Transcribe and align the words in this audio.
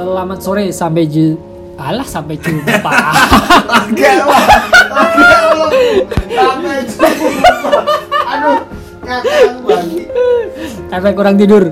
Selamat 0.00 0.38
sore 0.40 0.72
sampai 0.72 1.04
ju 1.04 1.36
Alah 1.76 2.04
sampai 2.04 2.36
jumpa. 2.36 2.72
Oke. 3.84 4.00
Oke, 4.00 4.08
Wak. 4.22 5.72
Sampai 6.26 6.76
jumpa. 6.84 7.72
Aduh, 8.26 8.58
ngakak 9.02 9.44
lagi. 9.64 10.00
Efek 10.90 11.12
kurang 11.14 11.36
tidur. 11.36 11.68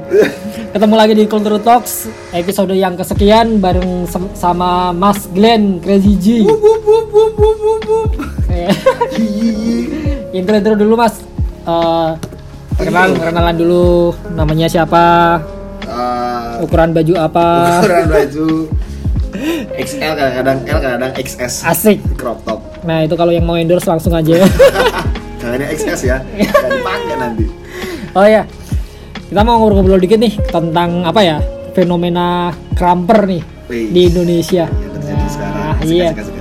Ketemu 0.68 0.94
lagi 0.94 1.12
di 1.12 1.24
Culture 1.24 1.56
Talks 1.58 2.04
episode 2.32 2.72
yang 2.72 2.96
kesekian 2.96 3.60
bareng 3.60 4.04
sem- 4.04 4.32
sama 4.32 4.92
Mas 4.92 5.24
Glenn 5.28 5.80
Crazy 5.80 6.14
G. 6.16 6.26
Eh, 8.48 8.68
intro 10.34 10.52
intro 10.54 10.72
dulu 10.72 10.96
Mas. 10.96 11.20
Eh, 11.64 12.10
perkenalan 12.74 13.12
perkenalan 13.12 13.56
dulu 13.56 13.84
namanya 14.30 14.68
siapa, 14.68 15.36
Eh, 15.80 16.50
ukuran 16.60 16.90
baju 16.90 17.14
apa. 17.16 17.46
ukuran 17.78 18.06
baju 18.14 18.46
XL 19.78 20.12
kadang-kadang 20.12 20.58
L 20.64 20.78
kadang-kadang 20.78 21.12
XS 21.16 21.54
Asik. 21.62 21.98
crop 22.14 22.42
top 22.42 22.58
Nah 22.82 23.04
itu 23.04 23.14
kalau 23.14 23.30
yang 23.30 23.44
mau 23.44 23.54
endorse 23.54 23.86
langsung 23.86 24.10
aja. 24.10 24.42
jangan 25.40 25.60
XS 25.64 26.00
ya 26.04 26.18
jangan 26.34 26.70
dipakai 26.72 27.14
nanti 27.16 27.44
oh 28.10 28.26
ya, 28.26 28.42
kita 29.22 29.40
mau 29.40 29.62
ngobrol-ngobrol 29.62 30.00
dikit 30.00 30.18
nih 30.18 30.34
tentang 30.44 31.06
apa 31.06 31.20
ya 31.20 31.36
fenomena 31.70 32.50
kramper 32.74 33.22
nih 33.24 33.42
Wih. 33.68 33.86
di 33.88 34.00
Indonesia. 34.08 34.66
terjadi 34.66 35.14
Nah, 35.14 35.28
sekarang 35.30 35.76
Asik, 35.78 35.94
iya. 35.94 36.10
asik. 36.10 36.34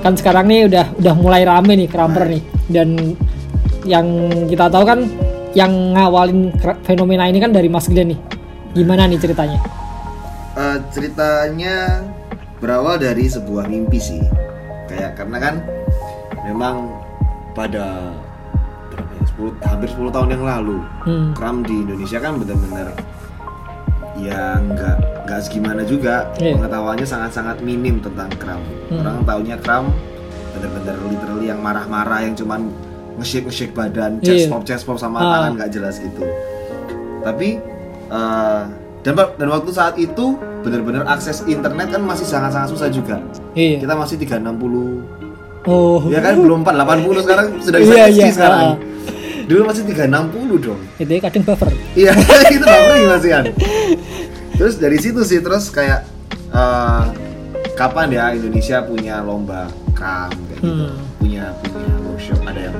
kan 0.00 0.12
sekarang 0.14 0.44
nih 0.46 0.60
udah 0.68 0.86
udah 0.94 1.14
mulai 1.16 1.42
rame 1.42 1.72
nih 1.74 1.88
kramper 1.88 2.24
nih 2.28 2.42
dan 2.70 2.88
yang 3.82 4.06
kita 4.46 4.70
tahu 4.70 4.84
kan 4.84 5.02
yang 5.52 5.72
ngawalin 5.92 6.54
fenomena 6.82 7.26
ini 7.26 7.38
kan 7.38 7.50
dari 7.50 7.66
Mas 7.66 7.86
Glenn 7.86 8.14
nih 8.14 8.20
gimana 8.74 9.06
nih 9.06 9.18
ceritanya 9.18 9.60
Eh, 10.54 10.78
ceritanya 10.88 12.06
berawal 12.58 12.94
dari 12.96 13.26
sebuah 13.26 13.66
mimpi 13.66 13.98
sih 13.98 14.22
kayak 14.86 15.18
karena 15.18 15.38
kan 15.40 15.54
memang 16.44 16.94
pada 17.50 18.14
berapa 18.86 19.10
ya 19.10 19.24
10, 19.26 19.50
hampir 19.64 19.88
10 19.90 20.14
tahun 20.14 20.28
yang 20.30 20.44
lalu 20.44 20.78
hmm. 21.02 21.34
kram 21.34 21.60
di 21.60 21.74
Indonesia 21.76 22.18
kan 22.18 22.38
benar-benar 22.38 22.94
ya 24.14 24.62
nggak 24.62 24.96
nggak 25.26 25.40
segimana 25.42 25.82
juga 25.82 26.30
Iya. 26.36 26.54
pengetahuannya 26.54 27.02
sangat-sangat 27.04 27.56
minim 27.60 27.98
tentang 27.98 28.30
kram 28.36 28.62
Hmm. 28.86 29.02
orang 29.02 29.16
taunya 29.24 29.56
kram 29.58 29.90
benar-benar 30.52 30.94
literally 31.04 31.46
yang 31.48 31.58
marah-marah 31.58 32.22
yang 32.22 32.34
cuman 32.34 32.70
nge-shake 33.18 33.42
nge-shake 33.44 33.74
badan 33.74 34.22
Iya. 34.22 34.38
chest 34.38 34.46
pop 34.46 34.62
chest 34.62 34.86
pop 34.86 35.02
sama 35.02 35.18
Ah. 35.18 35.26
tangan 35.42 35.52
nggak 35.58 35.70
jelas 35.72 35.98
gitu 35.98 36.22
tapi 37.20 37.58
eh, 38.14 38.62
dan 39.04 39.12
dan 39.36 39.48
waktu 39.52 39.70
saat 39.74 39.94
itu 40.00 40.38
benar-benar 40.64 41.04
akses 41.04 41.44
internet 41.44 41.92
kan 41.92 42.00
masih 42.00 42.24
sangat-sangat 42.24 42.68
susah 42.72 42.88
juga 42.88 43.20
iya 43.52 43.76
kita 43.82 43.92
masih 43.92 44.16
360 44.16 45.68
oh 45.68 46.00
ya 46.08 46.24
kan 46.24 46.38
belum 46.40 46.64
480 46.64 47.20
sekarang 47.26 47.46
sudah 47.60 47.78
bisa 47.82 47.92
Iya, 47.92 48.06
iya, 48.08 48.26
sekarang 48.32 48.60
ah. 48.64 48.76
dulu 49.44 49.62
masih 49.68 49.82
360 49.84 50.64
dong 50.64 50.80
itu 50.96 51.12
kadang 51.20 51.42
buffer 51.44 51.70
Iya, 51.94 52.12
itu 52.54 52.64
baperin 52.66 53.06
Mas 53.06 53.22
Ian. 53.22 53.44
Terus 54.54 54.74
dari 54.82 54.98
situ 54.98 55.22
sih 55.22 55.38
terus 55.38 55.70
kayak 55.70 56.06
eh, 56.50 57.04
kapan 57.78 58.10
ya 58.10 58.24
Indonesia 58.34 58.82
punya 58.82 59.22
lomba 59.22 59.70
kram 59.94 60.30
kayak 60.50 60.58
gitu. 60.62 60.90
Hmm. 60.90 60.94
Punya 61.22 61.44
punya 61.62 61.94
workshop 62.06 62.40
ada 62.46 62.60
yang 62.70 62.76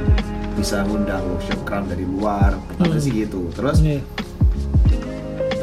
bisa 0.59 0.83
ngundang 0.87 1.23
workshop 1.31 1.61
kram 1.63 1.87
dari 1.87 2.03
luar. 2.07 2.59
Hmm. 2.79 2.99
sih 2.99 3.11
gitu. 3.15 3.51
Terus 3.55 3.79
Iya. 3.83 4.03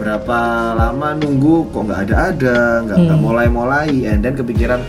Berapa 0.01 0.39
lama 0.73 1.13
nunggu 1.13 1.69
kok 1.69 1.81
nggak 1.85 1.99
ada 2.03 2.15
ada, 2.33 2.57
nggak 2.81 2.97
Hmm. 3.05 3.21
mulai 3.21 3.45
mulai, 3.47 3.87
and 4.03 4.19
then 4.19 4.33
kepikiran 4.33 4.81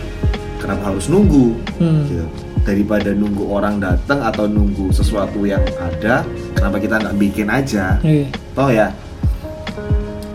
kenapa 0.57 0.89
harus 0.89 1.05
nunggu? 1.05 1.53
Hmm. 1.77 2.01
Gitu. 2.03 2.25
Daripada 2.63 3.13
nunggu 3.13 3.45
orang 3.45 3.77
datang 3.77 4.23
atau 4.23 4.47
nunggu 4.47 4.89
sesuatu 4.89 5.43
yang 5.43 5.61
ada, 5.77 6.25
kenapa 6.53 6.79
kita 6.79 6.97
nggak 6.97 7.15
bikin 7.15 7.47
aja? 7.47 8.01
Iya. 8.01 8.25
toh 8.53 8.69
ya 8.69 8.89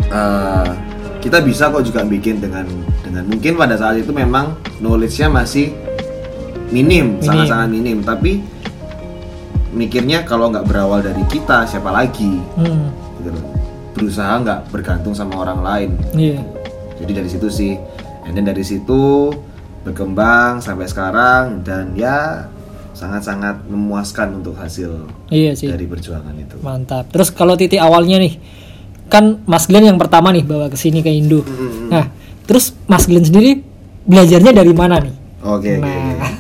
eh, 0.09 0.69
kita 1.19 1.39
bisa 1.41 1.69
kok 1.69 1.83
juga 1.83 2.03
bikin 2.03 2.39
dengan 2.39 2.67
dengan 3.01 3.25
mungkin 3.27 3.55
pada 3.55 3.75
saat 3.75 3.95
itu 3.97 4.11
memang 4.11 4.55
knowledge-nya 4.79 5.27
masih 5.29 5.71
minim, 6.69 7.15
Minim. 7.15 7.23
sangat-sangat 7.23 7.69
minim 7.69 7.99
tapi 8.01 8.43
mikirnya 9.71 10.23
kalau 10.23 10.49
nggak 10.49 10.65
berawal 10.65 10.99
dari 10.99 11.23
kita 11.27 11.63
siapa 11.65 11.91
lagi 11.91 12.39
Hmm. 12.55 12.91
gitu 13.19 13.31
loh. 13.31 13.45
Berusaha 13.99 14.33
nggak 14.41 14.61
bergantung 14.71 15.13
sama 15.13 15.43
orang 15.43 15.61
lain 15.61 15.91
iya 16.15 16.39
jadi 17.03 17.23
dari 17.23 17.29
situ 17.29 17.49
sih 17.51 17.75
and 18.25 18.39
then 18.39 18.47
dari 18.47 18.63
situ 18.63 19.35
berkembang 19.83 20.63
sampai 20.63 20.87
sekarang 20.87 21.67
dan 21.67 21.93
ya 21.99 22.47
sangat-sangat 22.95 23.67
memuaskan 23.67 24.39
untuk 24.39 24.55
hasil 24.55 25.11
iya 25.35 25.59
sih 25.59 25.67
dari 25.67 25.85
perjuangan 25.91 26.35
itu 26.39 26.63
mantap 26.63 27.11
terus 27.11 27.35
kalau 27.35 27.59
titik 27.59 27.83
awalnya 27.83 28.23
nih 28.23 28.39
kan 29.11 29.43
Mas 29.49 29.67
Glenn 29.67 29.89
yang 29.91 29.99
pertama 29.99 30.31
nih 30.31 30.47
bawa 30.47 30.71
ke 30.71 30.79
sini 30.79 31.03
ke 31.03 31.11
Indo 31.11 31.43
Mm-mm. 31.43 31.91
nah 31.91 32.07
terus 32.47 32.75
Mas 32.87 33.11
Glenn 33.11 33.27
sendiri 33.27 33.67
belajarnya 34.07 34.55
dari 34.55 34.73
mana 34.73 35.03
nih 35.03 35.19
Oke, 35.39 35.79
oke. 35.79 35.87
Nah. 35.87 36.35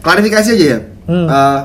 Klarifikasi 0.00 0.48
aja 0.56 0.66
ya. 0.76 0.78
Hmm. 1.04 1.28
Eh, 1.28 1.60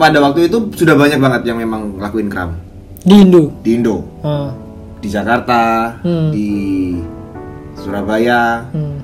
pada 0.00 0.18
waktu 0.22 0.48
itu 0.48 0.72
sudah 0.72 0.96
banyak 0.96 1.20
banget 1.20 1.42
yang 1.44 1.58
memang 1.60 2.00
lakuin 2.00 2.30
kram 2.30 2.56
di 2.98 3.14
Indo 3.16 3.42
di 3.60 3.70
Indo, 3.74 3.96
Ah, 4.20 4.50
di 4.98 5.08
Jakarta, 5.08 5.94
Hmm. 6.00 6.30
di 6.30 6.48
Surabaya. 7.74 8.66
hmm. 8.68 8.96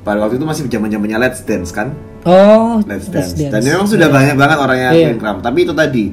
Pada 0.00 0.22
waktu 0.22 0.38
itu 0.38 0.46
masih 0.46 0.62
zaman 0.66 0.86
zamannya 0.86 1.18
Let's 1.18 1.42
Dance 1.42 1.70
kan, 1.70 1.90
oh 2.22 2.78
Let's 2.82 3.10
Let's 3.10 3.34
Dance. 3.34 3.34
Dance. 3.36 3.52
Dan 3.52 3.62
memang 3.64 3.86
sudah 3.86 4.06
banyak 4.06 4.36
banget 4.36 4.56
orang 4.56 4.78
yang 4.78 4.92
lakuin 4.92 5.18
kram. 5.18 5.36
Tapi 5.40 5.58
itu 5.60 5.74
tadi 5.74 6.04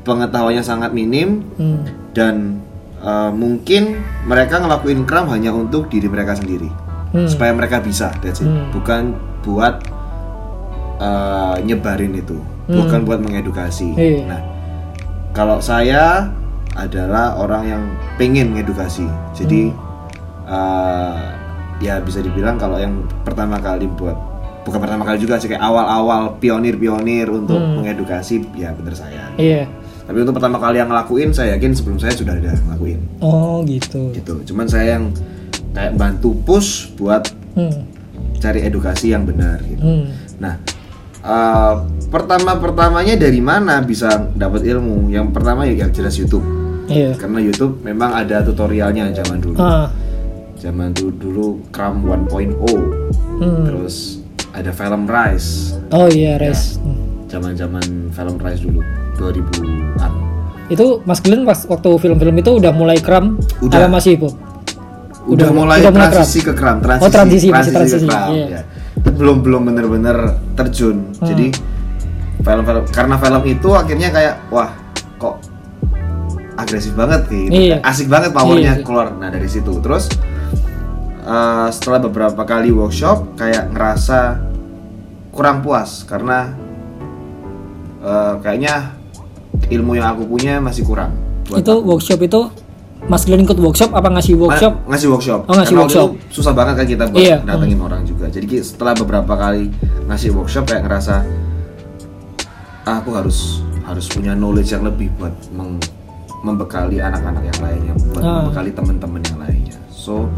pengetahuannya 0.00 0.62
sangat 0.62 0.90
minim 0.90 1.44
Hmm. 1.54 1.84
dan 2.10 2.64
eh, 2.98 3.30
mungkin 3.30 4.00
mereka 4.24 4.56
ngelakuin 4.58 5.04
kram 5.04 5.28
hanya 5.28 5.52
untuk 5.52 5.88
diri 5.88 6.08
mereka 6.08 6.32
sendiri. 6.34 6.72
Hmm. 7.12 7.30
supaya 7.30 7.54
mereka 7.54 7.78
bisa 7.78 8.10
that's 8.18 8.40
it. 8.40 8.48
Hmm. 8.48 8.74
bukan 8.74 9.14
buat 9.40 9.86
uh, 10.98 11.54
nyebarin 11.62 12.10
itu 12.12 12.34
Hmm. 12.64 12.74
bukan 12.74 13.00
buat 13.04 13.20
mengedukasi 13.20 13.92
Iya. 13.92 14.18
nah 14.26 14.40
kalau 15.30 15.60
saya 15.60 16.26
adalah 16.74 17.38
orang 17.38 17.62
yang 17.64 17.82
pengen 18.18 18.54
mengedukasi 18.54 19.06
jadi 19.32 19.70
Hmm. 19.70 20.50
uh, 20.50 21.18
ya 21.78 21.98
bisa 22.02 22.20
dibilang 22.20 22.58
kalau 22.58 22.78
yang 22.78 23.02
pertama 23.22 23.58
kali 23.58 23.86
buat 23.88 24.14
bukan 24.64 24.78
pertama 24.80 25.02
kali 25.04 25.18
juga 25.20 25.36
sih 25.38 25.50
kayak 25.50 25.60
awal-awal 25.60 26.36
pionir-pionir 26.38 27.28
untuk 27.30 27.58
Hmm. 27.58 27.80
mengedukasi 27.82 28.42
ya 28.54 28.74
bener 28.74 28.94
saya 28.94 29.30
iya 29.38 29.66
tapi 30.04 30.20
untuk 30.20 30.36
pertama 30.36 30.60
kali 30.60 30.78
yang 30.78 30.92
ngelakuin 30.92 31.32
saya 31.32 31.56
yakin 31.56 31.72
sebelum 31.72 31.96
saya 31.96 32.12
sudah 32.12 32.36
ada 32.36 32.52
yang 32.52 32.64
ngelakuin 32.68 33.00
oh 33.24 33.64
gitu 33.64 34.12
gitu 34.12 34.34
cuman 34.52 34.66
saya 34.68 35.00
yang 35.00 35.14
kayak 35.74 35.98
bantu 35.98 36.30
push 36.46 36.94
buat 36.94 37.26
hmm. 37.58 37.80
cari 38.38 38.62
edukasi 38.62 39.10
yang 39.10 39.26
benar 39.26 39.58
gitu. 39.66 39.82
Hmm. 39.82 40.06
Nah, 40.38 40.54
eh, 41.18 41.74
pertama 42.14 42.62
pertamanya 42.62 43.18
dari 43.18 43.42
mana 43.42 43.82
bisa 43.82 44.30
dapat 44.38 44.62
ilmu? 44.62 45.10
Yang 45.10 45.34
pertama 45.34 45.66
ya 45.66 45.90
jelas 45.90 46.14
YouTube. 46.14 46.46
Iya 46.86 47.12
Karena 47.14 47.38
YouTube 47.38 47.80
memang 47.80 48.12
ada 48.14 48.40
tutorialnya 48.40 49.12
zaman 49.12 49.38
dulu. 49.38 49.56
ah 49.56 49.88
Zaman 50.56 50.90
dulu 50.90 51.12
dulu 51.14 51.46
Cram 51.68 52.00
1.0. 52.02 52.56
hmm. 53.38 53.64
Terus 53.64 54.20
ada 54.50 54.70
film 54.70 55.04
Rise. 55.04 55.76
oh 55.90 56.06
iya 56.06 56.36
res 56.36 56.76
Hmm. 56.76 57.26
Zaman-zaman 57.26 57.82
film 58.08 58.36
Rise 58.36 58.62
dulu 58.62 58.80
2000-an. 59.16 60.12
itu 60.66 60.86
Mas 61.02 61.18
Glenn 61.18 61.42
pas 61.42 61.60
waktu 61.62 61.90
film-film 61.98 62.32
itu 62.34 62.50
udah 62.54 62.70
mulai 62.70 62.96
kram 62.96 63.36
Udah. 63.60 63.84
apa 63.84 63.88
masih 63.90 64.16
hip 64.16 64.24
Udah, 64.24 64.40
Udah- 65.26 65.50
mulai 65.50 65.78
udah 65.80 65.88
mulai 65.90 66.08
transisi 66.10 66.40
ke 66.40 66.52
kram, 66.52 66.78
transisi, 66.78 67.00
Oh, 67.00 67.10
transisi, 67.10 67.46
masih 67.48 67.70
ke 67.70 67.74
transisi, 67.74 68.04
kram, 68.06 68.28
iya. 68.30 68.46
ya. 68.46 68.60
Belum 69.10 69.40
belum 69.40 69.62
bener-bener 69.64 70.16
terjun. 70.54 71.16
Hmm. 71.16 71.26
Jadi 71.26 71.46
film-film 72.38 72.84
karena 72.88 73.16
film 73.16 73.42
itu 73.46 73.68
akhirnya 73.70 74.08
kayak 74.10 74.34
wah 74.48 74.68
kok 75.16 75.40
agresif 76.64 76.92
banget 76.92 77.22
gitu, 77.26 77.52
Iya. 77.52 77.78
asik 77.80 78.08
banget 78.08 78.30
powernya 78.30 78.56
Iya, 78.56 78.74
iya. 78.74 78.82
keluar. 78.82 79.12
Nah 79.12 79.28
dari 79.28 79.46
situ 79.46 79.72
terus 79.78 80.08
eh, 81.20 81.68
setelah 81.70 82.00
beberapa 82.00 82.42
kali 82.42 82.68
workshop 82.70 83.34
kayak 83.34 83.70
ngerasa 83.70 84.40
kurang 85.30 85.60
puas 85.60 86.02
karena 86.02 86.52
eh, 88.00 88.34
kayaknya 88.38 88.92
ilmu 89.66 89.94
yang 89.94 90.10
aku 90.10 90.26
punya 90.26 90.58
masih 90.58 90.82
kurang. 90.82 91.12
buat 91.44 91.60
itu 91.60 91.74
workshop 91.78 92.20
itu 92.20 92.40
Mas 93.04 93.22
Glenn 93.22 93.44
ikut 93.44 93.56
workshop 93.56 93.92
apa 93.92 94.08
ngasih 94.10 94.32
workshop 94.34 94.72
Ma- 94.78 94.90
ngasih 94.90 95.08
workshop. 95.10 95.40
Oh, 95.42 95.52
ngasih 95.52 95.68
Karena 95.70 95.82
workshop. 95.82 96.08
itu 96.10 96.32
susah 96.32 96.52
banget 96.52 96.74
kan 96.74 96.86
kita 96.86 97.04
buat 97.06 97.20
Iya. 97.20 97.36
datengin 97.42 97.76
orang 97.78 98.00
juga. 98.02 98.26
Jadi 98.26 98.48
setelah 98.58 98.92
beberapa 98.94 99.28
kali 99.34 99.68
ngasih 100.06 100.32
workshop 100.32 100.64
kayak 100.64 100.82
ngerasa 100.82 101.20
ah, 102.82 102.96
aku 102.98 103.10
harus 103.12 103.60
harus 103.84 104.08
punya 104.08 104.32
knowledge 104.32 104.72
yang 104.72 104.80
lebih 104.82 105.12
buat 105.14 105.36
meng- 105.50 105.84
membekali 106.44 107.00
anak-anak 107.00 107.42
yang 107.42 107.60
lainnya, 107.60 107.92
buat 108.06 108.20
Ah. 108.20 108.32
membekali 108.38 108.70
teman-teman 108.70 109.20
yang 109.24 109.38
lainnya. 109.40 109.76
So 109.88 110.28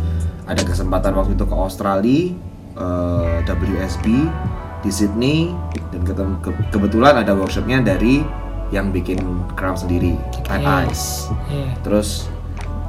ada 0.44 0.62
kesempatan 0.62 1.12
waktu 1.12 1.34
itu 1.34 1.42
ke 1.42 1.52
Australia 1.52 2.30
eh, 2.76 3.36
WSB 3.42 4.06
di 4.78 4.90
Sydney 4.90 5.50
dan 5.90 6.00
ketem- 6.02 6.38
ke- 6.38 6.68
kebetulan 6.70 7.16
ada 7.16 7.32
workshopnya 7.32 7.80
dari 7.80 8.20
yang 8.68 8.90
bikin 8.90 9.16
crown 9.52 9.74
sendiri 9.74 10.14
Tight 10.42 10.60
Oke. 10.60 10.70
Eyes 10.84 11.02
Iya. 11.48 11.72
terus 11.80 12.28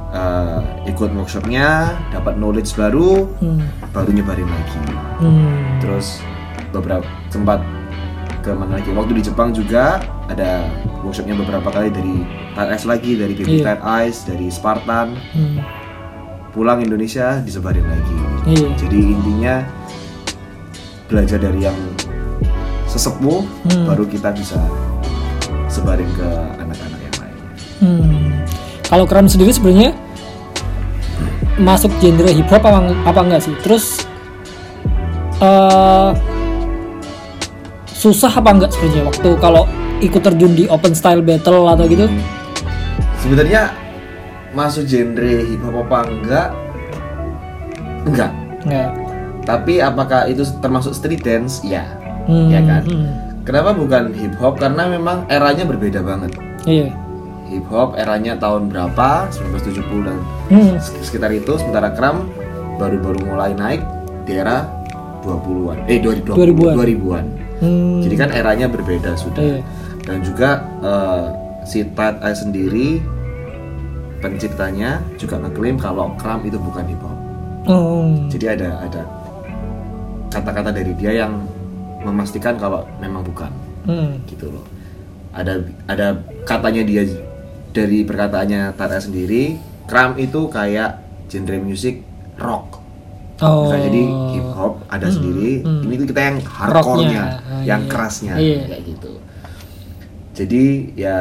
eh, 0.08 0.60
ikut 0.86 1.08
workshopnya 1.10 1.66
dapat 2.10 2.36
knowledge 2.36 2.72
baru 2.74 3.26
Hmm. 3.38 3.64
baru 3.90 4.10
nyebarin 4.10 4.46
lagi 4.46 4.78
Hmm. 5.18 5.80
terus 5.80 6.20
beberapa 6.68 7.02
sempat 7.26 7.64
ke 8.38 8.50
mana 8.50 8.76
lagi 8.76 8.88
waktu 8.90 9.12
di 9.14 9.24
Jepang 9.24 9.50
juga 9.50 9.98
ada 10.26 10.68
workshopnya 11.08 11.34
beberapa 11.34 11.68
kali 11.68 11.88
dari 11.88 12.14
Eyes 12.54 12.84
lagi 12.84 13.16
dari 13.16 13.32
Baby 13.32 13.58
Iya. 13.58 13.64
Tight 13.66 13.82
Eyes 13.82 14.16
dari 14.22 14.46
Spartan 14.48 15.16
Hmm. 15.32 15.58
pulang 16.50 16.80
Indonesia 16.80 17.40
disebarin 17.40 17.82
lagi 17.82 18.16
Iya. 18.46 18.68
jadi 18.76 18.98
intinya 19.00 19.54
belajar 21.06 21.38
dari 21.38 21.64
yang 21.64 21.78
sesepuh 22.84 23.40
Hmm. 23.64 23.84
baru 23.86 24.04
kita 24.04 24.32
bisa 24.32 24.60
sebarin 25.66 26.08
ke 26.12 26.28
anak-anak 26.58 27.00
yang 27.00 27.16
lainnya 27.16 27.50
Hmm. 27.78 28.28
Kalau 28.84 29.04
Kram 29.04 29.24
sendiri 29.24 29.52
sebenarnya 29.52 29.92
masuk 31.58 31.92
genre 31.98 32.28
hip 32.28 32.48
hop 32.48 32.62
apa, 32.62 32.78
apa 33.04 33.20
enggak 33.20 33.42
sih? 33.42 33.52
Terus 33.60 34.00
eh 35.38 36.10
susah 37.88 38.32
apa 38.32 38.48
enggak 38.48 38.70
sebenarnya 38.72 39.02
waktu 39.04 39.28
kalau 39.38 39.68
ikut 40.00 40.20
terjun 40.20 40.52
di 40.52 40.64
open 40.66 40.92
style 40.92 41.20
battle 41.20 41.66
atau 41.66 41.84
gitu? 41.84 42.06
sebenarnya 43.18 43.74
masuk 44.50 44.84
genre 44.84 45.20
hip 45.42 45.60
hop 45.60 45.76
apa 45.82 45.98
enggak 46.08 46.48
enggak 48.04 48.32
Enggak. 48.60 48.90
tapi 49.44 49.78
apakah 49.78 50.26
itu 50.26 50.42
termasuk 50.58 50.92
street 50.92 51.22
dance 51.22 51.60
ya 51.62 51.84
Hmm, 52.24 52.48
ya 52.48 52.60
kan 52.60 52.84
hmm. 52.84 53.08
kenapa 53.42 53.72
bukan 53.72 54.12
hip 54.12 54.36
hop 54.36 54.56
karena 54.56 54.84
memang 54.86 55.24
eranya 55.26 55.64
berbeda 55.64 56.00
banget 56.00 56.36
Iya. 56.62 56.92
hip 57.46 57.64
hop 57.66 57.96
eranya 57.96 58.36
tahun 58.36 58.68
berapa 58.68 59.28
1970 59.30 59.80
dan 60.04 60.18
Hmm. 60.46 60.76
sek- 60.76 61.00
sekitar 61.02 61.30
itu 61.30 61.56
sementara 61.56 61.90
kram 61.90 62.28
baru-baru 62.76 63.24
mulai 63.24 63.52
naik 63.52 63.80
di 64.22 64.36
era 64.36 64.68
20-an 65.20 65.88
eh 65.88 65.98
2020 65.98 66.36
2000-an. 66.36 66.74
2000-an 66.76 67.24
Hmm. 67.58 67.98
jadi 68.00 68.14
kan 68.16 68.30
eranya 68.30 68.66
berbeda 68.66 69.14
sudah 69.14 69.42
Iya. 69.42 69.60
dan 70.02 70.18
juga 70.20 70.50
eh, 70.78 71.24
si 71.64 71.82
Tat 71.90 72.18
Eye 72.20 72.32
sendiri 72.32 72.88
penciptanya 74.18 74.98
juga 75.14 75.38
ngeklaim 75.38 75.76
kalau 75.76 76.10
kram 76.16 76.42
itu 76.42 76.56
bukan 76.56 76.84
hip 76.84 77.00
hop 77.00 77.18
Oh. 77.66 78.08
jadi 78.28 78.56
ada 78.56 78.80
ada 78.80 79.02
kata-kata 80.28 80.72
dari 80.72 80.94
dia 80.94 81.12
yang 81.14 81.44
memastikan 82.00 82.56
kalau 82.56 82.86
memang 82.96 83.20
bukan 83.22 83.50
Hmm. 83.84 84.20
gitu 84.24 84.48
loh 84.48 84.64
ada 85.30 85.60
ada 85.86 86.16
katanya 86.42 86.82
dia 86.82 87.04
dari 87.70 88.02
perkataannya 88.02 88.72
Tata 88.72 88.96
sendiri 88.98 89.58
kram 89.84 90.16
itu 90.16 90.48
kayak 90.48 90.96
genre 91.26 91.58
musik 91.58 92.00
rock 92.36 92.77
Oh. 93.38 93.64
Bukan 93.64 93.78
jadi 93.80 94.02
hip 94.32 94.48
hop 94.52 94.72
ada 94.88 95.06
sendiri 95.06 95.62
hmm. 95.62 95.82
ini 95.84 95.94
kita 96.04 96.20
yang 96.20 96.36
hardcore-nya 96.40 97.22
Ah, 97.40 97.62
yang 97.62 97.80
iya. 97.80 97.88
kerasnya 97.88 98.34
Iya. 98.34 98.58
kayak 98.66 98.82
gitu 98.84 99.12
jadi 100.34 100.64
ya 100.94 101.18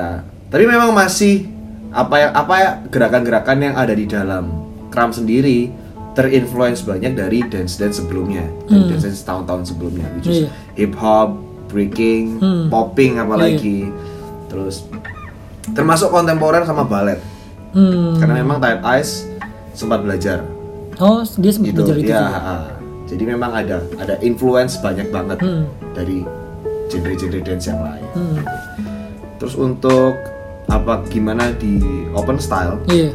tapi 0.47 0.63
memang 0.63 0.93
masih 0.93 1.45
apa 1.89 2.15
yang 2.17 2.31
apa 2.33 2.53
ya 2.55 2.69
gerakan-gerakan 2.85 3.57
yang 3.59 3.75
ada 3.75 3.91
di 3.91 4.05
dalam 4.05 4.49
kram 4.87 5.09
sendiri 5.09 5.69
terinfluence 6.13 6.81
banyak 6.81 7.13
dari 7.13 7.41
dance 7.43 7.77
dance 7.77 7.97
sebelumnya 7.97 8.45
dari 8.65 8.87
dance 8.87 9.05
dance 9.05 9.21
tahun-tahun 9.21 9.63
sebelumnya 9.67 10.07
which 10.15 10.25
is 10.25 10.37
Hmm. 10.39 10.45
Iya. 10.45 10.49
hip 10.75 10.93
hop 10.95 11.29
breaking 11.67 12.23
Hmm. 12.37 12.65
popping 12.67 13.17
apalagi 13.17 13.89
terus 14.47 14.87
termasuk 15.69 16.09
kontemporer 16.09 16.63
sama 16.63 16.81
ballet 16.81 17.21
Hmm. 17.69 18.17
karena 18.17 18.41
memang 18.41 18.57
Tight 18.57 18.81
Eyes 18.81 19.27
sempat 19.71 20.01
belajar 20.01 20.41
Oh, 20.99 21.21
dia 21.37 21.51
sempat 21.51 21.69
gitu 21.69 21.81
belajar 21.83 21.95
itu 21.95 22.09
ya 22.09 22.19
juga. 22.19 22.39
ha. 22.39 22.55
jadi 23.05 23.23
memang 23.25 23.51
ada 23.53 23.77
ada 23.95 24.15
influence 24.19 24.75
banyak 24.77 25.07
banget 25.07 25.37
Hmm. 25.39 25.65
dari 25.91 26.25
genre-genre 26.87 27.39
dance 27.39 27.65
yang 27.65 27.79
lain 27.79 28.05
Hmm. 28.11 28.37
terus 29.37 29.53
untuk 29.53 30.17
apa 30.65 30.99
gimana 31.07 31.53
di 31.53 31.79
open 32.11 32.35
style 32.37 32.81
Iya. 32.85 33.13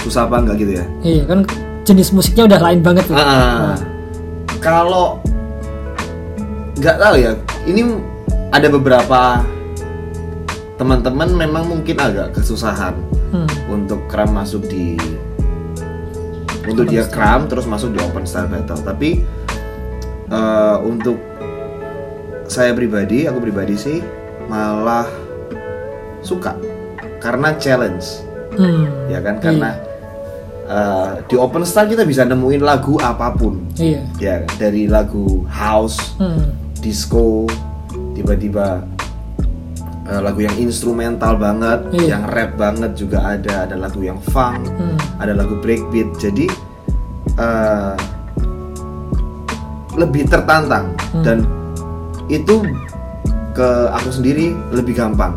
susah 0.00 0.24
apa 0.24 0.38
enggak 0.38 0.56
gitu 0.58 0.72
ya 0.74 0.84
Iya, 1.00 1.22
kan 1.24 1.38
jenis 1.82 2.10
musiknya 2.10 2.46
udah 2.46 2.60
lain 2.60 2.80
banget 2.80 3.04
tuh. 3.04 3.14
Ah, 3.14 3.78
kalau 4.58 5.22
nggak 6.74 6.96
tahu 6.96 7.14
ya 7.16 7.32
ini 7.64 7.82
ada 8.48 8.66
beberapa 8.66 9.42
teman-teman 10.76 11.28
memang 11.30 11.64
mungkin 11.68 11.96
agak 11.96 12.32
kesusahan 12.32 12.94
Hmm. 13.26 13.46
untuk 13.68 14.06
kram 14.06 14.30
masuk 14.30 14.62
di 14.64 14.94
untuk 16.68 16.86
dia 16.86 17.04
kram 17.06 17.46
terus 17.46 17.64
masuk 17.64 17.92
di 17.92 18.00
open 18.00 18.24
style 18.24 18.46
battle 18.46 18.78
tapi 18.78 19.22
eh, 20.26 20.76
untuk 20.82 21.18
saya 22.46 22.70
pribadi 22.70 23.26
aku 23.26 23.38
pribadi 23.40 23.74
sih 23.74 23.98
malah 24.46 25.06
suka 26.20 26.54
karena 27.18 27.54
challenge 27.56 28.22
Hmm. 28.56 28.88
ya 29.06 29.20
kan 29.20 29.36
karena 29.36 29.76
eh, 30.64 31.10
di 31.24 31.36
open 31.36 31.60
style 31.62 31.92
kita 31.92 32.02
bisa 32.02 32.24
nemuin 32.24 32.64
lagu 32.64 32.96
apa 32.96 33.28
pun 33.30 33.60
Iya. 33.76 34.00
ya 34.16 34.34
dari 34.56 34.88
lagu 34.88 35.44
house 35.46 36.16
Hmm. 36.16 36.40
disco 36.76 37.44
tiba-tiba 38.12 38.80
eh, 40.06 40.20
lagu 40.20 40.40
yang 40.40 40.56
instrumental 40.56 41.34
banget 41.34 41.80
Iya. 41.92 42.16
yang 42.16 42.22
rap 42.26 42.54
banget 42.54 42.92
juga 42.94 43.18
ada 43.26 43.66
ada 43.66 43.76
lagu 43.76 44.00
yang 44.00 44.18
funk 44.24 44.66
Hmm. 44.70 44.96
ada 45.18 45.32
lagu 45.32 45.58
breakbeat 45.58 46.14
jadi 46.16 46.46
eh, 47.36 47.94
lebih 49.94 50.24
tertantang 50.26 50.92
Hmm. 51.10 51.24
dan 51.24 51.38
itu 52.28 52.60
ke 53.50 53.68
aku 53.88 54.12
sendiri 54.12 54.52
lebih 54.70 54.92
gampang 54.94 55.32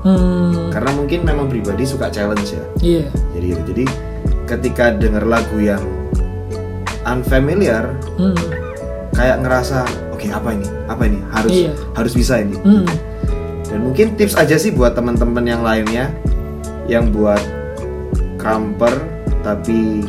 Hmm. 0.00 0.68
karena 0.68 0.90
mungkin 0.92 1.20
memang 1.22 1.46
pribadi 1.46 1.84
suka 1.84 2.08
challenge 2.08 2.52
ya 2.52 2.64
Iya. 2.80 3.06
jadi 3.32 3.48
jadi 3.64 3.84
ketika 4.44 4.92
denger 4.92 5.24
lagu 5.24 5.56
yang 5.56 5.80
unfamiliar 7.04 7.92
Hmm. 8.16 8.36
kayak 9.12 9.40
ngerasa 9.40 9.84
oke 10.10 10.26
apa 10.26 10.48
ini 10.50 10.66
apa 10.84 11.02
ini 11.04 11.18
harus 11.30 11.52
Iya. 11.54 11.72
harus 11.92 12.12
bisa 12.12 12.34
ini 12.38 12.56
Hmm. 12.58 12.84
Dan 13.74 13.82
mungkin 13.82 14.14
tips 14.14 14.38
aja 14.38 14.54
sih 14.54 14.70
buat 14.70 14.94
teman-teman 14.94 15.42
yang 15.42 15.66
lainnya 15.66 16.14
yang 16.86 17.10
buat 17.10 17.42
cramper 18.38 18.94
tapi 19.42 20.06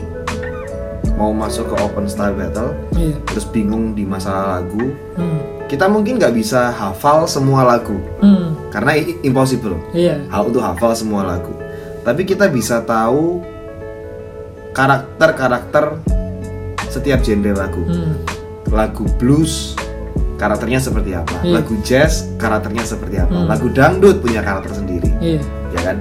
mau 1.17 1.34
masuk 1.34 1.74
ke 1.74 1.81
open 1.81 2.05
style 2.05 2.38
battle 2.38 2.77
Iya. 2.93 3.17
terus 3.25 3.50
bingung 3.50 3.98
di 3.98 4.05
masalah 4.05 4.62
lagu 4.62 4.93
Hmm. 5.17 5.65
kita 5.65 5.89
mungkin 5.89 6.22
nggak 6.22 6.36
bisa 6.36 6.69
hafal 6.69 7.25
semua 7.25 7.65
lagu 7.65 7.98
Hmm. 8.22 8.53
karena 8.69 9.01
impossible 9.25 9.81
Iya. 9.91 10.22
hal 10.29 10.53
untuk 10.53 10.62
hafal 10.62 10.93
semua 10.93 11.25
lagu 11.25 11.57
tapi 12.05 12.22
kita 12.22 12.45
bisa 12.45 12.86
tahu 12.86 13.41
karakter-karakter 14.72 15.98
setiap 16.86 17.24
genre 17.24 17.53
lagu 17.55 17.81
Hmm. 17.81 18.13
lagu 18.69 19.10
blues 19.17 19.74
karakternya 20.35 20.79
seperti 20.79 21.11
apa 21.13 21.35
Iya. 21.41 21.53
lagu 21.55 21.73
jazz 21.81 22.27
karakternya 22.35 22.83
seperti 22.83 23.15
apa 23.17 23.33
Hmm. 23.33 23.47
lagu 23.47 23.67
dangdut 23.69 24.19
punya 24.19 24.39
karakter 24.39 24.75
sendiri 24.75 25.09
Iya. 25.19 25.41
ya 25.71 25.81
kan 25.81 25.97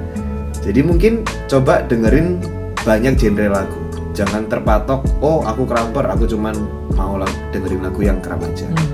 jadi 0.61 0.81
mungkin 0.81 1.23
coba 1.47 1.85
dengerin 1.85 2.41
banyak 2.83 3.15
genre 3.15 3.47
lagu 3.49 3.81
jangan 4.13 4.47
terpatok 4.47 5.03
oh 5.21 5.43
aku 5.43 5.65
kramper 5.65 6.07
aku 6.07 6.25
cuman 6.25 6.55
mau 6.95 7.19
lagu, 7.19 7.35
dengerin 7.51 7.83
lagu 7.83 8.01
yang 8.01 8.19
kram 8.19 8.39
aja 8.41 8.67
Hmm. 8.67 8.91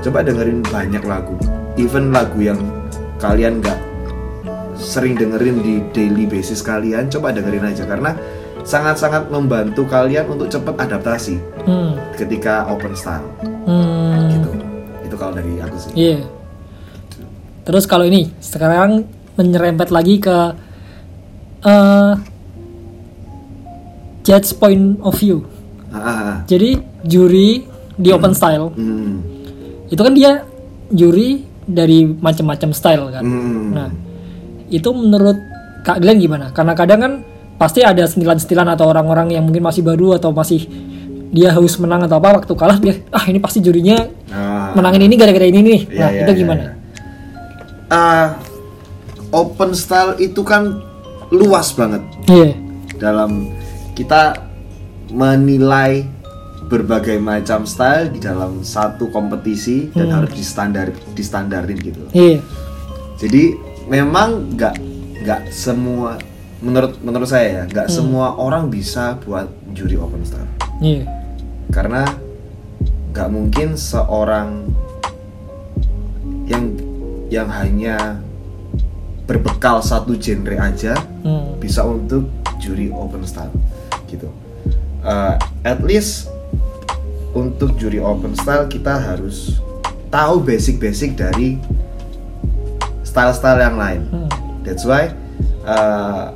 coba 0.00 0.20
dengerin 0.20 0.60
banyak 0.64 1.02
lagu 1.02 1.36
even 1.76 2.10
lagu 2.10 2.38
yang 2.38 2.58
kalian 3.16 3.60
nggak 3.60 3.78
sering 4.74 5.14
dengerin 5.14 5.62
di 5.62 5.74
daily 5.92 6.26
basis 6.26 6.58
kalian 6.60 7.06
coba 7.06 7.30
dengerin 7.30 7.62
aja 7.64 7.86
karena 7.86 8.16
sangat-sangat 8.62 9.26
membantu 9.26 9.86
kalian 9.86 10.26
untuk 10.28 10.46
cepat 10.46 10.74
adaptasi 10.80 11.38
Hmm. 11.62 11.94
ketika 12.14 12.66
open 12.66 12.94
style 12.94 13.26
Hmm. 13.62 14.26
gitu 14.28 14.50
itu 14.52 14.61
kalau 15.22 15.32
dari 15.32 15.54
aku 15.56 15.76
sih 15.78 15.90
Iya. 15.94 16.18
Terus 17.62 17.86
kalau 17.86 18.02
ini 18.02 18.26
sekarang 18.42 19.06
menyerempet 19.38 19.94
lagi 19.94 20.18
ke 20.18 20.36
eh 21.62 22.12
judge 24.22 24.54
point 24.58 24.98
of 25.02 25.14
view. 25.14 25.46
Ah, 25.90 25.96
ah, 25.96 26.08
ah. 26.10 26.36
Jadi 26.46 26.78
juri 27.06 27.62
di 27.94 28.08
open 28.10 28.32
style 28.32 28.72
Hmm. 28.74 29.20
itu 29.86 30.00
kan 30.00 30.16
dia 30.16 30.42
juri 30.90 31.44
dari 31.62 32.02
macam-macam 32.08 32.70
style 32.72 33.04
kan. 33.12 33.22
Hmm. 33.22 33.66
Nah, 33.70 33.88
itu 34.68 34.88
menurut 34.90 35.36
Kak 35.82 36.00
Glenn 36.00 36.18
gimana? 36.18 36.50
Karena 36.50 36.72
kadang 36.72 37.00
kan 37.00 37.12
pasti 37.60 37.84
ada 37.84 38.02
sentilan-sentilan 38.02 38.74
atau 38.74 38.90
orang-orang 38.90 39.36
yang 39.36 39.44
mungkin 39.46 39.62
masih 39.62 39.86
baru 39.86 40.18
atau 40.18 40.34
masih 40.34 40.66
dia 41.32 41.48
haus 41.54 41.78
menang 41.78 42.04
atau 42.04 42.18
apa 42.18 42.42
waktu 42.42 42.52
kalah 42.52 42.76
dia 42.76 43.00
ah 43.08 43.24
ini 43.24 43.40
pasti 43.40 43.64
jurinya 43.64 43.96
Nah, 44.28 44.51
menangin 44.74 45.02
ini 45.06 45.14
gara-gara 45.16 45.46
ini 45.46 45.60
nih. 45.60 45.80
Iya, 45.88 46.00
nah 46.00 46.10
iya, 46.10 46.20
itu 46.24 46.32
iya, 46.32 46.40
gimana. 46.40 46.62
Ah, 47.92 48.26
open 49.32 49.72
style 49.76 50.16
itu 50.20 50.40
kan 50.44 50.80
luas 51.32 51.72
banget. 51.72 52.02
Iya. 52.28 52.52
Dalam 53.00 53.52
kita 53.92 54.36
menilai 55.12 56.08
berbagai 56.72 57.20
macam 57.20 57.68
style 57.68 58.08
di 58.16 58.20
dalam 58.22 58.64
satu 58.64 59.12
kompetisi 59.12 59.92
dan 59.92 60.08
harus 60.08 60.32
distandar 60.32 60.88
distandarin 61.12 61.76
gitu. 61.76 62.08
iya. 62.16 62.40
Jadi 63.20 63.52
memang 63.92 64.56
nggak 64.56 64.74
nggak 65.22 65.42
semua 65.52 66.16
menurut 66.64 66.96
menurut 67.04 67.28
saya 67.28 67.60
ya 67.60 67.62
nggak 67.68 67.88
semua 67.92 68.34
orang 68.40 68.72
bisa 68.72 69.20
buat 69.20 69.52
juri 69.76 70.00
open 70.00 70.24
style. 70.24 70.48
Iya. 70.80 71.04
Karena 71.68 72.08
nggak 73.12 73.28
mungkin 73.28 73.76
seorang 73.76 74.72
yang 76.48 76.72
yang 77.28 77.48
hanya 77.48 78.18
berbekal 79.28 79.84
satu 79.84 80.16
genre 80.16 80.56
aja 80.58 80.96
Hmm. 81.22 81.54
bisa 81.62 81.86
untuk 81.86 82.26
juri 82.58 82.90
open 82.90 83.22
style 83.22 83.54
gitu. 84.10 84.26
Uh, 85.04 85.38
at 85.62 85.78
least 85.84 86.26
untuk 87.32 87.78
juri 87.78 88.02
open 88.02 88.34
style 88.34 88.66
kita 88.66 88.98
harus 88.98 89.62
tahu 90.12 90.42
basic-basic 90.42 91.16
dari 91.16 91.56
style-style 93.06 93.60
yang 93.60 93.76
lain. 93.80 94.02
Hmm. 94.10 94.28
That's 94.66 94.84
why 94.84 95.12
uh, 95.64 96.34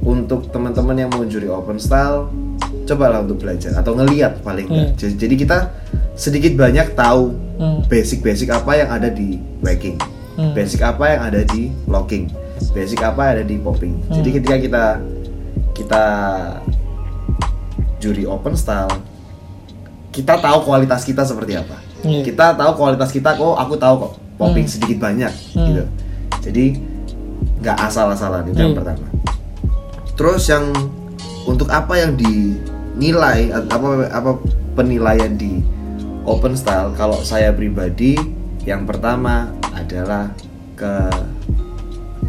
untuk 0.00 0.48
teman-teman 0.50 0.96
yang 0.96 1.10
mau 1.12 1.22
juri 1.28 1.46
open 1.46 1.78
style, 1.78 2.32
cobalah 2.84 3.22
untuk 3.22 3.42
belajar 3.42 3.74
atau 3.74 3.94
ngeliat 3.94 4.42
paling 4.42 4.66
nggak. 4.66 4.88
Hmm. 4.92 4.98
Jadi, 4.98 5.14
jadi 5.14 5.34
kita 5.36 5.58
sedikit 6.14 6.52
banyak 6.58 6.94
tahu 6.94 7.34
Hmm. 7.60 7.84
basic-basic 7.86 8.48
apa 8.48 8.72
yang 8.72 8.88
ada 8.88 9.08
di 9.12 9.36
wacking, 9.60 10.00
Hmm. 10.36 10.52
basic 10.56 10.80
apa 10.80 11.04
yang 11.12 11.20
ada 11.28 11.40
di 11.44 11.68
locking, 11.84 12.32
basic 12.72 13.04
apa 13.04 13.20
yang 13.20 13.32
ada 13.40 13.44
di 13.44 13.56
popping. 13.60 13.94
Hmm. 14.08 14.14
Jadi 14.16 14.28
ketika 14.32 14.56
kita 14.56 14.84
kita 15.76 16.04
juri 18.00 18.24
open 18.24 18.56
style, 18.56 18.90
kita 20.10 20.40
tahu 20.40 20.64
kualitas 20.64 21.04
kita 21.04 21.22
seperti 21.22 21.56
apa. 21.56 21.76
Iya. 22.00 22.24
Kita 22.24 22.56
tahu 22.56 22.72
kualitas 22.74 23.12
kita 23.12 23.36
kok, 23.36 23.54
aku 23.60 23.76
tahu 23.76 23.94
kok 24.08 24.12
popping 24.40 24.64
Hmm. 24.64 24.72
sedikit 24.72 24.98
banyak 24.98 25.32
Hmm. 25.52 25.66
gitu. 25.68 25.84
Jadi 26.48 26.64
nggak 27.60 27.76
asal-asalan 27.76 28.48
itu 28.48 28.56
yang 28.56 28.72
Hmm. 28.72 28.80
pertama. 28.80 29.06
Terus 30.16 30.48
yang 30.48 30.64
untuk 31.50 31.66
apa 31.74 31.98
yang 31.98 32.14
dinilai 32.14 33.50
apa 33.50 34.06
apa 34.14 34.38
penilaian 34.78 35.34
di 35.34 35.58
open 36.22 36.54
style? 36.54 36.94
Kalau 36.94 37.18
saya 37.26 37.50
pribadi 37.50 38.14
yang 38.62 38.86
pertama 38.86 39.50
adalah 39.74 40.30
ke 40.78 40.94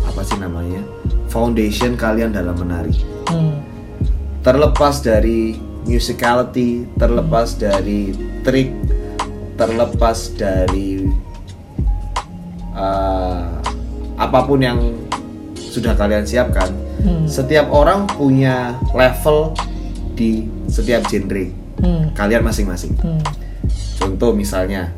apa 0.01 0.21
sih 0.25 0.41
namanya 0.41 0.81
foundation 1.29 1.93
kalian 1.93 2.33
dalam 2.33 2.57
menari. 2.57 2.97
Hmm. 3.29 3.63
terlepas 4.41 5.05
dari 5.05 5.55
musicality 5.85 6.83
terlepas 6.97 7.55
dari 7.55 8.09
trik 8.41 8.73
terlepas 9.55 10.33
dari 10.33 11.05
uh, 12.73 13.45
apa 14.17 14.39
pun 14.43 14.59
yang 14.59 14.81
sudah 15.55 15.93
kalian 15.93 16.25
siapkan 16.25 16.73
Hmm. 17.01 17.25
setiap 17.25 17.67
orang 17.69 18.05
punya 18.05 18.77
level 18.93 19.57
di 20.13 20.45
setiap 20.67 21.05
genre 21.05 21.45
Hmm. 21.81 22.13
kalian 22.13 22.45
masing-masing 22.45 22.93
Hmm. 23.01 23.21
Contoh 23.97 24.33
misalnya 24.33 24.89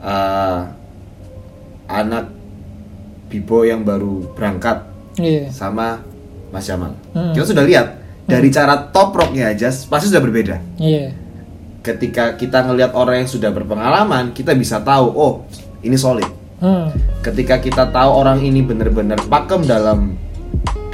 uh, 0.00 0.68
anak 1.84 2.28
Bibo 3.28 3.64
yang 3.64 3.82
baru 3.82 4.30
berangkat 4.32 4.84
Iya. 5.16 5.48
sama 5.48 6.04
Mas 6.52 6.64
Jamal. 6.64 6.92
Hmm. 7.12 7.32
Kita 7.32 7.50
sudah 7.50 7.64
lihat 7.64 7.86
dari 8.24 8.48
cara 8.48 8.88
top 8.88 9.12
rocknya 9.12 9.50
aja 9.50 9.68
pasti 9.68 10.06
sudah 10.08 10.22
berbeda. 10.22 10.56
Iya. 10.76 11.12
Ketika 11.80 12.36
kita 12.36 12.64
ngelihat 12.64 12.92
orang 12.92 13.24
yang 13.24 13.28
sudah 13.28 13.50
berpengalaman, 13.50 14.32
kita 14.32 14.52
bisa 14.54 14.80
tahu 14.80 15.06
oh 15.08 15.32
ini 15.80 15.96
solid. 15.96 16.28
Hmm. 16.60 16.88
Ketika 17.20 17.58
kita 17.58 17.90
tahu 17.90 18.10
orang 18.12 18.40
ini 18.40 18.60
benar-benar 18.60 19.18
pakem 19.26 19.64
dalam 19.64 20.16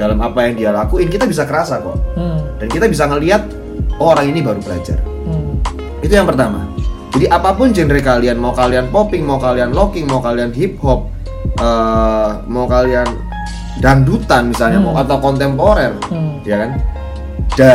dalam 0.00 0.16
apa 0.24 0.48
yang 0.48 0.54
dia 0.56 0.70
lakuin, 0.72 1.12
kita 1.12 1.28
bisa 1.28 1.44
kerasa 1.44 1.84
kok. 1.84 2.00
Hmm. 2.16 2.40
Dan 2.56 2.72
kita 2.72 2.88
bisa 2.88 3.04
ngelihat 3.04 3.44
oh 4.00 4.16
orang 4.16 4.32
ini 4.32 4.40
baru 4.40 4.56
belajar. 4.64 4.96
Hmm. 5.28 5.60
Itu 6.00 6.16
yang 6.16 6.24
pertama. 6.24 6.64
Jadi 7.12 7.26
apa 7.28 7.52
pun 7.52 7.74
genre 7.74 8.00
kalian, 8.00 8.40
mau 8.40 8.56
kalian 8.56 8.88
popping, 8.88 9.28
mau 9.28 9.36
kalian 9.36 9.76
locking, 9.76 10.08
mau 10.08 10.24
kalian 10.24 10.54
hip 10.56 10.80
hop, 10.80 11.10
eh, 11.58 12.30
mau 12.48 12.64
kalian 12.64 13.04
dangdutan 13.84 14.54
misalnya, 14.54 14.80
Hmm. 14.80 14.88
mau 14.88 14.96
atau 14.96 15.20
kontemporer, 15.20 15.92
Hmm. 16.08 16.40
ya 16.46 16.56
kan? 16.64 16.70
Da 17.58 17.74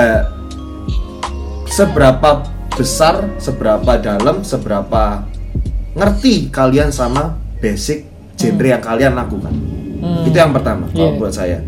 seberapa 1.68 2.48
besar, 2.74 3.28
seberapa 3.38 4.00
dalam, 4.00 4.42
seberapa 4.42 5.28
ngerti 5.96 6.48
kalian 6.50 6.90
sama 6.90 7.36
basic 7.60 8.08
genre 8.40 8.68
yang 8.68 8.84
kalian 8.84 9.14
lakukan. 9.20 9.52
Hmm. 10.00 10.24
Itu 10.28 10.36
yang 10.36 10.56
pertama 10.56 10.88
kalau 10.92 11.12
Iya. 11.12 11.20
buat 11.20 11.34
saya. 11.36 11.60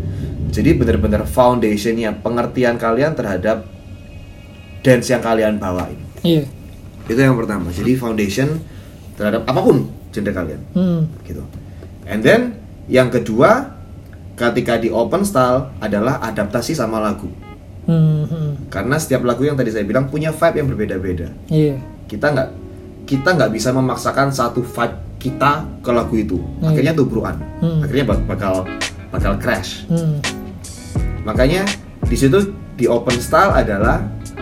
Jadi 0.48 0.74
benar-benar 0.74 1.24
foundationnya 1.24 2.12
pengertian 2.16 2.76
kalian 2.76 3.12
terhadap 3.12 3.68
dance 4.80 5.06
yang 5.06 5.20
kalian 5.20 5.58
bawain 5.58 5.98
Iya. 6.20 6.46
itu 7.04 7.18
yang 7.18 7.34
pertama 7.34 7.68
jadi 7.68 7.94
foundation 7.94 8.62
terhadap 9.14 9.42
apa 9.44 9.60
pun 9.60 9.76
genre 10.08 10.32
kalian 10.32 10.60
Hmm. 10.72 11.02
gitu 11.22 11.42
and 12.04 12.22
then 12.22 12.56
yang 12.86 13.08
kedua 13.08 13.74
ketika 14.34 14.76
di 14.76 14.88
open 14.88 15.22
style 15.22 15.74
adalah 15.78 16.22
adaptasi 16.22 16.72
sama 16.72 17.00
lagu 17.00 17.26
Hmm. 17.84 18.22
Hmm. 18.24 18.52
karena 18.68 18.96
setiap 18.96 19.24
lagu 19.24 19.42
yang 19.42 19.54
tadi 19.54 19.68
saya 19.68 19.82
bilang 19.82 20.06
punya 20.06 20.30
vibe 20.30 20.56
yang 20.56 20.68
berbeda-beda 20.68 21.28
Iya. 21.48 21.76
kita 22.06 22.26
nggak 22.30 22.48
kita 23.04 23.28
nggak 23.30 23.50
bisa 23.50 23.72
memaksakan 23.72 24.30
satu 24.30 24.62
vibe 24.62 24.96
kita 25.18 25.52
ke 25.80 25.90
lagu 25.90 26.14
itu 26.14 26.38
Hmm. 26.38 26.70
akhirnya 26.70 26.92
tubruan 26.92 27.34
Hmm. 27.58 27.80
akhirnya 27.80 28.06
bak- 28.06 28.26
bakal 28.26 28.62
bakal 29.08 29.34
crash 29.36 29.84
Hmm. 29.86 30.22
Makanya 31.28 31.68
di 32.02 32.16
situ 32.16 32.40
di 32.72 32.88
open 32.88 33.20
style 33.20 33.52
adalah 33.52 34.00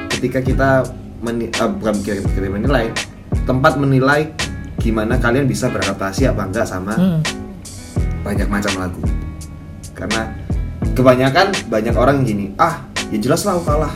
ketika 0.09 0.38
kita 0.38 0.87
meni- 1.19 1.50
eh, 1.50 1.66
bukan 1.69 1.95
kita, 1.99 2.23
menilai 2.47 2.95
tempat 3.43 3.75
menilai 3.75 4.31
gimana 4.78 5.19
kalian 5.19 5.50
bisa 5.50 5.66
beradaptasi 5.66 6.31
apa 6.31 6.47
enggak 6.47 6.62
sama 6.62 6.95
Hmm. 6.95 7.19
banyak 8.23 8.47
macam 8.47 8.73
lagu 8.76 9.02
karena 9.90 10.31
kebanyakan 10.95 11.50
banyak 11.66 11.95
orang 11.97 12.23
gini 12.23 12.55
ah 12.55 12.87
ya 13.09 13.19
jelas 13.19 13.43
lah 13.43 13.59
kalah 13.59 13.90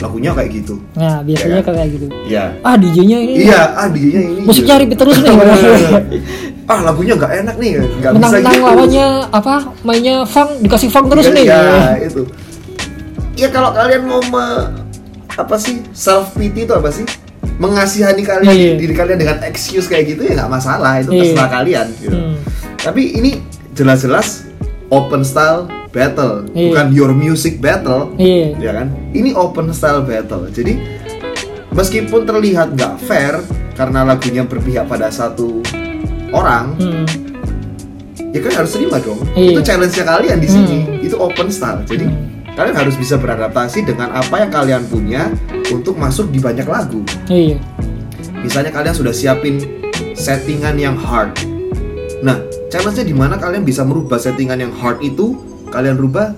lagunya 0.00 0.32
kayak 0.32 0.50
gitu 0.54 0.80
Nah, 0.96 1.20
biasanya 1.20 1.60
Iya 1.60 1.62
kan? 1.62 1.74
kayak 1.76 1.88
gitu. 1.92 2.06
iya 2.24 2.44
Ah, 2.64 2.74
DJ-nya 2.74 3.18
ini 3.20 3.32
iya 3.42 3.60
ah 3.76 3.86
DJ-nya 3.86 4.20
ini 4.22 4.40
musiknya 4.42 4.80
ribet 4.80 4.96
terus 4.96 5.20
nih. 5.20 5.28
ah 6.70 6.80
lagunya 6.86 7.18
nggak 7.18 7.32
enak 7.42 7.56
nih 7.58 7.70
nggak 7.98 8.12
bisa 8.14 8.36
gitu 8.38 8.62
lawannya 8.62 9.06
apa? 9.34 9.54
Mainnya 9.82 10.22
funk, 10.22 10.62
dikasih 10.62 10.86
funk 10.86 11.10
terus 11.10 11.26
nih. 11.28 11.50
Iya, 11.50 11.60
itu. 11.98 12.22
Ya 13.34 13.50
kalau 13.50 13.74
kalian 13.74 14.06
mau 14.06 14.22
me- 14.22 14.70
apa 15.34 15.56
sih 15.56 15.82
self 15.90 16.30
pity 16.38 16.62
itu 16.62 16.72
apa 16.72 16.94
sih? 16.94 17.02
Mengasihani 17.58 18.22
kalian 18.22 18.54
Iya. 18.54 18.72
diri 18.78 18.94
kalian 18.94 19.18
dengan 19.18 19.38
excuse 19.42 19.84
kayak 19.84 20.14
gitu 20.14 20.22
ya 20.24 20.38
nggak 20.38 20.50
masalah 20.52 21.02
itu 21.02 21.10
Iya. 21.10 21.20
terserah 21.26 21.50
kalian. 21.50 21.86
Gitu. 21.98 22.14
Hmm. 22.14 22.36
Tapi 22.78 23.02
ini 23.18 23.30
jelas-jelas 23.74 24.46
open 24.88 25.26
style 25.26 25.66
battle, 25.90 26.46
Iya. 26.52 26.70
bukan 26.70 26.86
your 26.92 27.10
music 27.10 27.58
battle, 27.58 28.14
Iya. 28.14 28.54
ya 28.62 28.72
kan? 28.78 28.94
Ini 29.10 29.34
open 29.34 29.74
style 29.74 30.06
battle. 30.06 30.46
Jadi 30.48 30.78
meskipun 31.70 32.22
terlihat 32.22 32.78
nggak 32.78 32.94
fair 33.00 33.42
karena 33.74 34.04
lagunya 34.04 34.44
berpihak 34.44 34.84
pada 34.84 35.08
satu 35.08 35.60
orang, 36.30 36.74
Hmm. 36.78 37.04
ya 38.30 38.38
kan 38.40 38.52
harus 38.62 38.72
terima 38.74 38.96
dong. 39.02 39.20
Iya. 39.34 39.58
Itu 39.58 39.60
challenge-nya 39.62 40.04
kalian 40.06 40.38
di 40.38 40.48
sini. 40.48 40.76
Hmm. 40.86 41.06
Itu 41.06 41.16
open 41.18 41.48
style. 41.50 41.82
Jadi 41.84 42.06
Hmm. 42.06 42.54
kalian 42.54 42.76
harus 42.76 42.94
bisa 42.94 43.16
beradaptasi 43.16 43.82
dengan 43.84 44.14
apa 44.14 44.36
yang 44.38 44.50
kalian 44.50 44.82
punya 44.86 45.30
untuk 45.70 45.98
masuk 45.98 46.30
di 46.30 46.38
banyak 46.38 46.66
lagu. 46.66 47.02
Iya. 47.26 47.58
Misalnya 48.40 48.72
kalian 48.72 48.94
sudah 48.96 49.12
siapin 49.12 49.60
settingan 50.16 50.76
yang 50.76 50.96
hard. 50.96 51.34
Nah, 52.20 52.36
challenge-nya 52.68 53.04
di 53.04 53.16
mana 53.16 53.36
kalian 53.36 53.64
bisa 53.64 53.84
merubah 53.84 54.20
settingan 54.20 54.60
yang 54.60 54.72
hard 54.72 55.00
itu, 55.00 55.36
kalian 55.72 55.96
rubah, 55.96 56.32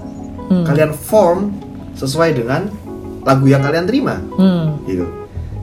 Hmm. 0.51 0.65
kalian 0.67 0.93
form 0.95 1.53
sesuai 1.93 2.35
dengan 2.35 2.71
lagu 3.23 3.47
yang 3.47 3.63
kalian 3.63 3.87
terima, 3.87 4.19
Hmm. 4.35 4.83
gitu. 4.87 5.07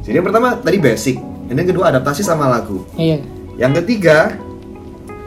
Jadi 0.05 0.15
yang 0.15 0.27
pertama 0.27 0.55
tadi 0.55 0.77
basic, 0.79 1.19
dan 1.51 1.55
yang 1.59 1.69
kedua 1.69 1.91
adaptasi 1.91 2.23
sama 2.23 2.47
lagu. 2.47 2.87
Iya. 2.95 3.19
Yang 3.59 3.83
ketiga 3.83 4.39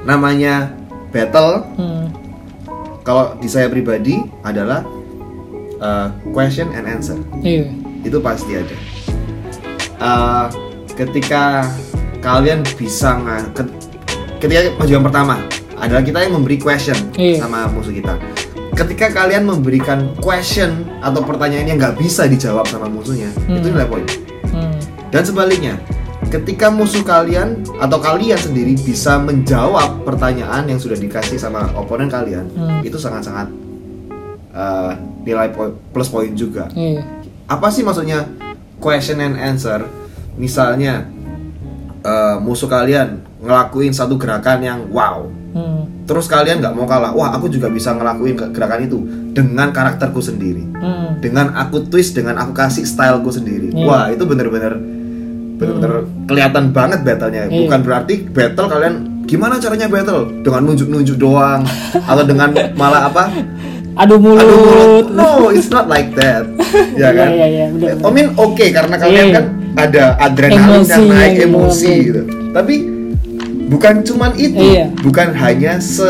namanya 0.03 0.73
battle 1.13 1.69
Hmm. 1.77 2.09
kalau 3.05 3.37
di 3.37 3.47
saya 3.47 3.69
pribadi 3.69 4.25
adalah 4.41 4.83
uh, 5.79 6.09
question 6.33 6.73
and 6.73 6.89
answer 6.89 7.21
Iya. 7.39 7.69
itu 8.03 8.19
pasti 8.19 8.57
ada. 8.57 8.77
Uh, 10.03 10.47
ketika 10.93 11.69
kalian 12.19 12.65
bisa 12.75 13.15
ke- 13.53 13.71
ketika 14.41 14.61
yang 14.83 15.05
pertama 15.05 15.39
adalah 15.77 16.03
kita 16.03 16.25
yang 16.25 16.35
memberi 16.35 16.57
question 16.57 16.97
Iya. 17.15 17.45
sama 17.45 17.69
musuh 17.69 17.93
kita. 17.93 18.17
Ketika 18.73 19.13
kalian 19.13 19.45
memberikan 19.45 20.17
question 20.17 20.89
atau 20.99 21.21
pertanyaan 21.21 21.69
yang 21.69 21.79
nggak 21.79 22.01
bisa 22.01 22.25
dijawab 22.25 22.65
sama 22.65 22.89
musuhnya, 22.89 23.29
Hmm. 23.45 23.61
itu 23.61 23.69
nilai 23.69 23.85
poin. 23.85 24.07
Hmm. 24.49 24.73
Dan 25.13 25.23
sebaliknya, 25.23 25.77
ketika 26.33 26.67
musuh 26.67 27.05
kalian 27.05 27.61
atau 27.77 28.01
kalian 28.01 28.35
sendiri 28.35 28.73
bisa 28.75 29.21
menjawab 29.21 30.01
pertanyaan 30.03 30.65
yang 30.65 30.81
sudah 30.81 30.97
dikasih 30.97 31.37
sama 31.37 31.69
oponen 31.77 32.09
kalian, 32.09 32.49
Hmm. 32.51 32.81
itu 32.81 32.97
sangat-sangat 32.97 33.53
uh, 34.51 34.97
nilai 35.23 35.53
po- 35.53 35.77
plus 35.93 36.09
poin 36.09 36.33
juga 36.33 36.73
Iya. 36.73 37.05
apa 37.47 37.69
sih 37.69 37.81
maksudnya 37.81 38.25
question 38.79 39.21
and 39.21 39.37
answer 39.37 39.85
misalnya 40.35 41.05
eh, 42.03 42.37
musuh 42.37 42.67
kalian 42.67 43.23
ngelakuin 43.39 43.93
satu 43.93 44.17
gerakan 44.17 44.59
yang 44.59 44.81
wow 44.89 45.29
Hmm. 45.53 45.85
terus 46.03 46.27
kalian 46.27 46.59
nggak 46.59 46.73
mau 46.73 46.83
kalah 46.83 47.13
wah 47.13 47.31
aku 47.31 47.47
juga 47.47 47.69
bisa 47.69 47.93
ngelakuin 47.93 48.35
gerakan 48.51 48.81
itu 48.83 48.99
dengan 49.31 49.69
karakterku 49.69 50.19
sendiri 50.19 50.65
Hmm. 50.75 51.21
dengan 51.21 51.53
aku 51.55 51.87
twist 51.87 52.13
dengan 52.13 52.35
aku 52.37 52.51
kasih 52.53 52.83
styleku 52.83 53.29
sendiri 53.29 53.69
Iya. 53.71 53.85
wah 53.85 54.05
itu 54.09 54.25
bener-bener 54.25 54.81
bener-bener 55.63 55.93
kelihatan 56.27 56.65
banget 56.75 57.01
battlenya 57.07 57.43
Iya. 57.47 57.59
bukan 57.65 57.81
berarti 57.87 58.15
battle 58.27 58.67
kalian 58.67 58.95
gimana 59.23 59.55
caranya 59.57 59.87
battle 59.87 60.23
dengan 60.43 60.61
nunjuk-nunjuk 60.67 61.17
doang 61.17 61.63
atau 61.95 62.25
dengan 62.27 62.51
malah 62.75 63.07
apa 63.07 63.25
Adu 63.93 64.17
mulut. 64.17 64.41
Aduh 64.41 64.57
mulut. 64.57 65.07
No, 65.13 65.53
it's 65.53 65.69
not 65.69 65.85
like 65.85 66.17
that. 66.17 66.49
ya 66.97 67.13
kan? 67.13 67.29
Iya, 67.29 67.45
iya, 67.45 67.65
benar, 67.69 68.01
I 68.01 68.09
mean 68.09 68.33
oke 68.41 68.65
karena 68.73 68.97
kalian 68.97 69.27
Iya. 69.29 69.35
kan 69.37 69.45
ada 69.77 70.05
adrenalin 70.17 70.81
Emosi 70.81 70.89
yang 70.89 71.05
naik 71.13 71.33
yang 71.37 71.45
emosi 71.53 71.93
gitu. 72.09 72.23
Tapi 72.57 72.75
bukan 73.69 73.95
cuman 74.01 74.33
itu, 74.41 74.65
Iya. 74.65 74.89
bukan 75.05 75.29
hanya 75.37 75.77
se 75.77 76.09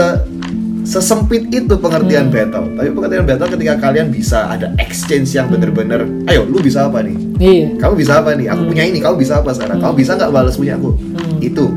sesempit 0.82 1.46
itu 1.48 1.74
pengertian 1.78 2.28
Hmm. 2.28 2.34
battle. 2.34 2.66
Tapi 2.74 2.88
pengertian 2.90 3.24
battle 3.24 3.50
ketika 3.54 3.74
kalian 3.78 4.10
bisa 4.10 4.50
ada 4.50 4.74
exchange 4.78 5.30
yang 5.32 5.46
bener-bener, 5.46 6.06
ayo 6.26 6.42
lu 6.44 6.58
bisa 6.58 6.86
apa 6.90 7.02
nih? 7.02 7.16
Iya. 7.38 7.66
Kamu 7.78 7.94
bisa 7.94 8.18
apa 8.18 8.34
nih? 8.34 8.46
Aku 8.50 8.66
punya 8.66 8.84
ini, 8.86 8.98
kamu 8.98 9.16
bisa 9.18 9.38
apa 9.38 9.50
sekarang? 9.54 9.78
Kamu 9.78 9.94
bisa 9.94 10.18
nggak 10.18 10.30
balas 10.30 10.54
punya 10.58 10.74
aku? 10.76 10.90
Hmm. 10.94 11.38
Itu 11.38 11.70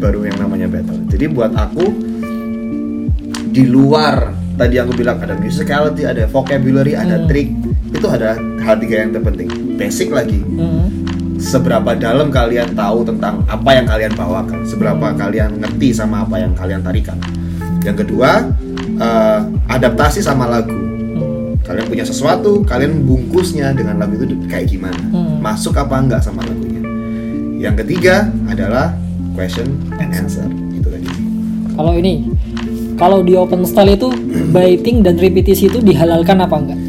baru 0.00 0.24
yang 0.24 0.38
namanya 0.40 0.66
battle. 0.66 1.00
Jadi 1.08 1.24
buat 1.28 1.52
aku 1.52 1.86
di 3.50 3.64
luar 3.66 4.32
tadi 4.56 4.76
aku 4.76 4.92
bilang 4.96 5.20
ada 5.20 5.36
musicality, 5.36 6.04
ada 6.04 6.24
vocabulary, 6.28 6.96
ada 6.96 7.20
Hmm. 7.20 7.28
trik, 7.28 7.48
itu 7.92 8.06
ada 8.08 8.36
hal 8.64 8.76
tiga 8.76 9.04
yang 9.04 9.10
terpenting. 9.12 9.48
Basic 9.76 10.12
lagi, 10.12 10.40
Hmm. 10.40 10.88
seberapa 11.40 11.96
dalam 11.96 12.28
kalian 12.28 12.76
tahu 12.76 13.04
tentang 13.04 13.40
apa 13.48 13.70
yang 13.72 13.88
kalian 13.88 14.12
bawakan, 14.12 14.60
seberapa 14.64 15.16
kalian 15.16 15.56
ngerti 15.60 15.96
sama 15.96 16.24
apa 16.24 16.36
yang 16.40 16.52
kalian 16.52 16.80
tarikan. 16.80 17.16
Yang 17.80 17.96
kedua, 18.04 18.52
eh, 19.00 19.40
adaptasi 19.72 20.20
sama 20.20 20.44
lagu. 20.44 20.76
Hmm. 20.76 21.56
Kalian 21.64 21.86
punya 21.88 22.04
sesuatu, 22.04 22.60
kalian 22.68 23.04
bungkusnya 23.08 23.72
dengan 23.72 23.96
lagu 24.00 24.20
itu 24.20 24.36
kayak 24.48 24.68
gimana? 24.68 25.00
Hmm. 25.12 25.40
Masuk 25.40 25.76
apa 25.80 25.96
enggak 25.96 26.20
sama 26.20 26.44
lagunya? 26.44 26.84
Yang 27.60 27.84
ketiga 27.84 28.28
adalah 28.48 28.92
question 29.32 29.80
and 29.96 30.12
answer. 30.12 30.44
Itu 30.76 30.88
tadi. 30.92 31.08
Kalau 31.76 31.92
ini, 31.96 32.28
kalau 33.00 33.24
di 33.24 33.32
open 33.32 33.64
style 33.64 33.96
itu 33.96 34.12
biting 34.52 35.00
dan 35.00 35.16
repetisi 35.16 35.72
itu 35.72 35.80
dihalalkan 35.80 36.36
apa 36.44 36.56
enggak? 36.56 36.80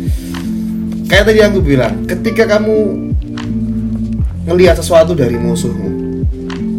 Kayak 1.08 1.24
tadi 1.28 1.40
aku 1.44 1.60
bilang, 1.60 1.94
ketika 2.08 2.48
kamu 2.56 2.78
ngelihat 4.48 4.80
sesuatu 4.80 5.12
dari 5.12 5.36
musuhmu, 5.36 5.88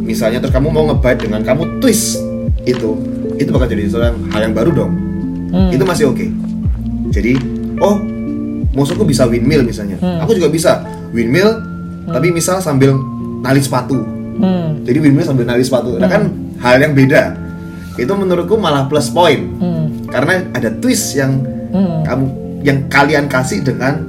misalnya 0.04 0.40
terus 0.40 0.52
kamu 0.56 0.68
mau 0.72 0.88
ngebite 0.88 1.28
dengan 1.28 1.44
kamu 1.44 1.80
twist 1.80 2.20
itu, 2.64 2.96
itu 3.44 3.52
bakal 3.52 3.68
jadi 3.68 3.82
yang 3.88 4.16
hal 4.30 4.40
yang 4.50 4.54
baru 4.54 4.70
dong. 4.72 4.92
Hmm. 5.52 5.70
Itu 5.70 5.84
masih 5.84 6.08
oke. 6.10 6.26
Jadi, 7.12 7.36
oh 7.78 8.00
musuhku 8.72 9.04
bisa 9.04 9.28
windmill 9.28 9.62
misalnya, 9.62 10.00
Hmm. 10.00 10.24
aku 10.24 10.32
juga 10.32 10.48
bisa 10.48 10.80
windmill, 11.12 11.60
tapi 12.08 12.32
misal 12.32 12.58
sambil 12.64 12.96
nali 13.44 13.60
sepatu. 13.60 14.00
Hmm. 14.40 14.80
Jadi 14.82 14.98
windmill 14.98 15.28
sambil 15.28 15.44
nali 15.44 15.60
sepatu, 15.60 16.00
nah 16.00 16.08
kan 16.08 16.32
hal 16.64 16.80
yang 16.80 16.96
beda. 16.96 17.36
Itu 18.00 18.16
menurutku 18.16 18.56
malah 18.56 18.88
plus 18.88 19.12
point 19.12 19.44
Hmm. 19.60 20.08
karena 20.08 20.48
ada 20.56 20.72
twist 20.72 21.12
yang 21.12 21.44
Hmm. 21.68 22.00
kamu 22.02 22.24
yang 22.64 22.78
kalian 22.88 23.28
kasih 23.28 23.60
dengan 23.60 24.00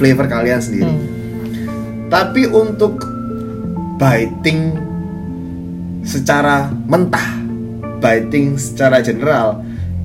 flavor 0.00 0.24
kalian 0.24 0.60
sendiri. 0.64 0.88
Hmm. 0.88 1.04
Tapi 2.08 2.48
untuk 2.48 3.04
biting 4.00 4.78
secara 6.06 6.70
mentah, 6.86 7.44
biting 7.98 8.56
secara 8.56 9.00
general 9.00 9.60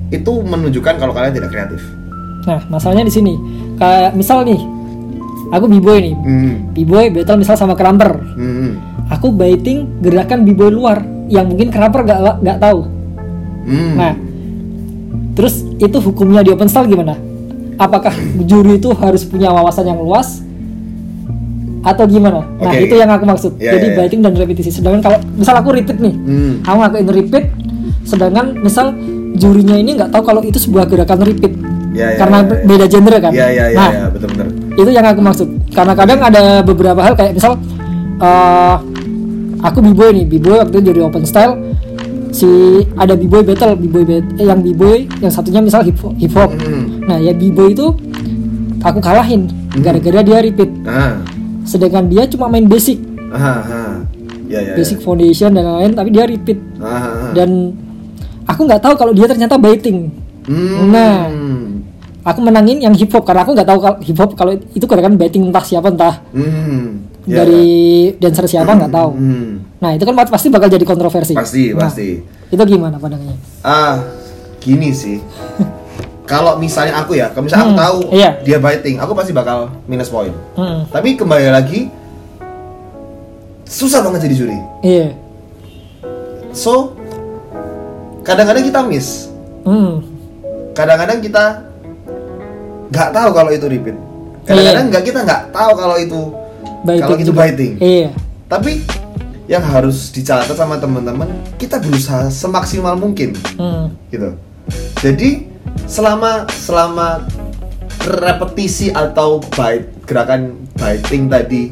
itu 0.08 0.32
menunjukkan 0.40 1.00
kalau 1.00 1.12
kalian 1.12 1.32
tidak 1.32 1.50
kreatif. 1.50 1.80
Nah, 2.44 2.60
masalahnya 2.68 3.06
di 3.06 3.14
sini. 3.14 3.34
Kayak 3.78 4.12
misal 4.12 4.44
nih, 4.44 4.60
aku 5.50 5.64
b-boy 5.68 5.98
nih. 6.02 6.14
Hmm. 6.14 6.52
B-boy 6.74 7.08
battle 7.10 7.40
misal 7.40 7.56
sama 7.56 7.72
keramper. 7.72 8.20
Hmm. 8.36 8.76
Aku 9.08 9.32
biting 9.32 10.02
gerakan 10.04 10.44
b-boy 10.44 10.68
luar 10.68 11.00
yang 11.28 11.48
mungkin 11.48 11.72
keramper 11.72 12.04
gak, 12.04 12.44
nggak 12.44 12.58
tahu. 12.60 12.84
Hmm. 13.64 13.94
Nah, 13.96 14.12
terus 15.32 15.64
itu 15.78 15.96
hukumnya 15.96 16.44
di 16.44 16.52
open 16.52 16.68
style 16.68 16.90
gimana? 16.90 17.16
Apakah 17.80 18.12
juri 18.44 18.76
itu 18.76 18.92
harus 18.92 19.24
punya 19.24 19.48
wawasan 19.48 19.88
yang 19.88 20.00
luas 20.02 20.44
atau 21.82 22.04
gimana? 22.06 22.44
Nah, 22.60 22.70
Oke. 22.70 22.84
itu 22.84 22.94
yang 22.94 23.10
aku 23.10 23.24
maksud. 23.24 23.52
Ya, 23.58 23.74
Jadi 23.74 23.86
ya. 23.90 23.94
biting 24.02 24.20
dan 24.22 24.34
repetisi. 24.36 24.70
Sedangkan 24.70 25.00
kalau 25.00 25.18
misal 25.34 25.56
aku 25.56 25.72
repeat 25.72 25.98
nih, 25.98 26.14
Hmm. 26.14 26.52
aku 26.62 26.76
ngakuin 26.78 27.06
repeat, 27.10 27.44
sedangkan 28.02 28.58
misal 28.58 28.92
jurinya 29.34 29.74
ini 29.74 29.94
nggak 29.94 30.10
tahu 30.10 30.22
kalau 30.22 30.40
itu 30.40 30.58
sebuah 30.58 30.86
gerakan 30.86 31.22
repeat 31.22 31.54
Ya, 31.92 32.08
ya, 32.08 32.24
karena 32.24 32.38
ya, 32.40 32.48
ya. 32.48 32.64
beda 32.64 32.86
genre 32.88 33.18
kan. 33.20 33.32
Ya 33.32 33.46
ya 33.46 33.64
ya, 33.68 33.76
nah, 33.76 33.90
ya 33.92 34.04
betul 34.08 34.28
betul. 34.32 34.46
itu 34.74 34.90
yang 34.90 35.04
aku 35.04 35.20
maksud. 35.20 35.48
Karena 35.70 35.92
kadang 35.92 36.20
ada 36.20 36.42
beberapa 36.62 36.96
hal 36.98 37.12
kayak 37.12 37.36
misal 37.36 37.52
eh 38.16 38.76
aku 39.60 39.78
b-boy 39.82 40.08
nih, 40.10 40.24
b-boy 40.24 40.56
waktu 40.58 40.72
itu 40.74 40.84
jadi 40.88 41.00
open 41.04 41.22
style 41.22 41.52
si 42.32 42.48
ada 42.96 43.12
b-boy 43.12 43.44
battle, 43.44 43.76
b-boy 43.76 44.08
bat- 44.08 44.32
eh, 44.34 44.46
yang 44.48 44.64
b-boy 44.64 45.04
yang 45.20 45.28
satunya 45.28 45.60
misal 45.60 45.84
hip 45.84 46.00
hop. 46.00 46.16
Hip 46.16 46.32
hop. 46.32 46.48
Hmm. 46.56 47.04
Nah, 47.04 47.20
ya 47.20 47.36
b-boy 47.36 47.76
itu 47.76 47.92
aku 48.80 48.98
kalahin 48.98 49.52
gara-gara 49.76 50.24
dia 50.24 50.40
repeat. 50.40 50.72
Ah. 50.82 51.20
Sedangkan 51.62 52.08
dia 52.08 52.24
cuma 52.24 52.48
main 52.48 52.64
basic, 52.64 53.04
Ah, 53.28 53.60
ah. 53.60 53.92
Ya 54.48 54.58
ya. 54.58 54.60
ya. 54.64 54.74
basic 54.74 54.96
foundation 54.98 55.52
dan 55.52 55.62
lain-lain 55.62 55.92
tapi 55.92 56.08
dia 56.08 56.24
repeat. 56.24 56.56
Ah, 56.76 56.88
ah, 56.88 56.96
ah. 57.04 57.30
Dan 57.36 57.76
aku 58.44 58.60
nggak 58.62 58.80
tahu 58.80 58.94
kalau 58.94 59.12
dia 59.12 59.26
ternyata 59.26 59.56
biting. 59.56 60.10
Hmm. 60.44 60.88
Nah. 60.88 61.20
Aku 62.22 62.38
menangin 62.38 62.78
yang 62.78 62.94
hip 62.94 63.10
hop 63.10 63.26
karena 63.26 63.42
aku 63.42 63.50
nggak 63.50 63.66
tahu 63.66 63.78
kalau 63.82 63.96
hip 63.98 64.14
hop 64.14 64.30
kalau 64.38 64.54
itu 64.54 64.86
gerakan 64.86 65.18
biting 65.18 65.42
entah 65.42 65.58
siapa 65.60 65.90
entah 65.90 66.22
Hmm. 66.30 67.02
Ya, 67.26 67.42
dari 67.42 67.66
dancer 68.14 68.46
siapa 68.46 68.78
nggak 68.78 68.90
tahu. 68.90 69.10
Hmm. 69.14 69.50
Nah 69.78 69.90
itu 69.90 70.02
kan 70.02 70.14
pasti 70.26 70.46
bakal 70.46 70.70
jadi 70.70 70.86
kontroversi. 70.86 71.34
Pasti 71.34 71.74
Nah, 71.74 71.82
pasti. 71.82 72.22
Itu 72.46 72.62
gimana 72.62 72.94
pandangannya? 72.94 73.34
Ah, 73.62 74.06
gini 74.58 74.94
sih. 74.94 75.18
kalau 76.30 76.62
misalnya 76.62 76.94
aku 76.96 77.18
ya, 77.18 77.26
kalau 77.30 77.42
misalnya 77.42 77.64
aku 77.64 77.74
Hmm, 77.74 77.82
tahu 77.82 77.98
iya. 78.14 78.30
dia 78.40 78.58
biting, 78.58 79.02
aku 79.02 79.12
pasti 79.12 79.34
bakal 79.34 79.74
minus 79.86 80.06
poin. 80.06 80.30
Hmm, 80.54 80.86
Tapi 80.88 81.18
kembali 81.18 81.50
lagi, 81.50 81.90
susah 83.64 83.98
banget 83.98 84.30
jadi 84.30 84.34
juri. 84.36 84.58
iya. 84.82 85.08
So, 86.52 86.94
kadang-kadang 88.22 88.64
kita 88.64 88.80
miss, 88.82 89.28
Hmm, 89.62 90.02
kadang-kadang 90.72 91.18
kita 91.18 91.44
nggak 92.88 93.08
tahu 93.10 93.30
kalau 93.30 93.50
itu 93.50 93.66
repeat. 93.66 93.96
Kadang-kadang 94.42 94.84
Iya. 94.84 94.90
nggak 94.90 95.04
kita 95.04 95.18
nggak 95.22 95.42
tahu 95.50 95.72
kalau 95.72 95.96
itu 95.96 96.20
biting. 96.82 97.00
kalau 97.00 97.16
itu 97.16 97.26
juga. 97.28 97.40
biting. 97.44 97.72
Iya. 97.78 98.08
Tapi 98.46 98.72
yang 99.46 99.62
harus 99.62 100.10
dicatat 100.10 100.52
sama 100.52 100.76
teman-teman, 100.76 101.28
kita 101.56 101.78
berusaha 101.78 102.26
semaksimal 102.28 102.94
mungkin. 102.94 103.38
Hmm, 103.54 103.94
gitu. 104.08 104.34
Jadi 104.98 105.46
selama 105.86 106.46
selama 106.48 107.22
repetisi 108.02 108.90
atau 108.90 109.38
bite 109.38 109.94
gerakan 110.04 110.58
biting 110.74 111.26
tadi 111.26 111.70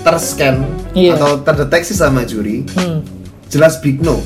terscan 0.00 0.64
Iya. 0.90 1.16
atau 1.16 1.40
terdeteksi 1.40 1.92
sama 1.92 2.24
juri, 2.24 2.64
hmm, 2.72 2.98
jelas 3.46 3.76
big 3.78 4.00
no, 4.00 4.24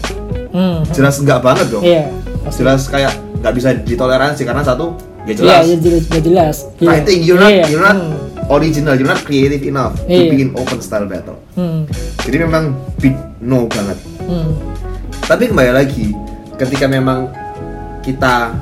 hmm. 0.54 0.78
jelas 0.90 1.18
enggak 1.18 1.40
banget 1.40 1.66
dong. 1.68 1.82
Pasti. 2.44 2.60
Jelas 2.60 2.86
kayak 2.86 3.12
nggak 3.42 3.52
bisa 3.52 3.68
ditoleransi 3.74 4.42
karena 4.42 4.62
satu 4.62 4.94
ya 5.22 5.24
Iya, 5.24 5.34
jelas. 5.34 5.62
iya, 5.62 5.76
jelas, 5.76 6.02
jelas, 6.04 6.22
jelas. 6.22 6.56
Iya. 6.78 6.88
Fighting, 6.90 7.20
you're 7.22 7.36
not, 7.38 7.50
Iya, 7.50 7.64
you're 7.66 7.82
not 7.82 7.96
hmm, 7.96 8.48
original, 8.48 8.94
you're 8.94 9.08
not 9.08 9.20
creative 9.20 9.62
enough 9.62 9.96
to 9.98 10.06
Iya. 10.06 10.30
bikin 10.30 10.48
open 10.52 10.78
style 10.78 11.04
battle. 11.04 11.40
hmm, 11.52 11.88
Jadi 12.20 12.36
memang 12.38 12.64
big 12.98 13.12
no 13.40 13.64
banget. 13.66 13.96
hmm, 14.22 14.48
Tapi 15.22 15.48
kembali 15.48 15.72
lagi, 15.72 16.12
ketika 16.54 16.84
memang 16.84 17.32
kita 18.00 18.52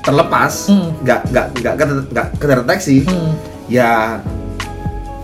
terlepas, 0.00 0.68
Hmm. 0.68 0.92
nggak 1.00 1.20
nggak 1.26 1.46
nggak 1.54 1.74
keter- 1.74 2.08
nggak 2.08 2.26
keterdeteksi, 2.36 2.96
Hmm. 3.04 3.32
ya 3.66 4.20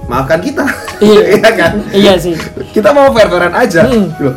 maafkan 0.05 0.41
kita, 0.41 0.65
Iya. 1.01 1.41
Kan? 1.61 1.73
Iya 1.91 2.13
sih. 2.17 2.33
Kita 2.73 2.93
mau 2.93 3.09
fair-fairan 3.11 3.53
aja. 3.53 3.85
Hmm. 3.85 4.09
Gitu. 4.11 4.33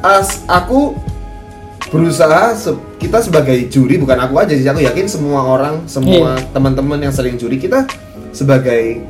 As 0.00 0.40
aku 0.46 0.96
berusaha 1.88 2.54
se- 2.54 2.72
kita 2.96 3.20
sebagai 3.20 3.66
juri 3.66 3.96
bukan 3.96 4.16
aku 4.16 4.38
aja 4.38 4.52
sih 4.52 4.64
aku 4.64 4.80
yakin 4.80 5.04
semua 5.04 5.42
orang 5.42 5.82
semua 5.84 6.38
Iya. 6.38 6.48
teman-teman 6.50 6.98
yang 6.98 7.10
sering 7.10 7.34
juri 7.34 7.56
kita 7.56 7.84
sebagai 8.30 9.02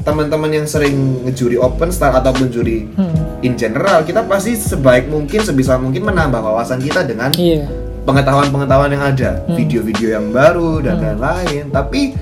teman-teman 0.00 0.50
yang 0.52 0.66
sering 0.66 0.94
ngejuri 1.22 1.58
open 1.58 1.90
style 1.90 2.14
ataupun 2.14 2.48
juri 2.48 2.86
Hmm. 2.92 3.14
in 3.40 3.54
general 3.54 4.02
kita 4.02 4.22
pasti 4.22 4.54
sebaik 4.54 5.06
mungkin 5.06 5.40
sebisa 5.40 5.74
mungkin 5.76 6.02
menambah 6.04 6.38
wawasan 6.38 6.78
kita 6.78 7.02
dengan 7.02 7.30
Iya. 7.32 7.66
pengetahuan-pengetahuan 8.02 8.90
yang 8.90 9.04
ada, 9.04 9.30
Hmm. 9.40 9.54
video-video 9.54 10.08
yang 10.12 10.30
baru 10.30 10.82
dan 10.82 10.98
lain-lain. 10.98 11.70
Tapi 11.70 12.14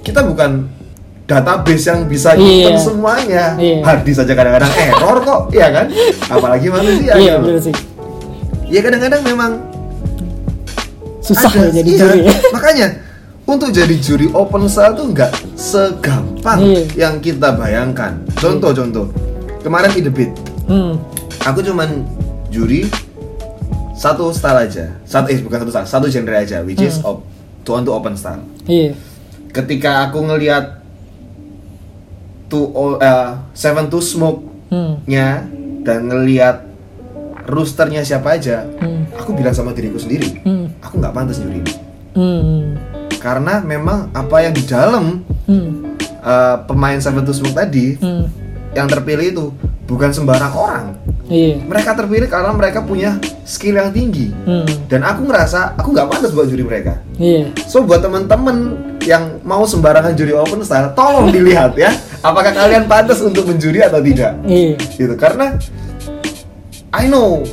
kita 0.00 0.22
bukan 0.22 0.70
database 1.28 1.84
yang 1.86 2.08
bisa 2.08 2.32
Iya. 2.32 2.40
hitung 2.72 2.78
semuanya. 2.80 3.52
Iya. 3.54 3.84
Hard 3.84 4.00
disk 4.02 4.18
saja 4.18 4.32
kadang-kadang 4.32 4.72
error 4.72 5.18
kok, 5.20 5.40
iya 5.52 5.68
kan? 5.68 5.86
Apalagi 6.34 6.66
manusia. 6.66 7.12
Iya 7.12 7.36
gitu. 7.36 7.44
benar 7.44 7.60
sih. 7.60 7.74
Ya 8.66 8.80
kadang-kadang 8.80 9.22
memang 9.22 9.52
Susah 11.20 11.52
ada, 11.52 11.68
ya 11.68 11.84
jadi 11.84 11.90
iya. 11.90 12.00
juri. 12.00 12.18
ya. 12.24 12.32
Makanya 12.56 12.86
untuk 13.44 13.68
jadi 13.68 13.94
juri 13.94 14.32
open 14.32 14.64
style 14.64 14.96
tuh 14.96 15.12
nggak 15.12 15.28
segampang 15.54 16.58
Iya. 16.58 16.82
yang 16.96 17.14
kita 17.20 17.52
bayangkan. 17.52 18.16
Contoh-contoh. 18.34 19.12
Kemarin 19.60 19.92
di 19.92 20.00
The 20.00 20.12
Beat, 20.12 20.32
Hmm. 20.64 20.96
aku 21.42 21.60
cuman 21.60 22.08
juri 22.48 22.88
satu 23.92 24.30
style 24.30 24.64
aja 24.64 24.86
satu 25.02 25.26
eh 25.26 25.42
bukan 25.42 25.58
satu 25.60 25.70
style 25.70 25.88
satu 25.90 26.06
genre 26.06 26.32
aja 26.32 26.62
which 26.62 26.78
is 26.78 27.02
Hmm. 27.02 27.18
op, 27.18 27.26
to 27.66 27.92
open 27.92 28.14
style 28.14 28.40
Iya. 28.64 28.94
ketika 29.50 30.06
aku 30.06 30.22
ngelihat 30.22 30.77
to 32.48 32.72
uh, 32.98 33.36
seven 33.52 33.86
to 33.88 34.00
smoke 34.00 34.44
Hmm. 34.68 35.00
nya 35.08 35.48
dan 35.80 36.12
ngelihat 36.12 36.68
roosternya 37.48 38.04
siapa 38.04 38.36
aja 38.36 38.68
Hmm. 38.76 39.08
aku 39.16 39.32
bilang 39.32 39.56
sama 39.56 39.72
diriku 39.72 39.96
sendiri 39.96 40.44
Hmm. 40.44 40.68
aku 40.80 41.00
nggak 41.00 41.14
pantas 41.14 41.40
juri 41.40 41.64
ini 41.64 41.74
Hmm. 42.12 42.76
karena 43.16 43.64
memang 43.64 44.12
apa 44.12 44.44
yang 44.44 44.52
di 44.52 44.64
dalam 44.64 45.24
Hmm. 45.48 45.96
uh, 46.20 46.60
pemain 46.68 47.00
seven 47.00 47.24
to 47.24 47.32
smoke 47.32 47.56
tadi 47.56 47.96
Hmm. 47.96 48.28
yang 48.76 48.84
terpilih 48.84 49.32
itu 49.32 49.46
bukan 49.88 50.12
sembarang 50.12 50.52
orang 50.52 50.86
Iya. 51.28 51.60
mereka 51.60 51.92
terpilih 51.92 52.26
karena 52.26 52.50
mereka 52.50 52.80
punya 52.80 53.16
skill 53.42 53.76
yang 53.76 53.90
tinggi 53.90 54.32
Hmm. 54.42 54.64
dan 54.86 55.00
aku 55.02 55.24
ngerasa 55.24 55.76
aku 55.76 55.92
nggak 55.92 56.08
pantas 56.08 56.32
buat 56.32 56.46
juri 56.46 56.62
mereka 56.62 56.98
Iya. 57.14 57.52
so 57.62 57.80
buat 57.80 58.00
temen-temen 58.00 58.56
yang 59.04 59.40
mau 59.40 59.62
sembarangan 59.62 60.12
juri 60.12 60.32
open 60.32 60.60
style 60.60 60.92
tolong 60.92 61.28
dilihat 61.28 61.72
ya 61.74 61.92
apakah 62.18 62.50
kalian 62.50 62.84
pantas 62.84 63.20
untuk 63.20 63.44
menjuri 63.44 63.80
atau 63.80 64.00
tidak 64.00 64.40
Iya. 64.42 64.76
gitu 64.90 65.14
karena 65.14 65.52
I 66.90 67.04
know 67.06 67.44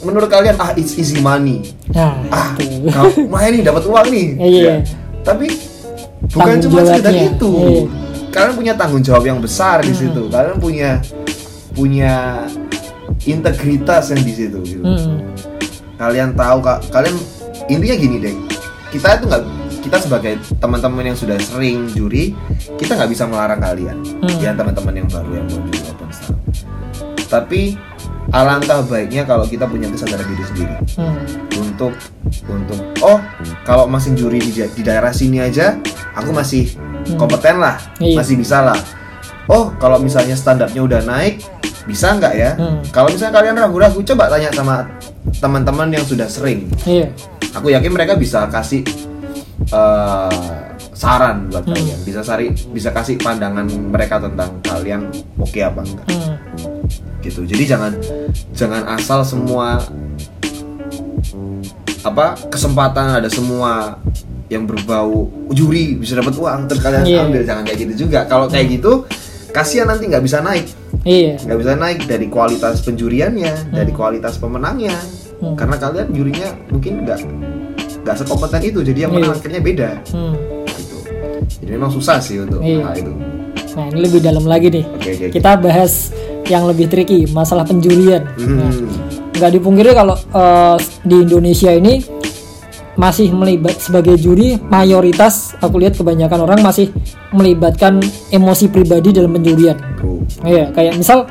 menurut 0.00 0.26
kalian 0.26 0.56
ah 0.56 0.74
it's 0.74 0.94
easy 0.94 1.18
money 1.18 1.70
Nah, 1.88 2.14
ah 2.28 2.54
kamu 2.56 3.26
main 3.26 3.50
nih 3.52 3.62
dapat 3.62 3.82
uang 3.84 4.06
nih 4.08 4.28
Iya. 4.36 4.62
Ya. 4.62 4.74
tapi 5.20 5.46
bukan 6.28 6.46
Tanggung 6.56 6.62
cuma 6.66 6.80
sekedar 6.84 7.14
itu 7.14 7.50
Iya. 7.52 7.82
kalian 8.30 8.54
punya 8.54 8.72
tanggung 8.74 9.00
jawab 9.00 9.22
yang 9.24 9.38
besar 9.38 9.80
di 9.80 9.90
Hmm. 9.90 10.00
situ 10.00 10.22
kalian 10.26 10.58
punya 10.58 10.90
punya 11.70 12.14
integritas 13.24 14.10
yang 14.10 14.22
di 14.22 14.32
situ 14.32 14.58
gitu 14.62 14.80
Hmm. 14.80 15.20
kalian 15.96 16.32
tahu 16.32 16.58
kak 16.60 16.88
kalian 16.88 17.16
intinya 17.66 17.96
gini 17.96 18.16
deh 18.18 18.34
kita 18.88 19.16
itu 19.16 19.24
nggak 19.26 19.42
kita 19.80 19.96
sebagai 19.98 20.32
teman-teman 20.56 21.04
yang 21.06 21.16
sudah 21.16 21.36
sering 21.38 21.88
juri 21.90 22.32
kita 22.76 22.94
nggak 22.94 23.10
bisa 23.10 23.24
melarang 23.24 23.58
kalian 23.58 23.96
Hmm. 24.18 24.38
ya 24.38 24.52
teman-teman 24.52 24.94
yang 24.94 25.08
baru 25.08 25.30
yang 25.34 25.46
mau 25.46 25.60
juri 25.62 25.80
open 25.86 26.08
style 26.10 26.38
tapi 27.26 27.60
alangkah 28.30 28.82
baiknya 28.82 29.22
kalau 29.22 29.42
kita 29.44 29.64
punya 29.64 29.86
kesadaran 29.86 30.26
diri 30.26 30.44
sendiri 30.44 30.74
Hmm. 30.94 31.20
untuk 31.58 31.92
untuk 32.46 32.80
oh 33.00 33.18
kalau 33.62 33.84
masih 33.84 34.14
juri 34.14 34.38
di, 34.38 34.50
di 34.54 34.82
daerah 34.82 35.10
sini 35.10 35.38
aja 35.38 35.76
aku 36.12 36.30
masih 36.30 36.72
Hmm. 37.02 37.16
kompeten 37.16 37.58
lah 37.58 37.76
Iya. 37.98 38.16
masih 38.16 38.36
bisa 38.36 38.60
lah 38.62 38.76
oh 39.46 39.72
kalau 39.76 39.96
misalnya 39.96 40.34
standarnya 40.34 40.80
udah 40.80 41.00
naik 41.02 41.40
bisa 41.90 42.14
nggak 42.14 42.34
ya 42.34 42.50
Hmm. 42.54 42.78
kalau 42.88 43.10
misalnya 43.10 43.34
kalian 43.34 43.56
ragu-ragu 43.58 43.98
coba 44.00 44.24
tanya 44.28 44.50
sama 44.50 44.86
teman-teman 45.36 45.90
yang 45.90 46.02
sudah 46.02 46.26
sering 46.26 46.70
Iya. 46.82 47.10
aku 47.50 47.68
yakin 47.68 47.90
mereka 47.90 48.14
bisa 48.14 48.46
kasih 48.46 48.86
eh, 49.62 50.50
saran 50.92 51.48
buat 51.48 51.64
Hmm. 51.64 51.74
kalian 51.74 51.98
bisa 52.00 52.20
sari 52.20 52.46
bisa 52.70 52.90
kasih 52.90 53.16
pandangan 53.16 53.66
mereka 53.66 54.16
tentang 54.18 54.62
kalian 54.62 55.10
oke 55.36 55.58
apa 55.58 55.80
enggak 55.80 56.06
Hmm. 56.06 56.34
gitu 57.20 57.42
jadi 57.42 57.64
jangan 57.68 57.92
jangan 58.52 58.82
asal 58.90 59.20
semua 59.20 59.82
apa 62.00 62.32
kesempatan 62.48 63.20
ada 63.20 63.28
semua 63.28 64.00
yang 64.48 64.64
berbau 64.64 65.28
juri 65.50 65.94
bisa 65.94 66.16
dapat 66.16 66.32
uang 66.34 66.60
terus 66.66 66.80
kalian 66.80 67.04
Iya. 67.04 67.20
ambil 67.22 67.42
jangan 67.44 67.62
kayak 67.62 67.78
gitu 67.78 67.94
juga 68.00 68.24
kalau 68.24 68.48
kayak 68.48 68.66
gitu 68.72 69.04
kasihan 69.50 69.86
nanti 69.86 70.08
nggak 70.08 70.24
bisa 70.24 70.40
naik 70.40 70.64
Iya. 71.00 71.40
nggak 71.40 71.58
bisa 71.58 71.72
naik 71.74 71.98
dari 72.04 72.26
kualitas 72.26 72.80
penjuriannya 72.80 73.72
dari 73.72 73.88
kualitas 73.90 74.36
pemenangnya 74.36 74.92
Hmm. 75.40 75.56
karena 75.56 75.76
kalian 75.76 76.08
jurinya 76.10 76.48
mungkin 76.68 77.00
nggak 77.02 77.18
nggak 78.02 78.16
sekompeten 78.18 78.60
itu 78.62 78.78
jadi 78.82 79.08
yang 79.08 79.12
menang 79.12 79.32
Iya. 79.32 79.38
akhirnya 79.38 79.60
beda 79.62 79.90
Hmm. 80.12 80.34
gitu 80.68 80.96
jadi 81.58 81.70
memang 81.72 81.90
susah 81.90 82.20
sih 82.20 82.36
untuk 82.38 82.60
Iya. 82.60 82.84
hal 82.84 82.96
itu 82.98 83.12
Nah, 83.70 83.86
ini 83.86 83.98
lebih 84.02 84.18
dalam 84.20 84.42
lagi 84.44 84.66
nih. 84.68 84.82
oke 84.84 85.08
oke. 85.08 85.26
Kita 85.30 85.54
bahas 85.54 86.10
yang 86.44 86.66
lebih 86.66 86.90
tricky, 86.90 87.30
masalah 87.30 87.62
penjurian. 87.62 88.26
Nah, 88.34 88.66
Hmm. 88.66 88.90
nggak 89.32 89.50
dipungkiri 89.54 89.94
kalau 89.94 90.18
eh, 90.18 90.76
di 91.00 91.16
Indonesia 91.22 91.70
ini 91.70 92.02
masih 93.00 93.32
melibat 93.32 93.80
sebagai 93.80 94.20
juri 94.20 94.60
mayoritas 94.68 95.56
aku 95.56 95.80
lihat 95.80 95.96
kebanyakan 95.96 96.44
orang 96.44 96.60
masih 96.60 96.92
melibatkan 97.32 97.96
emosi 98.28 98.68
pribadi 98.68 99.16
dalam 99.16 99.32
penjurian. 99.40 99.80
Iya, 100.44 100.68
kayak 100.76 101.00
misal 101.00 101.24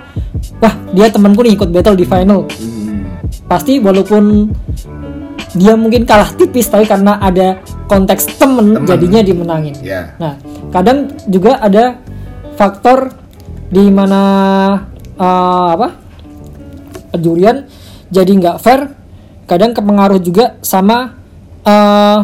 wah, 0.57 0.73
dia 0.97 1.13
temanku 1.13 1.45
nih 1.45 1.53
ikut 1.53 1.69
battle 1.69 1.93
di 1.93 2.09
final. 2.09 2.49
Hmm. 2.49 3.21
Pasti 3.45 3.77
walaupun 3.77 4.49
dia 5.53 5.77
mungkin 5.77 6.09
kalah 6.09 6.33
tipis 6.33 6.73
tapi 6.73 6.89
karena 6.89 7.21
ada 7.21 7.61
konteks 7.85 8.41
temen, 8.41 8.73
Temen. 8.73 8.89
jadinya 8.89 9.21
dimenangin. 9.21 9.75
ya 9.85 10.17
Nah, 10.17 10.41
kadang 10.73 11.13
juga 11.29 11.61
ada 11.61 12.01
faktor 12.57 13.13
di 13.69 13.85
mana 13.93 14.21
eh, 15.21 15.69
apa 15.77 15.87
penjurian 17.13 17.61
jadi 18.09 18.31
nggak 18.41 18.57
fair. 18.57 18.81
Kadang 19.45 19.73
kepengaruh 19.73 20.21
juga 20.21 20.61
sama 20.61 21.18
eh, 21.61 22.17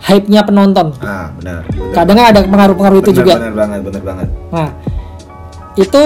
hype-nya 0.00 0.42
penonton. 0.42 0.96
ah 0.98 1.28
benar, 1.34 1.62
benar. 1.66 1.92
Kadang 1.92 2.18
ada 2.18 2.40
pengaruh-pengaruh 2.42 2.98
itu 2.98 3.10
Benar, 3.10 3.18
juga. 3.18 3.34
benar 3.36 3.54
banget 3.54 3.80
benar 3.82 4.02
banget 4.02 4.28
Nah, 4.50 4.68
itu 5.74 6.02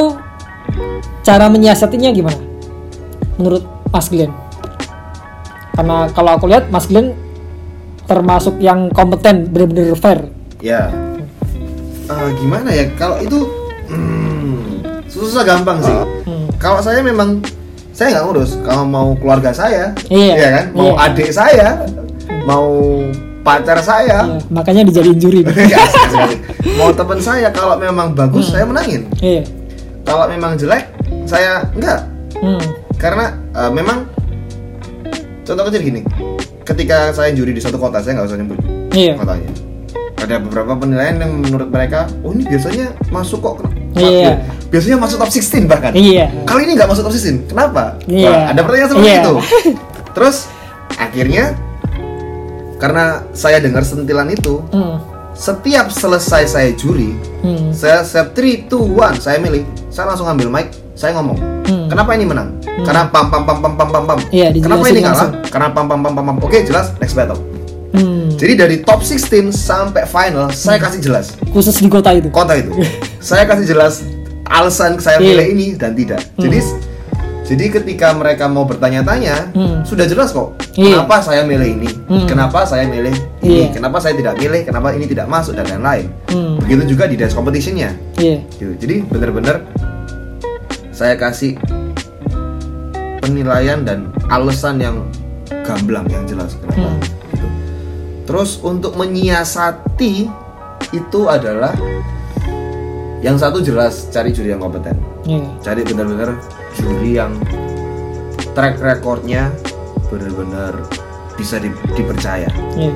cara 1.23 1.47
menyiasatinya 1.47 2.11
gimana? 2.11 2.41
Menurut 3.35 3.63
Mas 3.89 4.07
Glenn? 4.07 4.35
Karena 5.73 6.07
kalau 6.09 6.31
aku 6.33 6.47
lihat 6.47 6.69
Mas 6.69 6.87
Glenn 6.87 7.15
termasuk 8.05 8.59
yang 8.59 8.91
kompeten, 8.91 9.49
benar-benar 9.49 9.95
fair. 9.95 10.21
ya 10.61 10.93
Eh, 12.05 12.31
gimana 12.37 12.69
ya 12.69 12.85
kalau 12.95 13.17
itu 13.17 13.49
hmm, 13.89 14.61
susah 15.07 15.41
gampang 15.43 15.81
sih 15.81 15.97
Hmm. 16.25 16.49
kalau 16.59 16.77
saya 16.79 17.01
memang 17.01 17.41
saya 17.91 18.13
nggak 18.13 18.25
ngurus 18.27 18.61
kalau 18.61 18.85
mau 18.85 19.13
keluarga 19.15 19.49
saya 19.51 19.89
Iya, 20.07 20.33
ya 20.35 20.49
kan 20.51 20.65
mau 20.73 20.93
iya. 20.93 21.05
adik 21.07 21.31
saya 21.31 21.69
mau 22.45 23.01
pacar 23.41 23.77
saya 23.79 24.25
Iya, 24.25 24.41
makanya 24.49 24.83
dijadiin 24.85 25.19
juri. 25.19 25.41
Asik. 25.45 26.41
mau 26.75 26.89
teman 26.91 27.19
saya 27.19 27.49
kalau 27.49 27.77
memang 27.77 28.13
bagus 28.13 28.49
saya 28.49 28.65
menangin 28.65 29.05
Iya. 29.19 29.45
kalau 30.03 30.25
memang 30.27 30.57
jelek 30.57 30.89
saya 31.25 31.65
enggak 31.71 32.01
Hmm. 32.35 32.61
karena 32.95 33.31
eh, 33.53 33.71
memang 33.71 34.05
contoh 35.43 35.65
kecil 35.65 35.83
gini 35.83 36.01
ketika 36.63 37.13
saya 37.13 37.31
juri 37.31 37.53
di 37.53 37.61
satu 37.61 37.77
kota 37.77 38.01
saya 38.01 38.17
nggak 38.17 38.27
usah 38.27 38.39
nyebut 38.39 38.59
Iya. 38.91 39.15
kotanya 39.15 39.51
ada 40.17 40.41
beberapa 40.41 40.73
penilaian 40.75 41.21
yang 41.21 41.33
menurut 41.39 41.69
mereka 41.69 42.09
oh 42.21 42.33
ini 42.33 42.45
biasanya 42.45 42.97
masuk 43.09 43.41
kok 43.41 43.55
Iya. 43.95 44.41
biasanya 44.67 44.97
masuk 44.99 45.21
top 45.21 45.31
16 45.31 45.65
bahkan 45.65 45.93
Iya. 45.93 46.33
kali 46.45 46.65
ini 46.65 46.73
nggak 46.75 46.89
masuk 46.89 47.05
top 47.05 47.13
16 47.13 47.45
kenapa 47.47 47.97
Iya. 48.05 48.29
Wah, 48.29 48.43
ada 48.51 48.61
pertanyaan 48.61 48.91
seperti 48.91 49.09
Iya. 49.09 49.21
itu 49.21 49.35
terus 50.17 50.37
akhirnya 50.95 51.45
karena 52.85 53.05
saya 53.33 53.57
dengar 53.59 53.81
sentilan 53.81 54.29
itu 54.29 54.61
Hmm. 54.69 55.01
setiap 55.33 55.89
selesai 55.89 56.45
saya 56.47 56.71
juri 56.75 57.17
Hmm. 57.41 57.73
saya 57.73 58.05
saya 58.05 58.29
3, 58.29 58.69
2, 58.69 58.85
1 58.93 59.17
saya 59.17 59.41
milih 59.41 59.65
saya 59.89 60.05
langsung 60.07 60.29
ambil 60.29 60.53
mic 60.53 60.69
saya 60.93 61.17
ngomong 61.17 61.41
Hmm. 61.65 61.89
kenapa 61.89 62.13
ini 62.13 62.29
menang 62.29 62.53
karena 62.85 63.09
pam 63.09 63.33
pam 63.33 63.43
pam 63.43 63.57
pam 63.57 63.73
pam 63.73 63.89
pam 63.89 64.05
pam 64.05 64.19
Iya, 64.29 64.53
kenapa 64.53 64.85
ini 64.87 65.01
kalah 65.01 65.17
langsung. 65.17 65.33
karena 65.49 65.69
pam 65.73 65.85
pam 65.89 65.99
pam 65.99 66.13
pam 66.13 66.25
pam 66.29 66.37
oke 66.39 66.59
jelas 66.61 66.93
next 66.99 67.17
battle 67.17 67.41
Hmm. 67.95 68.27
Jadi 68.35 68.53
dari 68.59 68.77
top 68.83 69.01
16 69.01 69.55
sampai 69.55 70.03
final 70.05 70.51
saya 70.51 70.77
kasih 70.77 70.99
jelas 71.01 71.39
Khusus 71.49 71.79
di 71.79 71.87
kota 71.87 72.11
itu. 72.11 72.27
kota 72.29 72.59
itu. 72.59 72.75
saya 73.23 73.47
kasih 73.47 73.71
jelas 73.71 74.03
alasan 74.45 74.99
saya 74.99 75.17
pilih 75.17 75.47
ini 75.47 75.79
dan 75.79 75.95
tidak. 75.95 76.19
Jadi 76.35 76.59
jadi 77.45 77.65
ketika 77.71 78.17
mereka 78.17 78.49
mau 78.49 78.65
bertanya-tanya 78.65 79.53
Hmm. 79.53 79.85
sudah 79.85 80.09
jelas 80.09 80.33
kok 80.33 80.57
Iya. 80.75 81.05
kenapa 81.05 81.21
saya 81.21 81.45
milih 81.45 81.69
ini, 81.77 81.91
Hmm. 82.09 82.25
kenapa 82.25 82.65
saya 82.65 82.89
milih 82.89 83.13
ini, 83.13 83.23
Iya. 83.45 83.67
kenapa 83.71 84.01
saya 84.01 84.17
tidak 84.17 84.35
milih, 84.41 84.61
kenapa 84.65 84.89
ini 84.91 85.05
tidak 85.05 85.27
masuk 85.29 85.53
dan 85.53 85.69
lain-lain. 85.69 86.09
Hmm. 86.33 86.57
Begitu 86.59 86.97
juga 86.97 87.05
di 87.05 87.15
dance 87.15 87.37
competitionnya. 87.37 87.93
Iya. 88.17 88.43
Gitu. 88.51 88.73
Jadi 88.81 88.97
benar-benar 89.07 89.61
saya 90.91 91.15
kasih 91.15 91.61
penilaian 93.21 93.85
dan 93.85 94.09
alasan 94.29 94.81
yang 94.81 94.97
gamblang 95.65 96.09
yang 96.09 96.25
jelas 96.25 96.57
kenapa. 96.59 96.81
Hmm. 96.81 96.99
Gitu. 97.31 97.47
Terus 98.25 98.51
untuk 98.61 98.97
menyiasati 98.97 100.15
itu 100.91 101.21
adalah 101.29 101.77
yang 103.21 103.37
satu 103.37 103.61
jelas 103.61 104.09
cari 104.09 104.33
juri 104.33 104.53
yang 104.53 104.61
kompeten. 104.61 104.97
Iya. 105.25 105.45
Cari 105.61 105.81
benar-benar 105.85 106.37
juri 106.75 107.15
yang 107.15 107.33
track 108.53 108.79
recordnya 108.79 109.51
benar-benar 110.09 110.73
bisa 111.35 111.59
di- 111.59 111.73
dipercaya. 111.93 112.49
Iya. 112.75 112.93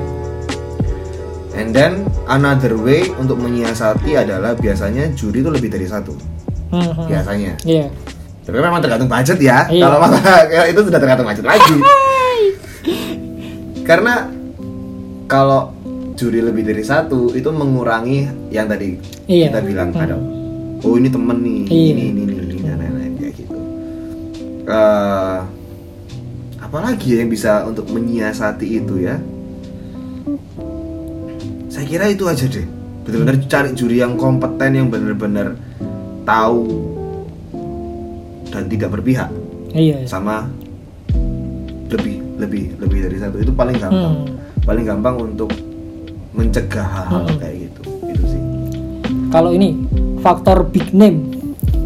And 1.53 1.69
then 1.69 2.07
another 2.25 2.73
way 2.73 3.11
untuk 3.13 3.35
menyiasati 3.35 4.15
adalah 4.15 4.55
biasanya 4.55 5.11
juri 5.11 5.39
itu 5.39 5.49
lebih 5.49 5.67
dari 5.67 5.83
satu. 5.83 6.15
Hmm, 6.71 6.95
hmm. 6.95 7.05
Biasanya. 7.09 7.51
Iya. 7.63 7.85
Tapi 8.45 8.55
memang 8.55 8.79
tergantung 8.79 9.05
budget 9.05 9.37
ya. 9.37 9.67
Iya. 9.67 9.83
Kalau 9.83 9.97
itu 10.71 10.79
sudah 10.81 10.97
tergantung 10.97 11.27
budget 11.27 11.43
lagi. 11.43 11.75
Karena 13.89 14.29
kalau 15.25 15.73
juri 16.13 16.39
lebih 16.39 16.63
dari 16.63 16.81
satu 16.81 17.31
itu 17.31 17.47
mengurangi 17.49 18.49
yang 18.49 18.67
tadi 18.67 18.97
Iya. 19.25 19.49
kita 19.49 19.59
bilang 19.61 19.89
Hmm. 19.91 20.01
ada 20.01 20.15
oh 20.79 20.93
ini 20.95 21.07
temen 21.07 21.37
nih, 21.39 21.59
Iya. 21.65 21.91
ini 21.91 22.01
ini 22.05 22.21
ini 22.23 22.33
Eh, 24.69 25.37
apalagi 26.61 27.17
ya 27.17 27.25
yang 27.25 27.31
bisa 27.33 27.65
untuk 27.65 27.89
menyiasati 27.89 28.67
itu 28.77 29.01
ya? 29.01 29.17
Saya 31.67 31.85
kira 31.85 32.05
itu 32.05 32.29
aja 32.29 32.45
deh. 32.45 32.65
Benar-benar 33.01 33.41
cari 33.49 33.73
juri 33.73 33.97
yang 33.97 34.13
kompeten 34.13 34.77
yang 34.77 34.87
benar-benar 34.87 35.57
tahu 36.21 36.61
dan 38.49 38.69
tidak 38.69 38.93
berpihak 38.93 39.29
Iya. 39.73 40.05
sama 40.05 40.45
lebih 41.89 42.21
lebih 42.37 42.77
lebih 42.77 42.99
dari 43.05 43.17
satu 43.17 43.37
itu 43.37 43.49
paling 43.49 43.77
gampang 43.77 44.15
Hmm. 44.25 44.37
paling 44.61 44.85
gampang 44.85 45.15
untuk 45.19 45.49
mencegah 46.31 46.85
hal-hal 46.85 47.25
Hmm. 47.25 47.37
kayak 47.37 47.55
gitu 47.65 47.81
itu 48.07 48.23
sih 48.27 48.41
Kalau 49.29 49.53
ini 49.53 49.77
faktor 50.19 50.65
big 50.65 50.89
name. 50.89 51.28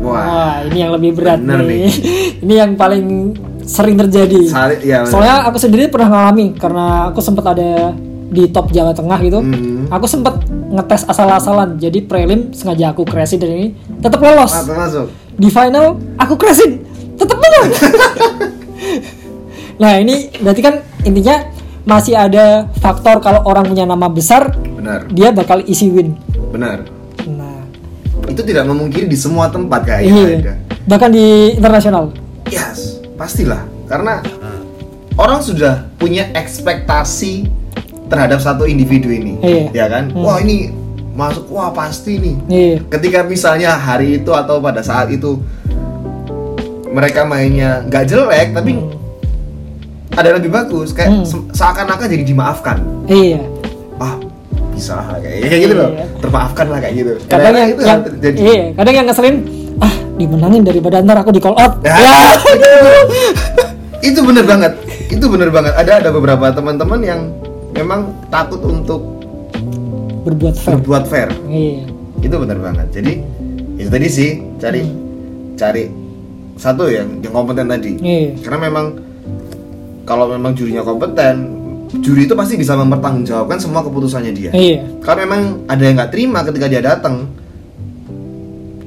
Wah 0.04 0.24
Wah, 0.24 0.56
ini 0.68 0.78
yang 0.84 0.92
lebih 0.92 1.12
berat 1.16 1.40
nih. 1.40 1.64
nih. 1.64 1.88
ini 2.44 2.54
yang 2.60 2.72
paling 2.76 3.34
sering 3.64 3.96
terjadi. 3.96 4.44
Sari, 4.52 4.76
ya, 4.84 5.04
bener. 5.04 5.12
Soalnya 5.12 5.36
aku 5.48 5.58
sendiri 5.58 5.88
pernah 5.88 6.10
ngalami 6.12 6.54
karena 6.60 7.10
aku 7.10 7.24
sempat 7.24 7.56
ada 7.56 7.96
di 8.34 8.50
top 8.52 8.70
Jawa 8.76 8.92
Tengah 8.92 9.20
gitu. 9.24 9.40
Hmm. 9.40 9.88
Aku 9.88 10.06
sempat 10.06 10.44
ngetes 10.50 11.08
asal-asalan. 11.08 11.80
Jadi 11.80 12.04
prelim 12.04 12.52
sengaja 12.52 12.92
aku 12.92 13.08
kreasi 13.08 13.40
dan 13.40 13.50
ini 13.56 13.68
tetap 14.04 14.20
lolos. 14.20 14.52
masuk 14.52 14.76
masuk 14.76 15.08
Di 15.34 15.50
final 15.50 15.98
aku 16.20 16.34
kreasin 16.36 16.84
tetap 17.16 17.38
lolos. 17.40 17.72
nah, 19.82 19.98
ini 20.02 20.34
berarti 20.44 20.62
kan 20.62 20.76
intinya 21.08 21.54
masih 21.84 22.16
ada 22.16 22.72
faktor 22.80 23.20
kalau 23.20 23.44
orang 23.44 23.68
punya 23.68 23.84
nama 23.84 24.08
besar 24.08 24.56
benar 24.56 25.04
dia 25.12 25.36
bakal 25.36 25.60
isi 25.68 25.92
win. 25.92 26.16
benar 26.56 26.88
Nah, 27.28 27.53
itu 28.26 28.42
tidak 28.42 28.64
memungkiri 28.66 29.06
di 29.06 29.16
semua 29.16 29.48
tempat 29.48 29.84
kayaknya 29.84 30.14
ada 30.14 30.30
iya. 30.30 30.56
Bahkan 30.84 31.10
di 31.10 31.28
internasional. 31.56 32.12
yes 32.46 33.00
pastilah 33.14 33.62
karena 33.86 34.20
orang 35.16 35.40
sudah 35.40 35.88
punya 35.96 36.28
ekspektasi 36.34 37.48
terhadap 38.06 38.38
satu 38.38 38.66
individu 38.66 39.08
ini 39.08 39.40
Iya. 39.40 39.66
ya 39.72 39.86
kan 39.88 40.04
Hmm. 40.10 40.22
wah 40.22 40.38
ini 40.38 40.70
masuk 41.14 41.46
wah 41.48 41.70
pasti 41.70 42.18
nih 42.18 42.36
Iya. 42.46 42.76
ketika 42.90 43.24
misalnya 43.24 43.72
hari 43.72 44.18
itu 44.18 44.30
atau 44.30 44.60
pada 44.60 44.82
saat 44.82 45.08
itu 45.08 45.40
mereka 46.90 47.24
mainnya 47.24 47.82
nggak 47.84 48.04
jelek 48.06 48.48
tapi 48.52 48.72
Hmm. 48.76 48.92
ada 50.14 50.26
yang 50.28 50.38
lebih 50.38 50.52
bagus 50.52 50.92
kayak 50.92 51.10
Hmm. 51.12 51.26
se- 51.26 51.48
seakan-akan 51.54 52.08
jadi 52.08 52.24
dimaafkan 52.24 52.78
Iya. 53.06 53.40
Bisa 54.74 54.94
lah 54.96 55.18
kayak, 55.18 55.38
kayak 55.44 55.62
gitu 55.62 55.76
loh 55.76 55.90
Iya. 55.90 56.06
termaafkan 56.20 56.66
lah 56.68 56.80
kayak 56.80 56.96
gitu 56.96 57.12
Kadang 57.26 57.54
yang, 57.54 57.70
itu 57.70 57.82
yang 57.82 58.00
terjadi 58.04 58.38
iya, 58.40 58.64
kadang 58.74 58.94
yang 58.94 59.06
ngeselin 59.06 59.36
ah 59.80 59.94
dimenangin 60.14 60.62
daripada 60.64 60.96
ntar 61.00 61.18
aku 61.18 61.32
di 61.32 61.40
call 61.40 61.56
out. 61.56 61.74
Ya. 61.82 61.94
Ya. 61.94 62.18
itu 64.10 64.20
bener 64.20 64.44
banget 64.44 64.74
itu 65.08 65.26
bener 65.26 65.50
banget 65.50 65.74
ada 65.74 65.92
ada 65.98 66.10
beberapa 66.10 66.50
teman-teman 66.50 67.00
yang 67.00 67.22
memang 67.72 68.02
takut 68.28 68.60
untuk 68.62 69.02
Berbuat 70.24 70.56
fair. 70.56 70.74
berbuat 70.78 71.04
fair 71.06 71.30
Iya. 71.46 71.84
itu 72.20 72.32
bener 72.34 72.58
banget 72.58 72.88
jadi 72.92 73.14
itu 73.74 73.90
tadi 73.90 74.08
sih 74.08 74.30
cari 74.58 74.82
cari 75.54 75.84
satu 76.56 76.86
yang 76.86 77.20
yang 77.20 77.34
kompeten 77.34 77.66
tadi 77.66 77.92
Iya. 77.98 78.40
karena 78.40 78.60
memang 78.64 78.86
kalau 80.04 80.28
memang 80.28 80.52
jurinya 80.52 80.82
kompeten 80.82 81.63
juri 81.96 82.26
itu 82.26 82.34
pasti 82.34 82.56
bisa 82.56 82.74
mempertanggungjawabkan 82.74 83.58
semua 83.58 83.82
keputusannya 83.82 84.32
dia 84.32 84.50
Iya. 84.50 84.82
kalau 85.00 85.18
memang 85.20 85.42
ada 85.68 85.82
yang 85.82 85.96
nggak 85.96 86.10
terima 86.10 86.42
ketika 86.42 86.66
dia 86.66 86.82
datang 86.82 87.30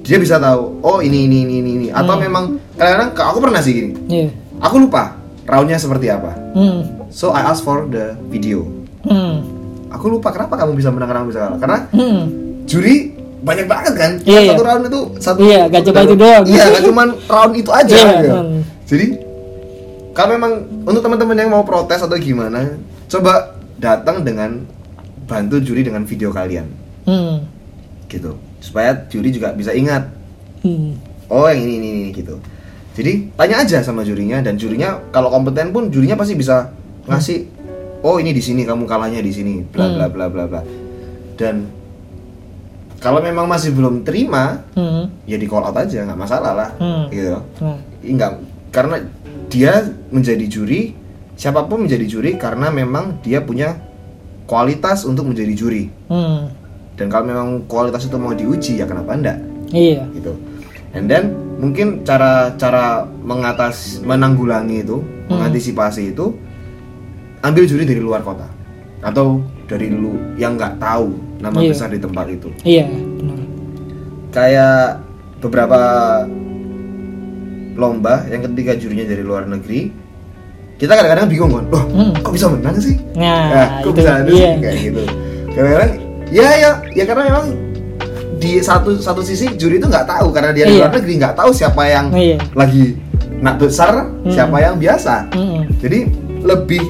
dia 0.01 0.17
bisa 0.17 0.39
tahu 0.39 0.79
oh 0.81 0.99
ini 0.99 1.27
ini 1.27 1.43
ini 1.45 1.59
ini, 1.61 1.87
atau 1.91 2.15
Hmm. 2.15 2.23
memang 2.23 2.45
kadang-kadang 2.73 3.11
aku 3.13 3.39
pernah 3.41 3.61
sih 3.61 3.73
gini 3.75 3.91
Iya. 4.07 4.29
aku 4.59 4.75
lupa 4.81 5.15
roundnya 5.45 5.77
seperti 5.77 6.07
apa 6.09 6.31
Hmm. 6.53 7.07
so 7.09 7.31
I 7.31 7.43
ask 7.45 7.61
for 7.61 7.85
the 7.85 8.15
video 8.27 8.67
Hmm. 9.03 9.43
aku 9.89 10.07
lupa 10.09 10.31
kenapa 10.31 10.55
kamu 10.57 10.75
bisa 10.75 10.91
menang 10.91 11.11
kenapa 11.11 11.27
bisa 11.27 11.41
kalah 11.45 11.59
karena 11.59 11.79
Hmm. 11.91 12.21
juri 12.65 13.15
banyak 13.37 13.67
banget 13.67 13.95
kan 13.95 14.13
Iya, 14.25 14.41
satu 14.49 14.59
iya. 14.59 14.69
round 14.69 14.83
itu 14.85 15.01
satu 15.21 15.39
Iya, 15.41 15.61
gak 15.69 15.83
cuma 15.85 16.01
itu 16.03 16.15
doang. 16.17 16.45
iya 16.45 16.65
gak 16.69 16.83
cuma 16.83 17.03
round 17.25 17.53
itu 17.55 17.71
aja 17.71 17.95
Iya, 17.95 18.11
gitu. 18.17 18.31
jadi 18.87 19.07
kalau 20.11 20.29
memang 20.33 20.53
untuk 20.83 21.03
teman-teman 21.05 21.37
yang 21.37 21.51
mau 21.51 21.63
protes 21.63 22.01
atau 22.01 22.17
gimana 22.17 22.75
coba 23.07 23.55
datang 23.77 24.21
dengan 24.21 24.65
bantu 25.25 25.59
juri 25.59 25.83
dengan 25.83 26.03
video 26.03 26.31
kalian 26.31 26.67
Hmm. 27.03 27.39
gitu 28.07 28.35
supaya 28.59 29.07
juri 29.07 29.31
juga 29.31 29.53
bisa 29.53 29.71
ingat 29.71 30.11
Hmm. 30.63 30.99
oh 31.27 31.47
yang 31.47 31.63
ini 31.63 31.75
ini, 31.77 31.89
ini 31.93 32.11
gitu 32.11 32.35
jadi 32.93 33.31
tanya 33.33 33.57
aja 33.61 33.79
sama 33.81 34.03
jurinya 34.03 34.41
dan 34.41 34.57
jurinya 34.57 34.99
kalau 35.11 35.29
kompeten 35.29 35.71
pun 35.71 35.87
jurinya 35.87 36.15
pasti 36.15 36.35
bisa 36.35 36.71
ngasih 37.05 37.47
oh 38.01 38.17
ini 38.17 38.31
di 38.31 38.41
sini 38.41 38.63
kamu 38.63 38.85
kalahnya 38.85 39.19
di 39.19 39.31
sini 39.31 39.63
bla 39.63 39.87
bla 39.89 40.07
Hmm. 40.07 40.15
bla 40.15 40.27
bla 40.27 40.45
bla 40.47 40.61
dan 41.37 41.67
kalau 42.97 43.21
memang 43.21 43.47
masih 43.47 43.71
belum 43.71 44.03
terima 44.03 44.65
Hmm. 44.73 45.07
ya 45.25 45.37
di 45.37 45.47
call 45.47 45.63
out 45.63 45.77
aja 45.77 46.03
nggak 46.03 46.19
masalah 46.19 46.53
lah 46.55 46.71
Hmm. 46.77 47.07
gitu 47.07 47.39
Nah. 47.61 47.79
enggak 48.03 48.33
karena 48.73 48.97
dia 49.47 49.73
menjadi 50.11 50.43
juri 50.45 50.91
siapa 51.37 51.65
pun 51.65 51.85
menjadi 51.85 52.05
juri 52.05 52.31
karena 52.35 52.69
memang 52.69 53.21
dia 53.21 53.39
punya 53.39 53.77
kualitas 54.45 55.05
untuk 55.05 55.29
menjadi 55.29 55.53
juri 55.53 55.85
Hmm. 56.09 56.49
dan 56.97 57.07
kalau 57.07 57.25
memang 57.25 57.49
kualitas 57.67 58.05
itu 58.05 58.17
mau 58.17 58.33
diuji 58.33 58.77
ya 58.77 58.85
kenapa 58.85 59.13
enggak 59.13 59.39
Iya. 59.69 60.09
gitu 60.13 60.33
and 60.93 61.07
then 61.07 61.31
mungkin 61.57 62.01
cara 62.03 62.53
cara 62.55 63.05
mengatas 63.21 64.01
menanggulangi 64.01 64.81
itu 64.81 64.97
Hmm. 64.99 65.37
mengantisipasi 65.37 66.11
itu 66.11 66.33
ambil 67.41 67.65
juri 67.65 67.85
dari 67.85 68.01
luar 68.01 68.23
kota 68.23 68.49
atau 69.01 69.39
dari 69.67 69.91
lu 69.91 70.17
yang 70.35 70.57
nggak 70.57 70.79
tahu 70.79 71.13
nama 71.37 71.59
Iya. 71.59 71.69
besar 71.69 71.89
di 71.91 72.01
tempat 72.01 72.27
itu 72.29 72.49
Iya. 72.63 72.87
Benar. 72.89 73.39
kayak 74.31 75.05
beberapa 75.37 75.81
lomba 77.77 78.25
yang 78.27 78.41
ketika 78.43 78.73
jurinya 78.75 79.05
dari 79.05 79.21
luar 79.21 79.45
negeri 79.45 79.93
kita 80.77 80.93
kadang-kadang 80.93 81.27
bingung 81.27 81.51
kan 81.51 81.65
loh 81.67 81.85
Hmm. 81.89 82.13
kok 82.15 82.33
bisa 82.33 82.47
menang 82.47 82.77
sih 82.77 82.97
Nah, 83.15 83.81
kok 83.81 83.89
itu 83.89 83.91
bisa 83.95 84.11
ada 84.15 84.29
iya. 84.29 84.37
sih 84.47 84.61
kayak 84.61 84.77
gitu 84.83 85.03
kadang-kadang 85.51 85.91
ya 86.29 86.49
ya 86.55 86.71
ya 86.93 87.05
karena 87.05 87.23
memang 87.27 87.47
di 88.37 88.61
satu 88.61 88.91
satu 88.95 89.21
sisi 89.21 89.57
juri 89.57 89.77
itu 89.77 89.87
nggak 89.87 90.05
tahu 90.07 90.29
karena 90.29 90.53
dia 90.53 90.65
di 90.65 90.77
Iya. 90.77 90.81
luar 90.85 90.93
negeri 90.93 91.13
nggak 91.17 91.35
tahu 91.35 91.51
siapa 91.51 91.83
yang 91.87 92.07
Iya. 92.11 92.37
lagi 92.53 92.85
nak 93.37 93.57
besar 93.57 93.93
siapa 94.27 94.57
yang 94.59 94.77
biasa 94.77 95.33
Hmm. 95.33 95.65
jadi 95.79 95.99
lebih 96.43 96.85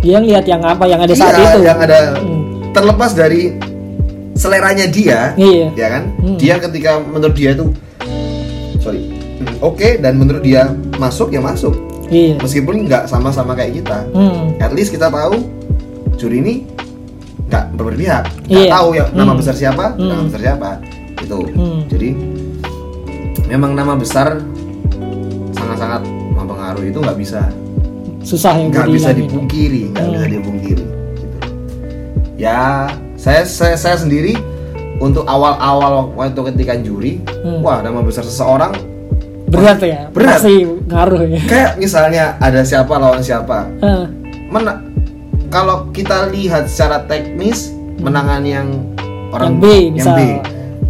Dia 0.00 0.16
ngeliat 0.16 0.46
yang 0.46 0.64
apa 0.64 0.84
yang 0.84 0.96
ada 0.98 1.12
saat 1.12 1.36
iya, 1.36 1.50
itu. 1.52 1.60
yang 1.62 1.78
ada 1.78 1.98
Hmm. 2.16 2.40
terlepas 2.72 3.12
dari 3.12 3.52
seleranya 4.32 4.88
dia 4.88 5.36
Iya. 5.36 5.68
ya 5.76 5.88
kan 5.90 6.02
Hmm. 6.16 6.36
dia 6.36 6.56
ketika 6.56 6.96
menurut 6.98 7.34
dia 7.34 7.52
itu 7.52 7.68
sorry 8.78 9.04
hmm, 9.36 9.60
oke 9.60 9.88
dan 10.00 10.16
menurut 10.16 10.40
dia 10.40 10.72
masuk 10.96 11.28
ya 11.28 11.44
masuk 11.44 11.76
Iya. 12.10 12.34
meskipun 12.36 12.84
nggak 12.84 13.06
sama-sama 13.06 13.54
kayak 13.54 13.80
kita 13.80 14.02
Hmm. 14.10 14.58
at 14.58 14.70
least 14.70 14.90
kita 14.90 15.06
tahu 15.06 15.46
juri 16.14 16.38
ini 16.38 16.54
nggak 17.46 17.64
berpihak 17.72 18.24
nggak 18.44 18.66
Iya. 18.66 18.72
tahu 18.72 18.88
ya 18.92 19.04
nama 19.10 19.30
Hmm. 19.30 19.38
besar 19.38 19.54
siapa 19.54 19.84
nama 19.94 20.14
Hmm. 20.16 20.26
besar 20.26 20.40
siapa 20.40 20.70
itu 21.16 21.38
Hmm. 21.48 21.80
jadi 21.86 22.08
memang 23.46 23.72
nama 23.72 23.94
besar 23.94 24.42
sangat-sangat 25.52 26.02
mempengaruhi 26.32 26.90
itu 26.90 26.98
nggak 26.98 27.18
bisa 27.18 27.42
susah 28.20 28.52
ya 28.52 28.66
nggak 28.68 28.88
bisa 28.90 29.10
dipungkiri 29.10 29.82
nggak 29.90 30.02
Hmm. 30.02 30.14
bisa 30.14 30.26
dipungkiri 30.28 30.82
gitu. 30.82 30.86
ya 32.36 32.90
saya, 33.14 33.42
saya 33.44 33.76
saya 33.76 33.96
sendiri 33.96 34.34
untuk 34.98 35.24
awal-awal 35.24 36.12
waktu 36.12 36.40
ketika 36.52 36.74
juri 36.76 37.22
Hmm. 37.40 37.60
wah 37.60 37.80
nama 37.80 38.00
besar 38.00 38.22
seseorang 38.22 38.74
berat 39.50 39.80
ya 39.80 40.00
Berat. 40.08 40.38
pasti 40.38 40.54
ngaruh 40.62 41.22
ya 41.28 41.40
kayak 41.44 41.70
misalnya 41.76 42.24
ada 42.38 42.62
siapa 42.62 42.94
lawan 42.94 43.20
siapa 43.20 43.66
Mena- 44.48 44.82
kalau 45.46 45.90
kita 45.90 46.30
lihat 46.30 46.66
secara 46.66 47.02
teknis 47.04 47.70
menangan 47.96 48.42
yang 48.42 48.68
orang 49.30 49.52
Yang 49.52 49.60
B, 49.60 49.64
misal. 49.92 50.16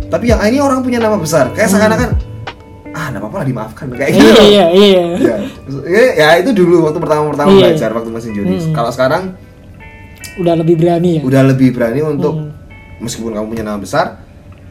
tapi 0.09 0.25
yang 0.27 0.39
A 0.39 0.47
ini 0.47 0.59
orang 0.59 0.81
punya 0.81 0.97
nama 0.99 1.17
besar 1.17 1.49
kayak 1.51 1.67
Hmm. 1.67 1.75
seakan-akan 1.75 2.11
ah 2.91 3.07
nggak 3.09 3.21
apa-apa 3.21 3.37
lah 3.37 3.47
dimaafkan 3.47 3.87
kayak 3.91 4.11
iya 4.11 4.19
gitu 4.19 4.43
iya 4.43 4.67
iya 4.69 5.03
ya, 5.15 5.37
ya, 5.87 6.03
ya 6.15 6.29
itu 6.37 6.51
dulu 6.53 6.85
waktu 6.85 6.99
pertama-pertama 6.99 7.49
Iya. 7.49 7.61
belajar 7.71 7.91
waktu 7.91 8.11
masih 8.11 8.31
juri 8.31 8.55
Hmm. 8.59 8.73
kalau 8.73 8.91
sekarang 8.91 9.23
udah 10.37 10.55
lebih 10.57 10.77
berani 10.77 11.11
ya 11.17 11.23
udah 11.23 11.43
lebih 11.47 11.69
berani 11.71 12.01
untuk 12.03 12.35
Hmm. 12.35 12.51
meskipun 12.99 13.33
kamu 13.33 13.47
punya 13.47 13.65
nama 13.65 13.79
besar 13.79 14.21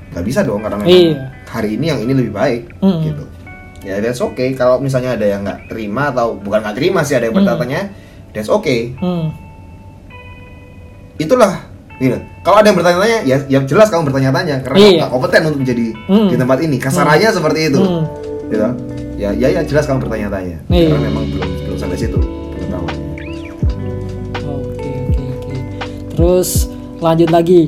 nggak 0.09 0.23
bisa 0.23 0.39
dong 0.41 0.59
karena 0.59 0.77
memang 0.77 0.89
Iya. 0.91 1.17
hari 1.47 1.69
ini 1.75 1.85
yang 1.87 1.99
ini 1.99 2.13
lebih 2.15 2.31
baik 2.31 2.61
Hmm. 2.77 3.01
gitu 3.03 3.23
ya 3.81 3.97
that's 3.97 4.19
okay 4.19 4.51
kalau 4.51 4.77
misalnya 4.77 5.13
ada 5.13 5.23
yang 5.23 5.41
nggak 5.41 5.67
terima 5.67 6.09
atau 6.09 6.35
bukan 6.35 6.59
nggak 6.61 6.75
terima 6.75 6.99
sih 7.01 7.13
ada 7.13 7.25
yang 7.25 7.35
Hmm. 7.35 7.47
bertanya 7.47 7.81
that's 8.29 8.47
okay 8.47 8.91
Hmm. 8.95 9.31
itulah 11.15 11.63
gitu. 11.97 12.15
kalau 12.41 12.57
ada 12.57 12.67
yang 12.67 12.77
bertanya-tanya 12.77 13.19
ya, 13.23 13.37
ya 13.45 13.59
jelas 13.61 13.87
kamu 13.87 14.07
bertanya-tanya 14.07 14.55
karena 14.61 14.75
Iya. 14.75 14.83
kamu 14.85 14.97
nggak 14.97 15.11
kompeten 15.11 15.41
untuk 15.45 15.59
menjadi 15.59 15.85
Hmm. 16.07 16.27
di 16.27 16.35
tempat 16.35 16.57
ini 16.59 16.77
kasarannya 16.77 17.29
seperti 17.29 17.59
itu 17.67 17.79
Hmm. 17.79 18.03
gitu 18.47 18.67
ya 19.15 19.29
ya 19.31 19.47
ya 19.49 19.61
jelas 19.61 19.83
kamu 19.83 19.99
bertanya-tanya 20.01 20.57
Iya. 20.65 20.87
karena 20.89 21.03
memang 21.05 21.23
belum 21.29 21.49
belum 21.65 21.77
sampai 21.77 21.97
situ 21.97 22.19
pengetahuannya 22.19 23.07
Oke 24.39 24.89
oke 25.05 25.23
oke. 25.29 25.55
Terus 26.09 26.49
lanjut 26.99 27.29
lagi 27.29 27.61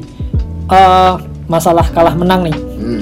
Eh, 0.67 1.13
masalah 1.45 1.83
kalah 1.85 2.15
menang 2.15 2.47
nih. 2.47 2.55
hmm. 2.55 3.01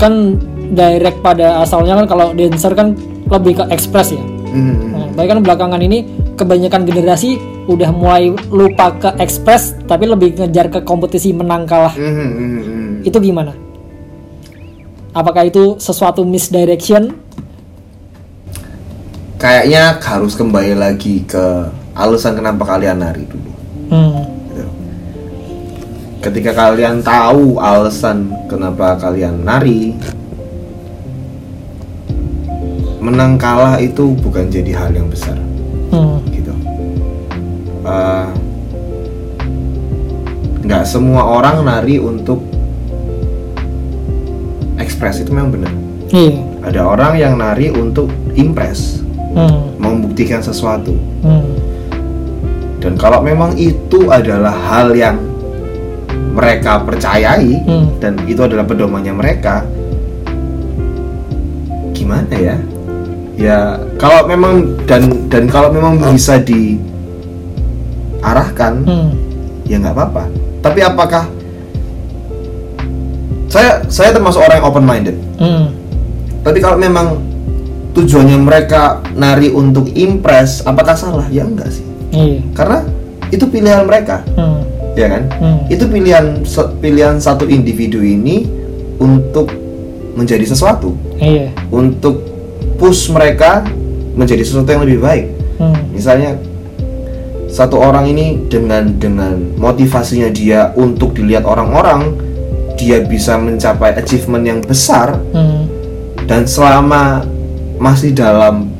Kan 0.00 0.40
direct 0.72 1.20
pada 1.20 1.60
asalnya 1.60 2.00
kan 2.02 2.06
kalau 2.08 2.26
dancer 2.32 2.72
kan 2.72 2.96
lebih 3.28 3.60
ke 3.60 3.64
ekspres 3.68 4.16
ya. 4.16 4.24
Hmm. 4.52 4.92
Nah, 4.92 5.06
tapi 5.16 5.26
kan 5.28 5.38
belakangan 5.44 5.80
ini 5.80 6.04
kebanyakan 6.36 6.82
generasi 6.88 7.36
udah 7.68 7.92
mulai 7.92 8.32
lupa 8.50 8.92
ke 8.96 9.10
ekspres 9.20 9.76
tapi 9.84 10.08
lebih 10.08 10.34
ngejar 10.34 10.72
ke 10.72 10.80
kompetisi 10.82 11.30
menang 11.36 11.68
kalah. 11.68 11.92
Hmm. 11.92 13.04
Itu 13.04 13.20
gimana? 13.20 13.52
Apakah 15.12 15.44
itu 15.44 15.76
sesuatu 15.76 16.24
misdirection? 16.24 17.22
kayaknya 19.42 19.98
harus 19.98 20.38
kembali 20.38 20.78
lagi 20.78 21.26
ke 21.26 21.66
alasan 21.98 22.38
kenapa 22.38 22.62
kalian 22.62 23.02
nari 23.02 23.26
dulu 23.26 23.50
gitu. 24.54 24.66
ketika 26.22 26.54
kalian 26.54 27.02
tahu 27.02 27.58
alasan 27.58 28.30
kenapa 28.46 28.94
kalian 29.02 29.42
nari 29.42 29.98
menang 33.02 33.34
kalah 33.34 33.76
itu 33.76 34.14
bukan 34.14 34.46
jadi 34.46 34.78
hal 34.78 34.94
yang 34.94 35.10
besar 35.10 35.34
Hmm. 35.90 36.22
gitu 36.30 36.54
Eh, 37.82 38.26
nggak 40.62 40.86
semua 40.86 41.26
orang 41.26 41.66
nari 41.66 41.98
untuk 41.98 42.38
ekspres 44.78 45.18
itu 45.18 45.34
memang 45.34 45.50
benar 45.50 45.72
Iya. 46.08 46.38
ada 46.62 46.80
orang 46.86 47.12
yang 47.16 47.34
nari 47.34 47.68
untuk 47.68 48.06
impress 48.32 49.02
Hmm. 49.34 49.74
membuktikan 49.76 50.38
sesuatu 50.38 50.94
Hmm. 51.20 51.42
dan 52.78 52.94
kalau 52.94 53.18
memang 53.18 53.56
itu 53.56 54.06
adalah 54.06 54.54
hal 54.54 54.94
yang 54.94 55.18
mereka 56.32 56.78
percayai 56.80 57.66
Hmm. 57.66 57.98
dan 57.98 58.14
itu 58.24 58.38
adalah 58.38 58.62
pedomannya 58.62 59.12
mereka 59.12 59.66
gimana 61.92 62.30
ya 62.32 62.56
ya 63.34 63.58
kalau 63.96 64.24
memang 64.24 64.76
dan 64.84 65.02
dan 65.26 65.44
kalau 65.46 65.68
memang 65.68 65.96
bisa 66.10 66.36
diarahkan 66.38 66.84
Hmm. 68.82 69.10
ya 69.64 69.78
nggak 69.78 69.92
apa-apa 69.92 70.24
tapi 70.60 70.80
apakah 70.80 71.24
saya 73.48 73.84
saya 73.86 74.12
termasuk 74.12 74.40
orang 74.40 74.56
yang 74.58 74.66
open 74.66 74.84
minded 74.84 75.16
Hmm. 75.36 75.68
tapi 76.40 76.58
kalau 76.58 76.76
memang 76.76 77.20
tujuannya 77.92 78.40
mereka 78.40 79.04
nari 79.12 79.48
untuk 79.48 79.92
impress 79.92 80.64
apakah 80.64 80.96
salah 80.96 81.28
ya 81.28 81.44
enggak 81.44 81.68
sih 81.68 81.84
Iya. 82.08 82.40
karena 82.52 82.78
itu 83.28 83.44
pilihan 83.46 83.84
mereka 83.84 84.24
Hmm. 84.32 84.60
ya 84.92 85.08
kan 85.08 85.22
Hmm. 85.36 85.58
itu 85.68 85.84
pilihan 85.84 86.40
pilihan 86.78 87.16
satu 87.16 87.44
individu 87.44 88.00
ini 88.00 88.48
untuk 88.96 89.52
menjadi 90.12 90.44
sesuatu 90.46 90.92
Iya. 91.16 91.52
untuk 91.68 92.31
push 92.82 93.14
mereka 93.14 93.62
menjadi 94.18 94.42
sesuatu 94.42 94.66
yang 94.68 94.82
lebih 94.82 94.98
baik 94.98 95.26
Hmm. 95.52 95.78
misalnya 95.94 96.34
satu 97.46 97.78
orang 97.78 98.08
ini 98.08 98.48
dengan 98.50 98.98
dengan 98.98 99.54
motivasinya 99.54 100.26
dia 100.28 100.74
untuk 100.74 101.14
dilihat 101.14 101.46
orang-orang 101.46 102.16
dia 102.74 102.98
bisa 103.04 103.38
mencapai 103.38 103.94
achievement 103.94 104.42
yang 104.42 104.58
besar 104.58 105.14
Hmm. 105.30 105.70
dan 106.26 106.42
selama 106.42 107.22
masih 107.78 108.10
dalam 108.10 108.74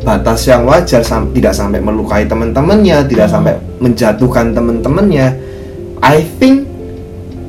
batas 0.00 0.48
yang 0.48 0.64
wajar 0.64 1.04
sam- 1.04 1.30
tidak 1.30 1.52
sampai 1.52 1.78
melukai 1.78 2.24
teman-temannya 2.24 3.04
tidak 3.04 3.28
Hmm. 3.28 3.34
sampai 3.36 3.54
menjatuhkan 3.78 4.56
teman-temannya 4.56 5.26
I 6.00 6.24
think 6.40 6.64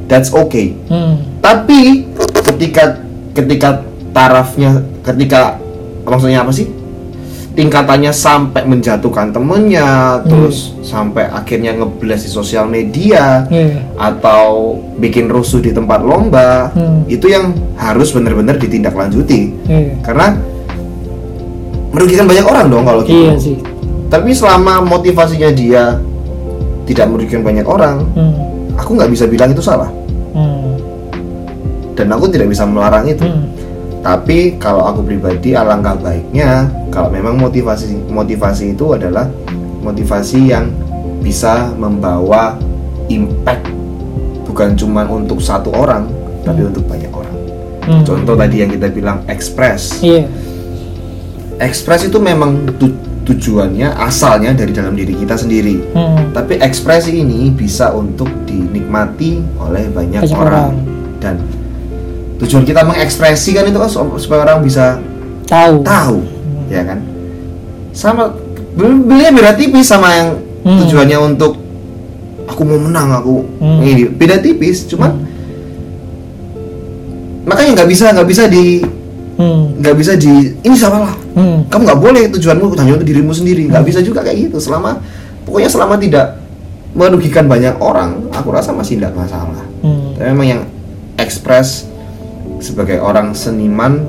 that's 0.06 0.30
okay 0.30 0.76
Hmm. 0.92 1.24
tapi 1.40 2.10
ketika 2.44 3.00
ketika 3.32 3.70
tarafnya 4.12 4.84
ketika 5.02 5.58
maksudnya 6.06 6.42
apa 6.42 6.52
sih 6.52 6.68
tingkatannya 7.54 8.10
sampai 8.10 8.66
menjatuhkan 8.66 9.30
temennya 9.30 10.18
terus 10.26 10.74
sampai 10.82 11.30
akhirnya 11.30 11.74
ngeblast 11.74 12.26
di 12.26 12.32
sosial 12.32 12.66
media 12.66 13.46
Iya. 13.46 13.78
atau 13.94 14.74
bikin 14.98 15.30
rusuh 15.30 15.62
di 15.62 15.70
tempat 15.70 16.02
lomba 16.02 16.74
Hmm. 16.74 17.06
itu 17.06 17.30
yang 17.30 17.54
harus 17.76 18.10
benar-benar 18.10 18.58
ditindaklanjuti 18.58 19.54
Iya. 19.64 20.02
karena 20.02 20.34
merugikan 21.94 22.26
banyak 22.26 22.42
orang 22.44 22.66
dong 22.68 22.84
kalau 22.84 23.02
gitu 23.04 23.22
Iya 23.22 23.34
sih. 23.38 23.58
tapi 24.10 24.34
selama 24.34 24.82
motivasinya 24.82 25.50
dia 25.50 26.02
tidak 26.84 27.06
merugikan 27.08 27.46
banyak 27.46 27.64
orang 27.64 28.02
Hmm. 28.18 28.34
aku 28.76 28.98
nggak 28.98 29.14
bisa 29.14 29.30
bilang 29.30 29.54
itu 29.54 29.62
salah 29.62 29.94
Hmm. 30.34 30.74
dan 31.94 32.10
aku 32.10 32.26
tidak 32.28 32.50
bisa 32.50 32.66
melarang 32.66 33.06
itu 33.06 33.22
Hmm. 33.22 33.46
Tapi 34.04 34.60
kalau 34.60 34.84
aku 34.84 35.00
pribadi 35.02 35.56
alangkah 35.56 35.96
baiknya 35.96 36.68
kalau 36.92 37.08
memang 37.08 37.40
motivasi 37.40 37.96
motivasi 38.12 38.76
itu 38.76 38.92
adalah 38.92 39.32
motivasi 39.80 40.52
yang 40.52 40.68
bisa 41.24 41.72
membawa 41.80 42.60
impact 43.08 43.72
bukan 44.44 44.76
cuma 44.76 45.08
untuk 45.08 45.40
satu 45.40 45.72
orang 45.72 46.12
tapi 46.44 46.68
untuk 46.68 46.84
banyak 46.84 47.08
orang. 47.16 47.36
Hmm. 47.88 48.04
Contoh 48.04 48.36
tadi 48.36 48.60
yang 48.60 48.72
kita 48.76 48.92
bilang 48.92 49.24
ekspres. 49.32 50.04
Iya. 50.04 50.28
Ekspres 51.64 52.12
itu 52.12 52.20
memang 52.20 52.76
tu- 52.76 53.00
tujuannya 53.24 53.88
asalnya 53.96 54.52
dari 54.52 54.76
dalam 54.76 55.00
diri 55.00 55.16
kita 55.16 55.40
sendiri. 55.40 55.80
Hmm. 55.96 56.36
Tapi 56.36 56.60
ekspresi 56.60 57.24
ini 57.24 57.56
bisa 57.56 57.96
untuk 57.96 58.28
dinikmati 58.44 59.40
oleh 59.64 59.88
banyak, 59.88 60.28
Banyak 60.28 60.36
orang. 60.36 60.76
orang. 60.76 60.76
dan 61.24 61.40
tujuan 62.44 62.64
kita 62.64 62.84
mengekspresikan 62.84 63.64
itu 63.64 63.78
kan 63.78 63.88
su- 63.88 64.20
supaya 64.20 64.44
orang 64.44 64.62
bisa 64.62 65.00
Tahu. 65.44 65.82
tahu 65.82 66.18
ya 66.68 66.84
kan 66.84 67.00
sama 67.92 68.32
bel- 68.74 69.02
belinya 69.02 69.32
beda 69.32 69.52
tipis 69.54 69.86
sama 69.86 70.10
yang 70.12 70.30
Hmm. 70.62 70.80
tujuannya 70.80 71.18
untuk 71.20 71.60
aku 72.44 72.62
mau 72.64 72.78
menang 72.78 73.12
aku 73.14 73.44
Hmm. 73.58 73.80
ini 73.80 74.08
beda 74.08 74.40
tipis 74.40 74.84
cuman 74.86 75.12
makanya 77.44 77.72
nggak 77.78 77.90
bisa 77.90 78.06
nggak 78.10 78.28
bisa 78.28 78.44
di 78.48 78.80
Hmm. 79.34 79.82
nggak 79.82 79.96
bisa 79.98 80.14
di 80.14 80.30
ini 80.58 80.76
salah 80.78 81.10
Hmm. 81.34 81.66
kamu 81.66 81.82
nggak 81.84 82.00
boleh 82.00 82.24
tujuanmu 82.30 82.70
hanya 82.78 82.94
untuk 82.96 83.08
dirimu 83.08 83.34
sendiri 83.34 83.66
nggak 83.66 83.84
bisa 83.84 84.00
juga 84.00 84.22
kayak 84.22 84.48
gitu 84.48 84.62
selama 84.62 85.02
pokoknya 85.44 85.68
selama 85.68 85.98
tidak 85.98 86.38
merugikan 86.94 87.50
banyak 87.50 87.74
orang 87.76 88.30
aku 88.30 88.54
rasa 88.54 88.70
masih 88.72 89.02
tidak 89.02 89.12
masalah 89.12 89.66
Hmm. 89.82 90.14
tapi 90.14 90.28
memang 90.30 90.48
yang 90.48 90.62
ekspres 91.18 91.90
sebagai 92.64 93.04
orang 93.04 93.36
seniman 93.36 94.08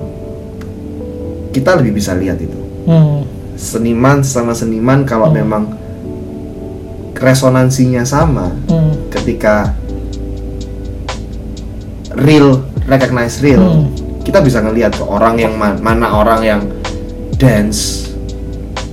kita 1.51 1.75
lebih 1.75 1.99
bisa 1.99 2.15
lihat 2.15 2.39
itu 2.39 2.55
Hmm. 2.87 3.27
seniman 3.59 4.23
sama 4.23 4.55
seniman 4.55 5.03
kalau 5.03 5.29
memang 5.29 5.75
resonansinya 7.15 8.05
sama 8.05 8.53
Hmm. 8.69 9.11
ketika 9.11 9.75
real 12.15 12.63
recognize 12.87 13.41
real 13.41 13.65
Hmm. 13.65 13.87
kita 14.23 14.39
bisa 14.41 14.61
ngelihat 14.61 14.95
ke 14.95 15.05
orang 15.05 15.35
yang 15.37 15.55
ma- 15.57 15.79
mana 15.79 16.13
orang 16.13 16.41
yang 16.43 16.61
dance 17.37 18.09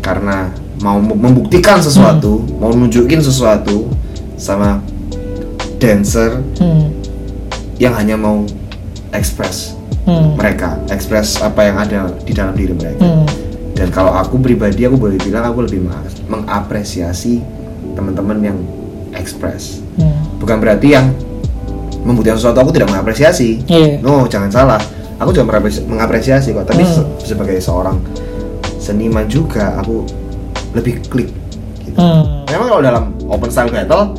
karena 0.01 0.49
mau 0.81 0.97
mem- 0.97 1.19
membuktikan 1.19 1.77
sesuatu 1.77 2.41
Hmm. 2.41 2.57
mau 2.57 2.71
nunjukin 2.73 3.21
sesuatu 3.21 3.91
sama 4.39 4.81
dancer 5.77 6.41
Hmm. 6.57 6.89
yang 7.77 7.93
hanya 7.93 8.15
mau 8.15 8.45
express 9.11 9.75
Hmm. 10.01 10.33
mereka 10.33 10.81
express 10.87 11.37
apa 11.37 11.61
yang 11.63 11.77
ada 11.77 11.99
di 12.19 12.33
dalam 12.33 12.51
diri 12.51 12.73
mereka 12.73 13.05
Hmm. 13.05 13.25
dan 13.71 13.87
kalau 13.87 14.11
aku 14.11 14.35
pribadi 14.35 14.81
aku 14.81 14.97
boleh 14.97 15.15
bilang 15.15 15.45
aku 15.45 15.61
lebih 15.61 15.85
meng- 15.85 16.09
mengapresiasi 16.27 17.37
teman-teman 17.93 18.41
yang 18.41 18.57
express 19.13 19.77
Hmm. 19.93 20.09
bukan 20.37 20.57
berarti 20.57 20.87
yang 20.91 21.13
membuktikan 22.01 22.33
sesuatu 22.33 22.59
aku 22.59 22.71
tidak 22.71 22.89
mengapresiasi 22.89 23.61
Iya. 23.63 24.01
no 24.01 24.25
jangan 24.25 24.49
salah 24.49 24.81
aku 25.15 25.29
juga 25.31 25.53
mengapresi- 25.53 25.85
mengapresiasi 25.85 26.49
kok 26.51 26.65
tapi 26.65 26.81
Hmm. 26.81 26.93
se- 27.21 27.29
sebagai 27.29 27.61
seorang 27.61 28.01
seniman 28.77 29.27
juga 29.27 29.77
aku 29.77 30.01
lebih 30.73 30.97
klik 31.05 31.29
gitu. 31.83 31.93
Hmm. 31.95 32.41
memang 32.47 32.67
kalau 32.69 32.81
dalam 32.81 33.03
open 33.27 33.49
style 33.49 33.69
battle 33.69 34.17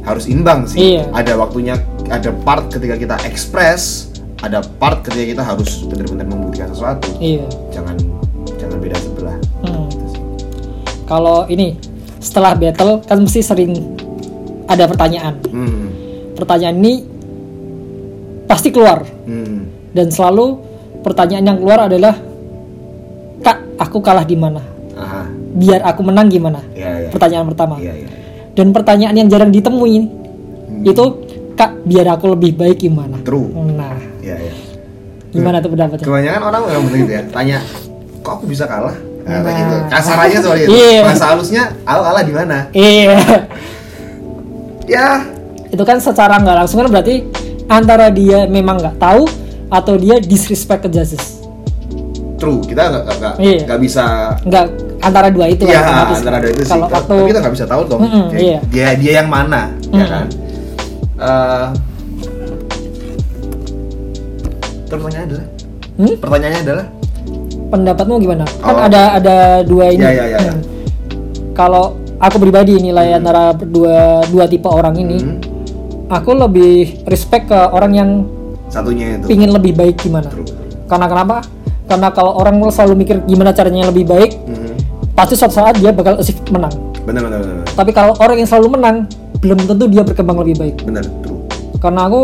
harus 0.00 0.24
imbang 0.24 0.64
sih 0.64 0.96
Iya. 0.96 1.04
ada 1.12 1.36
waktunya 1.36 1.76
ada 2.08 2.30
part 2.36 2.68
ketika 2.68 2.94
kita 2.94 3.16
express 3.24 4.10
ada 4.38 4.60
part 4.76 5.02
ketika 5.02 5.24
kita 5.26 5.42
harus 5.44 5.82
benar-benar 5.84 6.26
membuktikan 6.26 6.68
sesuatu 6.68 7.08
Iya. 7.18 7.46
jangan 7.70 7.96
jangan 8.56 8.78
beda 8.78 8.96
sebelah 8.96 9.36
Hmm. 9.58 9.88
Kalau 11.04 11.46
ini 11.46 11.78
setelah 12.18 12.52
battle 12.52 12.98
kan 13.00 13.18
mesti 13.18 13.40
sering 13.40 13.72
ada 14.66 14.84
pertanyaan. 14.84 15.38
hmm. 15.44 15.86
Pertanyaan 16.34 16.76
ini 16.76 16.94
pasti 18.44 18.68
keluar 18.68 19.02
Hmm. 19.24 19.66
dan 19.90 20.06
selalu 20.08 20.60
pertanyaan 21.00 21.44
yang 21.46 21.58
keluar 21.58 21.86
adalah 21.86 22.14
Kak, 23.38 23.58
aku 23.78 23.98
kalah 24.00 24.22
di 24.22 24.34
mana? 24.34 24.58
Aha. 24.92 25.24
Biar 25.54 25.80
aku 25.84 26.02
menang 26.02 26.26
gimana? 26.26 26.58
Iya, 26.72 26.90
iya. 26.98 27.10
Pertanyaan 27.10 27.46
pertama. 27.46 27.78
Iya, 27.78 27.92
iya. 27.96 28.08
Dan 28.52 28.72
pertanyaan 28.72 29.14
yang 29.14 29.28
jarang 29.28 29.50
ditemui 29.50 30.08
itu 30.82 31.04
Kak, 31.56 31.70
biar 31.82 32.06
aku 32.10 32.36
lebih 32.36 32.52
baik 32.54 32.78
gimana? 32.78 33.16
True. 33.18 33.48
Nah, 33.72 33.96
Iya, 34.20 34.36
iya. 34.38 34.52
gimana 35.30 35.56
tuh 35.58 35.72
pendapatnya? 35.72 36.04
Kebanyakan 36.04 36.42
orang 36.44 36.60
memang 36.66 36.84
begitu 36.86 37.10
ya. 37.10 37.22
Tanya, 37.26 37.58
kok 38.20 38.32
aku 38.34 38.44
bisa 38.44 38.64
kalah? 38.64 38.92
Nah, 39.24 39.40
kayak 39.40 39.56
gitu. 39.56 39.74
Nah. 39.74 39.88
Kasar 39.88 40.16
aja 40.20 40.38
soalnya. 40.38 40.66
Iya. 40.68 41.00
Bahasa 41.02 41.26
halusnya, 41.26 41.64
aku 41.82 42.00
kalah 42.02 42.22
di 42.22 42.32
mana? 42.32 42.58
Iya. 42.70 43.16
Ya, 44.86 45.18
itu 45.66 45.82
kan 45.82 45.98
secara 45.98 46.38
nggak 46.38 46.56
langsung 46.56 46.78
kan 46.78 46.88
berarti 46.88 47.26
antara 47.66 48.06
dia 48.06 48.46
memang 48.46 48.78
nggak 48.78 48.96
tahu 48.96 49.26
atau 49.66 49.98
dia 49.98 50.22
disrespect 50.22 50.86
ke 50.86 50.90
justice 50.92 51.42
true. 52.36 52.62
Kita 52.62 52.86
nggak 52.86 53.02
nggak 53.02 53.16
nggak- 53.18 53.36
Iya. 53.40 53.60
nggak 53.66 53.80
bisa. 53.80 54.04
nggak 54.44 54.64
antara 55.00 55.28
dua 55.28 55.46
itu 55.48 55.64
Iya, 55.64 55.80
otomatis. 55.82 56.18
antara 56.20 56.38
dua 56.38 56.50
itu 56.52 56.62
sih. 56.62 56.70
kalau 56.70 56.86
Tapi 56.86 56.94
waktu 57.10 57.14
kita 57.26 57.38
nggak 57.40 57.54
bisa 57.56 57.66
tahu 57.66 57.82
dong. 57.82 58.00
Mm-mm, 58.00 58.24
kayak 58.28 58.42
iya. 58.44 58.58
Dia 58.70 58.88
dia 58.94 59.12
yang 59.18 59.28
mana, 59.28 59.60
ya 59.90 60.04
Mm. 60.04 60.06
kan? 60.06 60.26
Terus 64.86 65.00
pertanyaannya 65.00 65.26
adalah, 65.26 65.46
Hmm? 65.96 66.14
pertanyaannya 66.14 66.60
adalah, 66.62 66.86
pendapatmu 67.66 68.14
gimana 68.20 68.44
kan 68.60 68.74
Oh. 68.76 68.84
ada 68.84 69.02
ada 69.16 69.36
dua 69.62 69.90
ini 69.90 69.98
Ya, 69.98 70.12
ya, 70.12 70.24
ya, 70.28 70.38
ya. 70.38 70.52
Hmm. 70.52 70.62
kalau 71.50 71.84
aku 72.16 72.36
pribadi 72.38 72.78
nilai 72.78 73.10
antara 73.12 73.50
dua 73.52 74.22
dua 74.24 74.44
tipe 74.46 74.64
orang 74.64 74.94
ini 74.94 75.18
hmm, 75.18 75.36
aku 76.06 76.30
lebih 76.32 76.72
respect 77.04 77.48
ke 77.48 77.58
orang 77.66 77.92
yang 77.92 78.10
satunya 78.68 79.18
itu. 79.18 79.26
pingin 79.26 79.50
lebih 79.50 79.72
baik 79.72 79.98
gimana 79.98 80.28
True. 80.28 80.46
karena 80.86 81.06
kenapa 81.06 81.36
karena 81.86 82.08
kalau 82.10 82.36
orang 82.36 82.54
selalu 82.68 82.94
mikir 82.98 83.16
gimana 83.24 83.50
caranya 83.50 83.88
lebih 83.88 84.06
baik 84.06 84.36
Mhm. 84.38 84.70
pasti 85.12 85.34
suatu 85.34 85.56
saat 85.56 85.74
dia 85.74 85.90
bakal 85.90 86.14
achieve 86.16 86.38
menang 86.48 86.70
Benar, 87.02 87.22
benar, 87.24 87.38
benar, 87.40 87.66
tapi 87.68 87.90
kalau 87.90 88.14
orang 88.16 88.36
yang 88.36 88.46
selalu 88.46 88.68
menang 88.72 88.96
belum 89.46 89.58
tentu 89.62 89.84
dia 89.86 90.02
berkembang 90.02 90.42
lebih 90.42 90.56
baik 90.58 90.76
benar, 90.82 91.06
true. 91.22 91.38
karena 91.78 92.10
aku 92.10 92.20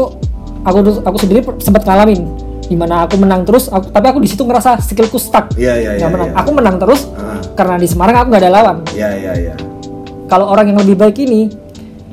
aku 0.67 0.79
aku 1.07 1.17
sendiri 1.23 1.41
sempat 1.63 1.87
ngalamin 1.87 2.21
di 2.63 2.77
mana 2.79 3.05
aku 3.05 3.21
menang 3.21 3.45
terus 3.45 3.69
aku, 3.69 3.93
tapi 3.93 4.07
aku 4.09 4.19
di 4.23 4.29
situ 4.31 4.43
ngerasa 4.43 4.81
skillku 4.81 5.21
stuck 5.21 5.53
Iya, 5.55 5.77
iya, 5.77 5.91
nggak 6.01 6.09
iya. 6.09 6.15
menang 6.15 6.31
iya. 6.33 6.41
aku 6.41 6.51
menang 6.57 6.77
terus 6.81 7.01
Ah, 7.13 7.37
karena 7.53 7.75
di 7.77 7.87
Semarang 7.87 8.17
aku 8.25 8.27
nggak 8.33 8.43
ada 8.43 8.53
lawan 8.53 8.77
Iya, 8.97 9.09
iya, 9.13 9.33
iya. 9.37 9.55
kalau 10.27 10.49
orang 10.49 10.73
yang 10.73 10.79
lebih 10.81 10.97
baik 10.97 11.17
ini 11.21 11.53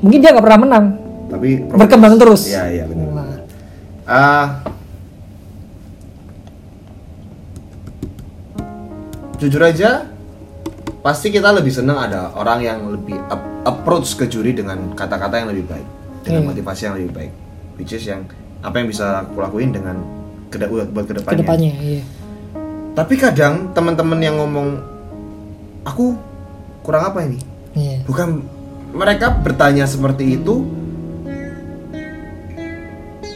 mungkin 0.04 0.20
dia 0.20 0.36
nggak 0.36 0.46
pernah 0.46 0.60
menang 0.60 0.86
Tapi 1.30 1.50
berkembang 1.70 2.14
terus 2.18 2.50
Iya, 2.50 2.64
iya, 2.70 2.84
benar. 2.86 3.08
Nah, 3.14 3.38
Ah, 4.10 4.46
jujur 9.40 9.62
aja, 9.64 10.10
pasti 11.00 11.30
kita 11.30 11.50
lebih 11.50 11.70
senang 11.70 11.98
ada 12.02 12.32
orang 12.34 12.60
yang 12.60 12.80
lebih 12.86 13.16
ap- 13.26 13.48
approach 13.66 14.14
ke 14.14 14.26
juri 14.26 14.52
dengan 14.52 14.92
kata-kata 14.94 15.36
yang 15.38 15.50
lebih 15.50 15.66
baik, 15.66 15.88
dengan 16.22 16.42
Iya. 16.42 16.50
motivasi 16.50 16.82
yang 16.84 16.96
lebih 16.96 17.12
baik, 17.14 17.32
which 17.76 17.92
is 17.92 18.04
yang 18.04 18.28
apa 18.60 18.76
yang 18.76 18.88
bisa 18.88 19.24
aku 19.24 19.40
lakuin 19.40 19.72
dengan 19.72 19.96
keda 20.50 20.68
buat 20.68 20.92
ke 21.02 21.14
depannya. 21.16 21.32
ke 21.32 21.40
depannya 21.40 21.74
iya 21.80 22.04
Tapi 22.92 23.16
kadang 23.16 23.72
teman-teman 23.72 24.20
yang 24.20 24.36
ngomong, 24.36 24.76
aku 25.84 26.20
kurang 26.82 27.06
apa 27.06 27.24
ini? 27.24 27.40
iya 27.72 28.02
bukan 28.04 28.44
mereka 28.92 29.30
bertanya 29.32 29.86
seperti 29.86 30.36
itu 30.36 30.66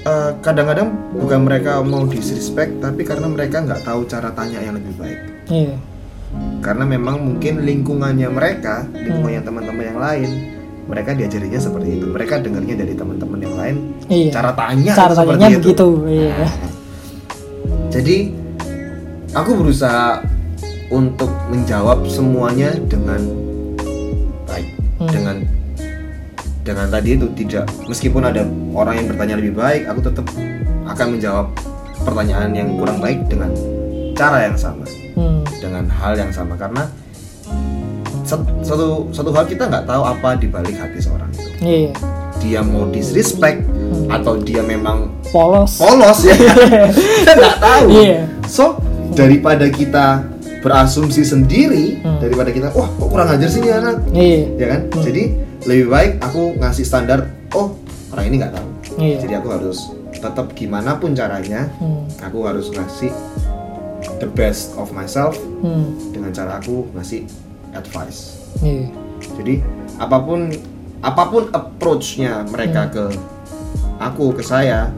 eh, 0.04 0.32
kadang-kadang 0.42 0.90
bukan 1.14 1.40
mereka 1.40 1.80
mau 1.80 2.04
disrespect 2.04 2.82
tapi 2.82 3.06
karena 3.06 3.30
mereka 3.30 3.62
nggak 3.62 3.84
tahu 3.84 4.04
cara 4.04 4.34
tanya 4.34 4.60
yang 4.60 4.74
lebih 4.74 4.90
baik 4.98 5.20
iya 5.48 5.78
karena 6.64 6.88
memang 6.88 7.20
mungkin 7.20 7.62
lingkungannya 7.62 8.32
mereka 8.32 8.88
Hmm. 8.88 9.04
lingkungannya 9.04 9.42
teman-teman 9.44 9.84
yang 9.84 10.00
lain 10.00 10.30
mereka 10.84 11.12
diajarinya 11.12 11.60
seperti 11.60 11.90
itu 11.96 12.06
mereka 12.08 12.40
dengarnya 12.40 12.76
dari 12.76 12.94
teman-teman 12.96 13.40
yang 13.40 13.56
lain 13.56 13.76
iya 14.08 14.32
cara 14.32 14.52
tanya 14.52 14.92
cara 14.94 15.14
seperti 15.14 15.32
tanyanya 15.36 15.50
itu. 15.52 15.60
begitu 15.62 15.88
iya 16.08 16.48
jadi 17.90 18.18
aku 19.32 19.52
berusaha 19.56 20.24
untuk 20.90 21.30
menjawab 21.48 22.08
semuanya 22.08 22.72
dengan 22.82 23.20
baik 24.46 24.68
Hmm. 24.98 25.12
dengan 25.12 25.36
dengan 26.64 26.88
tadi 26.88 27.20
itu 27.20 27.28
tidak 27.36 27.68
meskipun 27.86 28.24
ada 28.24 28.48
orang 28.72 29.04
yang 29.04 29.08
bertanya 29.12 29.36
lebih 29.36 29.54
baik 29.54 29.84
aku 29.84 30.00
tetap 30.00 30.26
akan 30.86 31.08
menjawab 31.12 31.48
pertanyaan 32.00 32.56
yang 32.56 32.80
kurang 32.80 33.04
baik 33.04 33.20
dengan 33.28 33.52
cara 34.16 34.48
yang 34.48 34.56
sama 34.56 34.88
hmm. 35.16 35.43
Dengan 35.64 35.88
hal 35.88 36.14
yang 36.14 36.28
sama 36.30 36.54
karena 36.54 36.84
sat- 38.24 38.44
satu 38.62 39.08
satu 39.10 39.32
hal 39.32 39.46
kita 39.46 39.64
nggak 39.66 39.86
tahu 39.86 40.02
apa 40.02 40.36
di 40.36 40.48
balik 40.48 40.76
hati 40.76 41.00
seorang 41.00 41.32
itu 41.32 41.48
iya 41.62 41.92
dia 42.38 42.60
mau 42.62 42.88
disrespect 42.88 43.64
Hmm. 43.94 44.10
atau 44.10 44.36
dia 44.36 44.60
memang 44.60 45.06
polos 45.30 45.78
polos 45.78 46.26
ya 46.26 46.34
kita 47.22 47.32
nggak 47.32 47.58
tahu 47.58 47.86
Iya. 47.94 48.26
so 48.44 48.76
daripada 49.12 49.70
kita 49.70 50.26
berasumsi 50.60 51.22
sendiri 51.22 52.02
Hmm. 52.02 52.18
daripada 52.18 52.50
kita 52.50 52.68
wah 52.72 52.90
kok 52.90 53.08
kurang 53.08 53.30
ajar 53.30 53.48
sih 53.48 53.62
ini 53.62 53.70
anak 53.72 53.96
iya 54.10 54.44
ya 54.56 54.68
kan 54.68 54.82
Hmm. 54.90 55.04
jadi 55.04 55.24
lebih 55.64 55.88
baik 55.88 56.12
aku 56.20 56.58
ngasih 56.58 56.84
standar 56.84 57.20
oh 57.52 57.78
orang 58.10 58.26
ini 58.28 58.36
nggak 58.38 58.52
tahu 58.52 58.68
iya 58.98 59.16
jadi 59.18 59.34
aku 59.38 59.50
harus 59.52 59.78
tetap 60.12 60.52
gimana 60.52 60.96
pun 60.96 61.14
caranya 61.14 61.70
hmm. 61.78 62.08
aku 62.20 62.40
harus 62.42 62.68
ngasih 62.70 63.12
the 64.18 64.28
best 64.28 64.76
of 64.76 64.92
myself 64.92 65.36
Hmm. 65.60 65.96
dengan 66.12 66.30
cara 66.30 66.60
aku 66.60 66.92
ngasih 66.92 67.24
advice 67.72 68.44
iya 68.60 68.88
jadi 69.36 69.64
apa 69.96 70.18
pun 70.20 70.52
apa 71.00 71.24
pun 71.26 71.48
approach-nya 71.50 72.44
mereka 72.46 72.88
ke 72.88 73.04
aku 73.98 74.32
ke 74.32 74.44
saya 74.44 74.92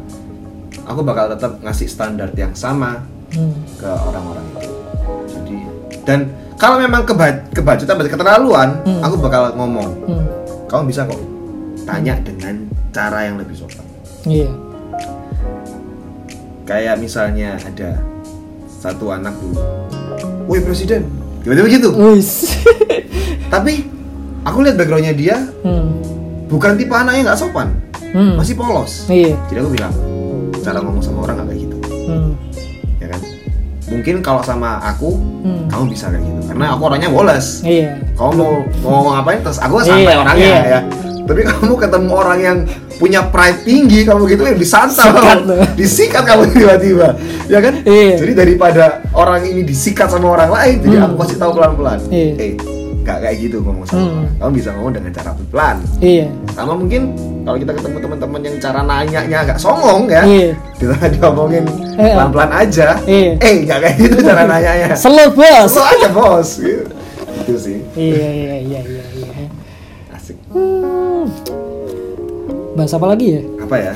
aku 0.84 1.01
bakal 1.01 1.30
tetap 1.30 1.62
ngasih 1.62 1.86
standar 1.86 2.30
yang 2.34 2.53
sama 2.53 3.06
hmm. 3.32 3.78
ke 3.78 3.89
orang-orang 3.89 4.45
itu 4.51 4.70
jadi 5.30 5.58
dan 6.03 6.20
kalau 6.56 6.80
memang 6.80 7.03
keba 7.03 7.45
kebajutan 7.51 7.97
keterlaluan 8.01 8.82
Hmm. 8.82 9.01
aku 9.01 9.16
bakal 9.20 9.53
ngomong 9.53 9.89
Hmm. 10.06 10.26
kamu 10.66 10.89
bisa 10.89 11.06
kok 11.06 11.22
tanya 11.86 12.18
dengan 12.20 12.66
cara 12.89 13.26
yang 13.26 13.38
lebih 13.38 13.53
sopan 13.53 13.86
iya 14.26 14.49
kayak 16.66 16.97
misalnya 16.97 17.62
ada 17.62 18.01
satu 18.86 19.10
anak 19.10 19.34
dulu 19.36 19.58
woi 20.46 20.62
presiden 20.62 21.10
tiba-tiba 21.42 21.68
gitu 21.72 21.90
Wis. 22.14 22.54
tapi 23.54 23.90
aku 24.42 24.62
lihat 24.62 24.78
backgroundnya 24.78 25.14
dia 25.14 25.42
hmm. 25.66 25.86
bukan 26.46 26.78
tipe 26.78 26.94
anaknya 26.94 27.34
nggak 27.34 27.42
sopan 27.42 27.70
Hmm. 28.16 28.40
masih 28.40 28.56
polos 28.56 29.12
iya 29.12 29.36
jadi 29.52 29.60
aku 29.60 29.76
bilang 29.76 29.92
cara 30.64 30.80
ngomong 30.80 31.04
sama 31.04 31.28
orang 31.28 31.36
nggak 31.36 31.48
kayak 31.52 31.62
gitu 31.68 31.78
hmm. 32.08 32.30
ya 32.96 33.08
kan 33.12 33.20
mungkin 33.92 34.16
kalau 34.24 34.40
sama 34.40 34.80
aku 34.80 35.20
Hmm. 35.44 35.68
kamu 35.68 35.92
bisa 35.92 36.08
kayak 36.08 36.24
gitu 36.24 36.42
karena 36.48 36.66
aku 36.72 36.82
orangnya 36.88 37.10
woles 37.12 37.60
Iya. 37.62 38.00
kamu 38.16 38.32
mau 38.40 38.54
mau 38.88 39.12
ngapain 39.12 39.44
terus 39.44 39.60
aku 39.60 39.84
santai 39.84 40.08
Iya, 40.08 40.24
orangnya 40.24 40.48
iya. 40.48 40.64
ya 40.64 40.80
tapi 41.26 41.42
kamu 41.44 41.74
ketemu 41.76 42.12
orang 42.12 42.40
yang 42.40 42.58
punya 42.96 43.22
pride 43.26 43.60
tinggi 43.62 44.00
kamu 44.02 44.24
gitu 44.26 44.44
ya 44.44 44.56
disantap 44.56 45.12
kamu. 45.12 45.58
disikat 45.74 46.24
kamu 46.24 46.44
tiba-tiba 46.50 47.08
ya 47.46 47.60
kan 47.60 47.74
Iya. 47.82 48.16
jadi 48.16 48.34
daripada 48.38 48.84
orang 49.12 49.44
ini 49.44 49.62
disikat 49.62 50.08
sama 50.08 50.32
orang 50.32 50.50
lain 50.50 50.76
jadi 50.80 50.96
Hmm. 50.96 51.06
aku 51.06 51.16
kasih 51.20 51.38
tahu 51.38 51.52
pelan-pelan 51.54 52.00
Iya. 52.08 52.32
eh 52.38 52.52
nggak 52.98 53.18
kayak 53.20 53.38
gitu 53.40 53.58
ngomong 53.60 53.84
sama 53.84 54.00
Hmm. 54.00 54.10
orang. 54.16 54.30
kamu 54.36 54.52
bisa 54.56 54.70
ngomong 54.72 54.94
dengan 54.94 55.12
cara 55.12 55.32
pelan 55.44 55.78
Iya. 55.98 56.26
sama 56.50 56.74
mungkin 56.74 57.02
kalau 57.42 57.58
kita 57.60 57.72
ketemu 57.74 57.98
teman-teman 58.00 58.42
yang 58.42 58.56
cara 58.58 58.80
nanyanya 58.82 59.38
agak 59.44 59.58
songong 59.58 60.02
ya 60.08 60.24
Iya. 60.24 60.52
kita 60.76 60.96
diomongin 61.14 61.66
Eh, 61.96 62.12
pelan-pelan 62.12 62.52
aja 62.56 62.88
Iya. 63.04 63.32
eh 63.36 63.54
nggak 63.62 63.78
kayak 63.80 63.96
gitu 64.00 64.16
cara 64.24 64.42
nanyanya 64.46 64.96
Slow 64.96 65.30
bos. 65.32 65.68
Slow 65.70 65.86
aja 65.86 66.08
bos 66.10 66.50
gitu. 66.58 66.86
itu 67.38 67.56
sih 67.60 67.78
Iya 67.94 68.26
iya 68.26 68.56
iya 68.64 68.80
iya 68.82 69.04
Hmm. 70.56 71.28
Bahas 72.74 72.91
apa 72.91 73.06
lagi 73.06 73.28
ya? 73.30 73.41
apa 73.60 73.76
ya 73.76 73.93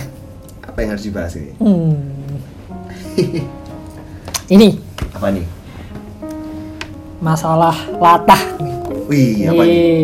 apa 0.61 0.77
yang 0.81 0.89
harus 0.91 1.05
dibahas 1.05 1.33
ini 1.33 1.51
Hmm. 1.55 1.95
Ini 4.49 4.67
apa 5.11 5.27
nih 5.29 5.45
masalah 7.19 7.75
latah. 7.95 8.41
wih 9.07 9.45
apa 9.45 9.61
nih 9.61 9.69
Nih. 9.69 10.03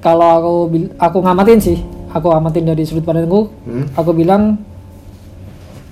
Kalau 0.00 0.28
aku 0.32 0.52
aku 0.96 1.18
ngamatin 1.20 1.60
sih, 1.60 1.78
aku 2.08 2.28
amatin 2.30 2.64
dari 2.64 2.84
sudut 2.84 3.02
pandangku, 3.02 3.52
Hmm? 3.64 3.84
aku 3.92 4.12
bilang 4.12 4.56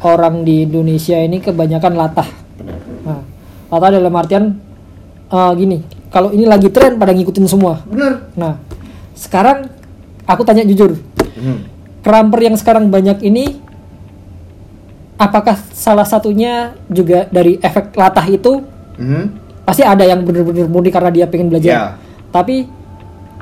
orang 0.01 0.41
di 0.43 0.65
Indonesia 0.65 1.19
ini 1.19 1.37
kebanyakan 1.39 1.93
latah. 1.93 2.29
Nah, 3.05 3.21
latah 3.69 3.91
dalam 3.91 4.15
artian 4.15 4.57
eh, 5.29 5.53
gini, 5.55 5.79
kalau 6.09 6.31
ini 6.31 6.45
lagi 6.45 6.69
tren 6.69 6.97
pada 6.97 7.13
ngikutin 7.13 7.45
semua. 7.45 7.85
bener 7.85 8.33
Nah, 8.33 8.57
sekarang 9.19 9.67
aku 10.25 10.43
tanya 10.43 10.63
jujur, 10.63 10.95
Hmm. 11.35 11.67
keramper 12.01 12.39
yang 12.41 12.55
sekarang 12.55 12.87
banyak 12.87 13.19
ini 13.21 13.59
apakah 15.17 15.59
salah 15.73 16.05
satunya 16.05 16.71
juga 16.87 17.27
dari 17.29 17.59
efek 17.59 17.91
latah 17.93 18.25
itu 18.25 18.63
Hmm? 18.95 19.31
pasti 19.63 19.83
ada 19.83 20.03
yang 20.03 20.23
bener-bener 20.23 20.67
murni 20.67 20.89
karena 20.89 21.07
dia 21.09 21.27
pengen 21.27 21.47
belajar 21.49 21.71
Ya. 21.71 21.83
tapi 22.29 22.67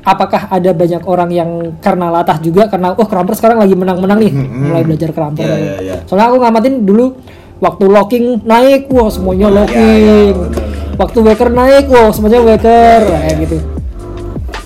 apakah 0.03 0.49
ada 0.49 0.71
banyak 0.71 1.03
orang 1.03 1.31
yang 1.31 1.51
karena 1.79 2.11
latah 2.11 2.37
juga 2.37 2.67
karena 2.67 2.93
oh 2.93 3.05
keramper 3.05 3.33
sekarang 3.35 3.59
lagi 3.59 3.73
menang-menang 3.73 4.19
nih 4.19 4.33
Hmm, 4.33 4.67
mulai 4.67 4.83
belajar 4.83 5.11
keramper 5.11 5.45
Ya, 5.45 5.57
ya, 5.57 5.75
ya. 5.83 5.97
soalnya 6.05 6.27
aku 6.29 6.37
ngamatin 6.39 6.75
dulu 6.83 7.17
waktu 7.57 7.85
locking 7.87 8.27
naik 8.43 8.85
wah 8.89 9.09
semuanya 9.09 9.47
Ya, 9.47 9.57
locking 9.57 10.01
ya, 10.03 10.17
bener. 10.35 10.63
waktu 10.95 11.19
waker 11.23 11.49
naik 11.51 11.85
wah 11.89 12.09
semuanya 12.11 12.41
waker 12.43 13.01
kayak 13.07 13.37
gitu 13.43 13.57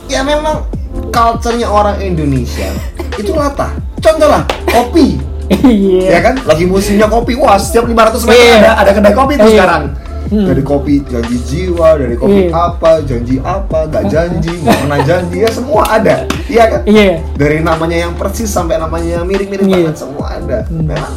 ya 0.07 0.21
memang 0.21 0.67
culture-nya 1.11 1.67
orang 1.67 1.99
Indonesia 1.99 2.71
itu 3.15 3.31
latah 3.31 3.75
contoh 3.99 4.27
lah 4.27 4.43
kopi 4.65 5.19
iya 5.63 6.17
ya 6.17 6.21
kan 6.23 6.35
lagi 6.45 6.65
musimnya 6.65 7.05
kopi 7.05 7.35
wah 7.35 7.59
setiap 7.59 7.85
500 7.85 8.23
meter 8.25 8.39
Iya. 8.39 8.55
ada 8.57 8.71
ada 8.79 8.91
kedai 8.93 9.13
kopi 9.13 9.35
tuh 9.35 9.45
Iya. 9.45 9.55
sekarang 9.57 9.85
Hmm. 10.31 10.47
dari 10.47 10.63
kopi 10.63 11.03
janji 11.03 11.37
jiwa 11.43 11.99
dari 11.99 12.15
kopi 12.15 12.47
Iya. 12.47 12.55
apa 12.55 13.03
janji 13.03 13.43
apa 13.43 13.79
nggak 13.85 14.05
janji 14.07 14.53
nggak 14.57 14.77
pernah 14.79 15.01
janji 15.03 15.37
ya 15.43 15.51
semua 15.51 15.83
ada 15.91 16.17
iya 16.47 16.65
kan 16.67 16.81
iya 16.87 17.19
dari 17.35 17.59
namanya 17.61 17.99
yang 18.01 18.15
persis 18.15 18.47
sampai 18.47 18.79
namanya 18.79 19.19
yang 19.19 19.27
mirip-mirip 19.27 19.67
Iya. 19.67 19.91
banget 19.91 19.97
semua 19.99 20.27
ada 20.31 20.59
Hmm. 20.65 20.87
memang 20.87 21.15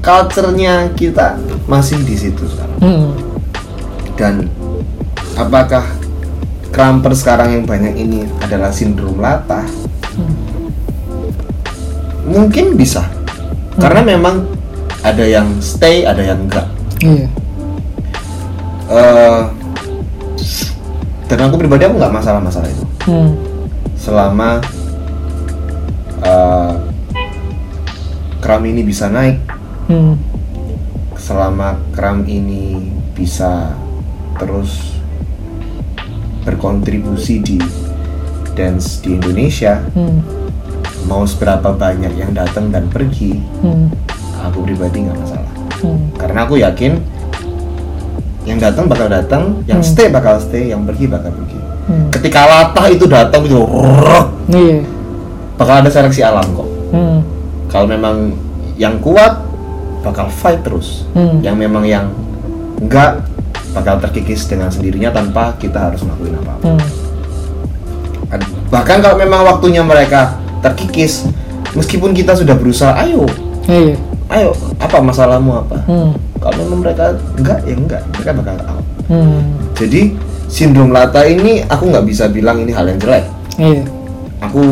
culture-nya 0.00 0.74
kita 0.92 1.38
masih 1.64 2.02
di 2.02 2.16
situ 2.18 2.42
sekarang 2.44 2.78
Hmm. 2.82 3.08
dan 4.18 4.34
apakah 5.34 5.86
kramper 6.72 7.12
sekarang 7.12 7.52
yang 7.52 7.64
banyak 7.64 7.94
ini 7.94 8.24
adalah 8.40 8.72
sindrom 8.72 9.16
latah 9.16 9.64
Hmm. 10.12 10.34
mungkin 12.26 12.76
bisa 12.76 13.08
karena 13.74 14.04
memang 14.06 14.44
ada 15.00 15.24
yang 15.24 15.48
stay 15.58 16.04
ada 16.04 16.20
yang 16.20 16.40
enggak 16.42 16.66
iya 16.98 17.28
Eh, 18.84 19.42
dan 21.24 21.38
aku 21.42 21.56
pribadi 21.56 21.88
aku 21.88 21.96
nggak 21.96 22.12
masalah 22.12 22.40
masalah 22.40 22.68
itu 22.68 22.84
Hmm. 23.02 23.32
selama 23.96 24.60
eh, 26.20 26.72
kram 28.38 28.62
ini 28.62 28.84
bisa 28.84 29.08
naik 29.08 29.40
Hmm. 29.88 30.20
selama 31.16 31.80
kram 31.90 32.20
ini 32.22 32.84
bisa 33.12 33.72
terus 34.36 35.00
berkontribusi 36.42 37.40
di 37.40 37.56
dance 38.52 39.00
di 39.00 39.16
Indonesia 39.16 39.80
Hmm. 39.94 40.20
mau 41.04 41.24
seberapa 41.24 41.72
banyak 41.72 42.14
yang 42.14 42.30
datang 42.30 42.68
dan 42.68 42.86
pergi 42.86 43.40
Hmm. 43.60 43.90
aku 44.38 44.62
pribadi 44.62 45.06
nggak 45.06 45.18
masalah 45.18 45.52
Hmm. 45.80 45.98
karena 46.14 46.38
aku 46.44 46.54
yakin 46.58 46.92
yang 48.42 48.58
datang 48.58 48.90
bakal 48.90 49.06
datang 49.06 49.62
yang 49.64 49.78
Hmm. 49.78 49.86
stay 49.86 50.10
bakal 50.10 50.38
stay 50.38 50.68
yang 50.68 50.82
pergi 50.82 51.06
bakal 51.06 51.30
pergi 51.30 51.58
Hmm. 51.82 52.06
ketika 52.10 52.46
latah 52.46 52.86
itu 52.86 53.04
datang 53.06 53.42
itu 53.42 53.58
rrrr, 53.58 54.22
iya 54.50 54.78
bakal 55.56 55.74
ada 55.82 55.90
seleksi 55.90 56.22
alam 56.22 56.46
kok 56.52 56.68
Hmm. 56.90 57.18
kalau 57.66 57.86
memang 57.86 58.34
yang 58.76 58.98
kuat 58.98 59.42
bakal 60.02 60.26
fight 60.28 60.60
terus 60.62 61.06
Hmm. 61.14 61.38
yang 61.40 61.54
memang 61.54 61.86
yang 61.86 62.10
enggak 62.78 63.22
bakal 63.72 63.96
terkikis 63.98 64.44
dengan 64.44 64.68
sendirinya 64.68 65.10
tanpa 65.10 65.56
kita 65.56 65.90
harus 65.90 66.00
ngelakuin 66.00 66.36
apa-apa. 66.38 66.64
Hmm. 66.68 66.80
bahkan 68.68 69.04
kalau 69.04 69.20
memang 69.20 69.44
waktunya 69.44 69.84
mereka 69.84 70.40
terkikis 70.64 71.28
meskipun 71.72 72.16
kita 72.16 72.32
sudah 72.32 72.56
berusaha 72.56 72.96
ayo 73.04 73.28
iya. 73.68 73.92
ayo 74.32 74.56
apa 74.80 74.96
masalahmu 74.98 75.52
apa? 75.58 75.76
Hmm. 75.84 76.16
kalau 76.40 76.56
memang 76.64 76.80
mereka 76.80 77.12
enggak 77.36 77.60
ya 77.62 77.74
enggak 77.76 78.02
mereka 78.08 78.30
bakal 78.32 78.56
out 78.64 78.84
Hmm. 79.02 79.60
jadi 79.76 80.14
sindrom 80.48 80.88
lata 80.88 81.20
ini 81.24 81.60
aku 81.64 81.92
nggak 81.92 82.06
bisa 82.06 82.28
bilang 82.28 82.60
ini 82.60 82.72
hal 82.72 82.86
yang 82.86 82.96
jelek. 82.96 83.24
Iya. 83.56 83.84
Aku 84.40 84.62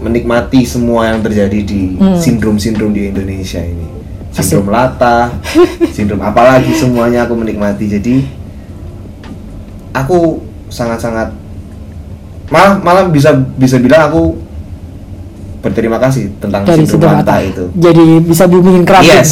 menikmati 0.00 0.64
semua 0.64 1.12
yang 1.12 1.20
terjadi 1.20 1.58
di 1.60 2.00
Hmm. 2.00 2.16
sindrom-sindrom 2.16 2.90
di 2.90 3.08
Indonesia 3.08 3.60
ini. 3.60 3.84
Sindrom 4.32 4.68
lata 4.68 5.28
sindrom 5.96 6.22
apalagi 6.22 6.72
semuanya 6.72 7.28
aku 7.28 7.36
menikmati. 7.36 7.92
Jadi 7.92 8.14
aku 9.92 10.38
sangat-sangat 10.68 11.34
malah 12.46 12.78
malah 12.78 13.04
bisa 13.06 13.30
bisa 13.54 13.78
bilang 13.78 14.06
aku 14.06 14.22
berterima 15.60 16.00
kasih 16.00 16.32
tentang 16.40 16.64
dari 16.64 16.82
sindrom 16.82 17.12
mata 17.12 17.36
itu 17.38 17.68
jadi 17.76 18.04
bisa 18.18 18.48
boomingin 18.48 18.82
keramik 18.82 19.12
yes 19.12 19.30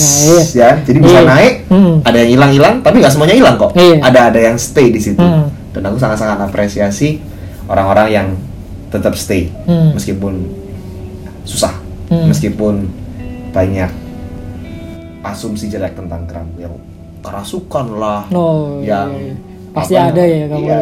iya. 0.52 0.76
ya 0.76 0.84
jadi 0.84 0.98
bisa 1.00 1.18
Iya. 1.18 1.26
naik 1.26 1.54
Hmm. 1.68 1.94
ada 2.04 2.16
yang 2.20 2.30
hilang-hilang 2.30 2.74
tapi 2.78 3.00
nggak 3.00 3.12
semuanya 3.12 3.34
hilang 3.34 3.56
kok 3.56 3.72
Iya. 3.72 3.96
ada 4.02 4.20
ada 4.28 4.40
yang 4.42 4.56
stay 4.61 4.92
di 4.92 5.00
situ 5.00 5.18
Hmm. 5.18 5.48
dan 5.72 5.82
aku 5.84 5.96
sangat-sangat 5.96 6.38
apresiasi 6.38 7.16
orang-orang 7.64 8.09
yang 8.09 8.28
tetap 8.88 9.16
stay 9.16 9.48
Hmm. 9.64 9.96
meskipun 9.96 10.34
susah 11.42 11.72
Hmm. 12.09 12.28
meskipun 12.28 12.86
banyak 13.50 13.88
asumsi 15.20 15.66
jelek 15.66 15.96
tentang 15.96 16.24
kram 16.24 16.46
yang 16.56 16.72
kerasukan 17.20 17.86
lah 17.96 18.22
Oh, 18.30 18.78
iya, 18.78 19.04
yang 19.04 19.11
iya. 19.12 19.34
Pasti 19.79 19.95
apa 19.95 20.11
ada 20.12 20.22
ya 20.22 20.45
kamu 20.47 20.64
iya, 20.64 20.76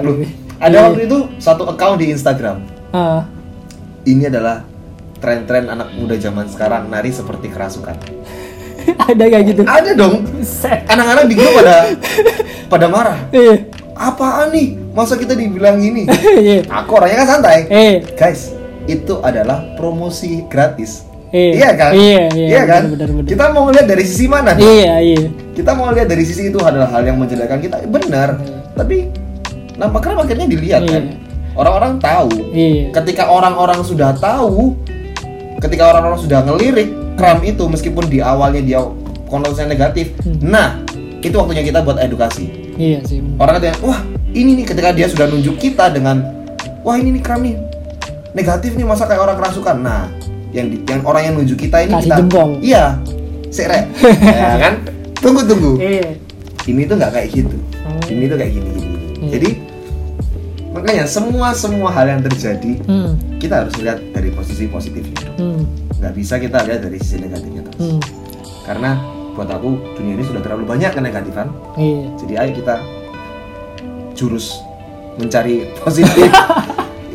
ada 0.56 0.68
Iya. 0.72 0.80
waktu 0.88 1.00
itu 1.04 1.18
satu 1.36 1.62
account 1.68 1.96
di 2.00 2.06
Instagram. 2.10 2.56
Ah, 2.90 3.28
ini 4.08 4.24
adalah 4.24 4.64
tren-tren 5.20 5.68
anak 5.68 5.92
muda 5.94 6.16
zaman 6.16 6.48
sekarang 6.48 6.88
nari 6.88 7.12
seperti 7.12 7.52
kerasukan. 7.52 7.96
Ada 9.10 9.24
kayak 9.26 9.44
gitu. 9.50 9.62
Ada 9.66 9.90
dong. 9.98 10.22
Anak-anak 10.86 11.24
di 11.26 11.34
grup 11.34 11.58
pada 11.58 11.76
pada 12.72 12.86
marah. 12.86 13.18
Iya. 13.34 13.66
Apaan 13.96 14.54
nih? 14.54 14.78
Masa 14.94 15.18
kita 15.18 15.34
dibilang 15.34 15.80
gini 15.80 16.06
iya. 16.38 16.62
Aku 16.70 16.96
orangnya 16.96 17.24
kan 17.24 17.28
santai. 17.40 17.66
Eh 17.66 17.94
guys 18.14 18.54
itu 18.86 19.18
adalah 19.20 19.74
promosi 19.74 20.46
gratis 20.46 21.02
Iya. 21.36 21.52
iya 21.52 21.70
kan? 21.76 21.92
Iya, 21.92 22.22
iya, 22.32 22.62
kan? 22.64 22.82
benar, 22.88 22.96
benar, 22.96 23.08
benar. 23.12 23.28
kita 23.28 23.44
mau 23.52 23.64
lihat 23.68 23.86
dari 23.86 24.04
sisi 24.08 24.24
mana 24.24 24.50
nih? 24.56 24.64
iya 24.64 24.94
iya. 25.04 25.20
Kita 25.52 25.70
mau 25.76 25.92
lihat 25.92 26.08
dari 26.08 26.24
sisi 26.24 26.48
itu 26.48 26.58
adalah 26.64 26.88
hal 26.88 27.04
yang 27.04 27.20
menjelekan 27.20 27.60
kita. 27.60 27.84
Benar 27.84 28.40
tapi 28.72 29.12
nampak 29.76 30.00
keren 30.04 30.20
akhirnya 30.24 30.46
dilihat 30.48 30.82
kan? 30.88 31.02
Iya. 31.04 31.16
orang-orang 31.56 31.92
tahu. 32.00 32.28
Iya. 32.52 32.84
Ketika 32.96 33.28
orang-orang 33.28 33.80
sudah 33.84 34.16
tahu 34.16 34.76
ketika 35.60 35.88
orang-orang 35.88 36.20
sudah 36.20 36.44
ngelirik 36.44 36.88
kram 37.16 37.40
itu 37.40 37.64
meskipun 37.64 38.04
di 38.12 38.20
awalnya 38.20 38.60
dia 38.60 38.80
konotasinya 39.26 39.72
negatif 39.72 40.12
Hmm. 40.20 40.38
nah 40.52 40.68
itu 41.24 41.32
waktunya 41.34 41.64
kita 41.64 41.80
buat 41.82 41.98
edukasi. 41.98 42.52
Iya 42.76 43.00
sih 43.08 43.24
orang 43.40 43.58
katanya 43.58 43.76
wah 43.80 44.00
ini 44.36 44.62
nih 44.62 44.66
ketika 44.68 44.92
dia 44.92 45.08
sudah 45.08 45.26
nunjuk 45.26 45.56
kita 45.56 45.88
dengan 45.88 46.20
wah 46.84 46.96
ini 47.00 47.16
nih 47.18 47.22
kram 47.24 47.40
nih. 47.42 47.56
Negatif 48.36 48.76
nih 48.76 48.84
masa 48.84 49.08
kayak 49.08 49.24
orang 49.24 49.36
kerasukan. 49.40 49.76
Nah 49.80 50.12
yang 50.56 50.66
di- 50.66 50.80
yang 50.82 51.04
orang 51.04 51.22
yang 51.22 51.34
nunjuk 51.36 51.58
kita 51.60 51.84
ini 51.84 51.92
Kasih 51.92 52.02
kita 52.02 52.16
jempol. 52.18 52.48
iya 52.58 52.84
sere 53.48 53.80
ya 54.24 54.56
kan 54.58 54.74
tunggu 55.14 55.44
tunggu 55.44 55.72
iya 55.76 56.16
ini 56.64 56.82
tuh 56.82 56.96
nggak 56.96 57.12
kayak 57.12 57.28
gitu 57.30 57.56
Hmm. 57.86 58.02
ini 58.10 58.24
tuh 58.24 58.36
kayak 58.36 58.50
gini 58.50 58.68
gini, 58.68 58.82
gini. 58.82 58.98
Iya. 59.16 59.28
jadi 59.30 59.50
makanya 60.70 61.04
semua 61.06 61.48
semua 61.52 61.88
hal 61.88 62.06
yang 62.08 62.20
terjadi 62.20 62.72
Hmm. 62.82 63.14
kita 63.36 63.62
harus 63.62 63.76
lihat 63.76 64.00
dari 64.10 64.28
posisi 64.30 64.64
positifnya 64.66 65.28
Hmm. 65.36 65.62
nggak 65.94 66.12
bisa 66.12 66.36
kita 66.36 66.60
lihat 66.62 66.80
dari 66.80 66.98
sisi 66.98 67.16
negatifnya 67.18 67.62
terus 67.64 67.78
Hmm. 67.78 68.00
karena 68.62 68.90
buat 69.32 69.48
aku 69.48 69.68
dunia 69.94 70.16
ini 70.16 70.24
sudah 70.24 70.40
terlalu 70.40 70.64
banyak 70.66 70.90
kenegatifan 70.90 71.48
Iya. 71.76 72.00
jadi 72.16 72.34
ayo 72.38 72.50
kita 72.54 72.74
jurus 74.12 74.56
mencari 75.14 75.54
positif 75.78 76.28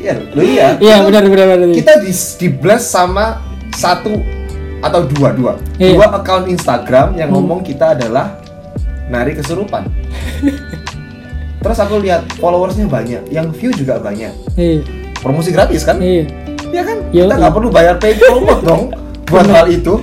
iya 0.01 0.13
lo 0.17 0.41
iya 0.41 0.67
Iya 0.75 0.95
Kita- 0.97 1.05
benar 1.05 1.23
benar 1.25 1.47
benar. 1.53 1.67
kita 1.71 1.93
di 1.99 2.11
di 2.11 2.47
blast 2.49 2.89
sama 2.89 3.37
satu 3.71 4.17
atau 4.81 5.01
dua 5.07 5.29
dua 5.31 5.53
Iya. 5.77 5.93
dua 5.95 6.07
account 6.11 6.45
Instagram 6.47 7.13
yang 7.13 7.29
Hmm. 7.29 7.37
ngomong 7.39 7.61
kita 7.61 7.93
adalah 7.93 8.41
nari 9.07 9.37
kesurupan 9.37 9.85
terus 11.61 11.77
aku 11.77 12.01
lihat 12.01 12.25
followersnya 12.35 12.87
banyak 12.87 13.21
yang 13.29 13.53
view 13.53 13.69
juga 13.71 13.97
banyak 13.97 14.33
Iya. 14.53 14.81
promosi 15.15 15.49
gratis 15.49 15.83
kan 15.83 16.01
Iya. 16.01 16.25
Iya 16.71 16.81
kan 16.81 16.97
Yo, 17.11 17.23
kita 17.23 17.29
iya. 17.29 17.37
nggak 17.37 17.53
perlu 17.53 17.69
bayar 17.69 17.95
paid 17.95 18.17
promote 18.17 18.63
dong 18.65 18.83
buat 19.27 19.45
Bener. 19.45 19.55
hal 19.55 19.67
itu 19.69 19.93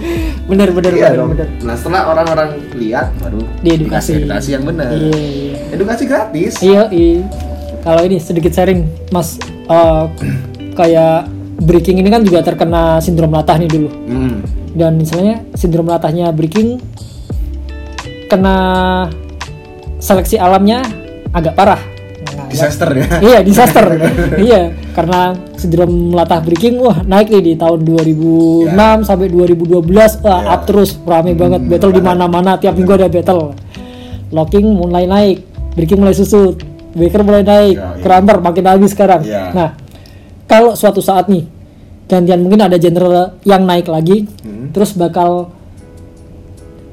Benar 0.48 0.72
benar 0.72 0.92
iya 0.94 1.12
benar 1.12 1.48
nah 1.60 1.74
setelah 1.74 2.08
orang-orang 2.08 2.48
lihat 2.74 3.12
baru 3.18 3.44
Diedukasi. 3.58 3.84
dikasih 3.84 4.12
edukasi 4.18 4.48
yang 4.54 4.64
benar 4.64 4.88
Iya 4.88 5.12
iya. 5.12 5.54
edukasi 5.70 6.02
gratis 6.04 6.52
Iya, 6.60 6.82
iya. 6.88 7.20
Kalau 7.78 8.02
ini 8.02 8.18
sedikit 8.18 8.52
sharing, 8.52 8.84
Mas, 9.08 9.36
eh, 9.68 10.04
kayak 10.72 11.28
breaking 11.58 11.98
ini 11.98 12.08
kan 12.08 12.22
juga 12.22 12.40
terkena 12.40 12.98
sindrom 12.98 13.30
latah 13.30 13.56
nih 13.56 13.66
dulu. 13.66 13.88
Hmm. 14.06 14.40
Dan 14.70 14.96
misalnya 14.96 15.42
sindrom 15.52 15.86
latahnya 15.86 16.30
breaking 16.30 16.78
kena 18.26 18.56
seleksi 19.98 20.36
alamnya 20.36 20.84
agak 21.30 21.54
parah. 21.54 21.80
Nah, 22.28 22.46
disaster 22.46 22.88
ya 22.92 23.06
iya 23.20 23.38
disaster 23.40 23.84
iya 24.40 24.62
karena 24.92 25.20
sindrom 25.54 26.12
latah 26.12 26.38
breaking 26.38 26.78
wah 26.78 27.00
naik 27.02 27.28
nih 27.28 27.42
di 27.42 27.54
tahun 27.54 27.82
2006 27.82 28.68
sampai 29.02 29.26
2012 29.26 29.84
wah 30.22 30.38
Ya. 30.38 30.54
up 30.54 30.62
terus 30.64 30.96
rame 31.02 31.32
banget 31.32 31.60
Hmm, 31.60 31.68
battle 31.68 31.90
di 31.90 31.98
banget. 31.98 32.08
mana-mana 32.14 32.52
tiap 32.54 32.72
minggu 32.72 32.94
ada 32.94 33.08
battle 33.08 33.52
locking 34.30 34.66
mulai 34.66 35.04
naik 35.04 35.36
breaking 35.72 35.98
mulai 35.98 36.12
susut 36.12 36.60
breaker 36.98 37.22
mulai 37.22 37.40
naik 37.40 37.74
Ya, 37.74 37.86
ya. 37.88 38.02
cramper 38.02 38.36
makin 38.38 38.64
habis 38.66 38.90
sekarang 38.90 39.22
Ya. 39.22 39.48
nah 39.50 39.68
kalau 40.44 40.74
suatu 40.74 40.98
saat 40.98 41.26
nih 41.26 41.46
gantian 42.04 42.40
mungkin 42.40 42.60
ada 42.60 42.74
genre 42.74 43.38
yang 43.42 43.62
naik 43.62 43.86
lagi 43.86 44.26
Hmm. 44.40 44.68
terus 44.70 44.92
bakal 44.92 45.52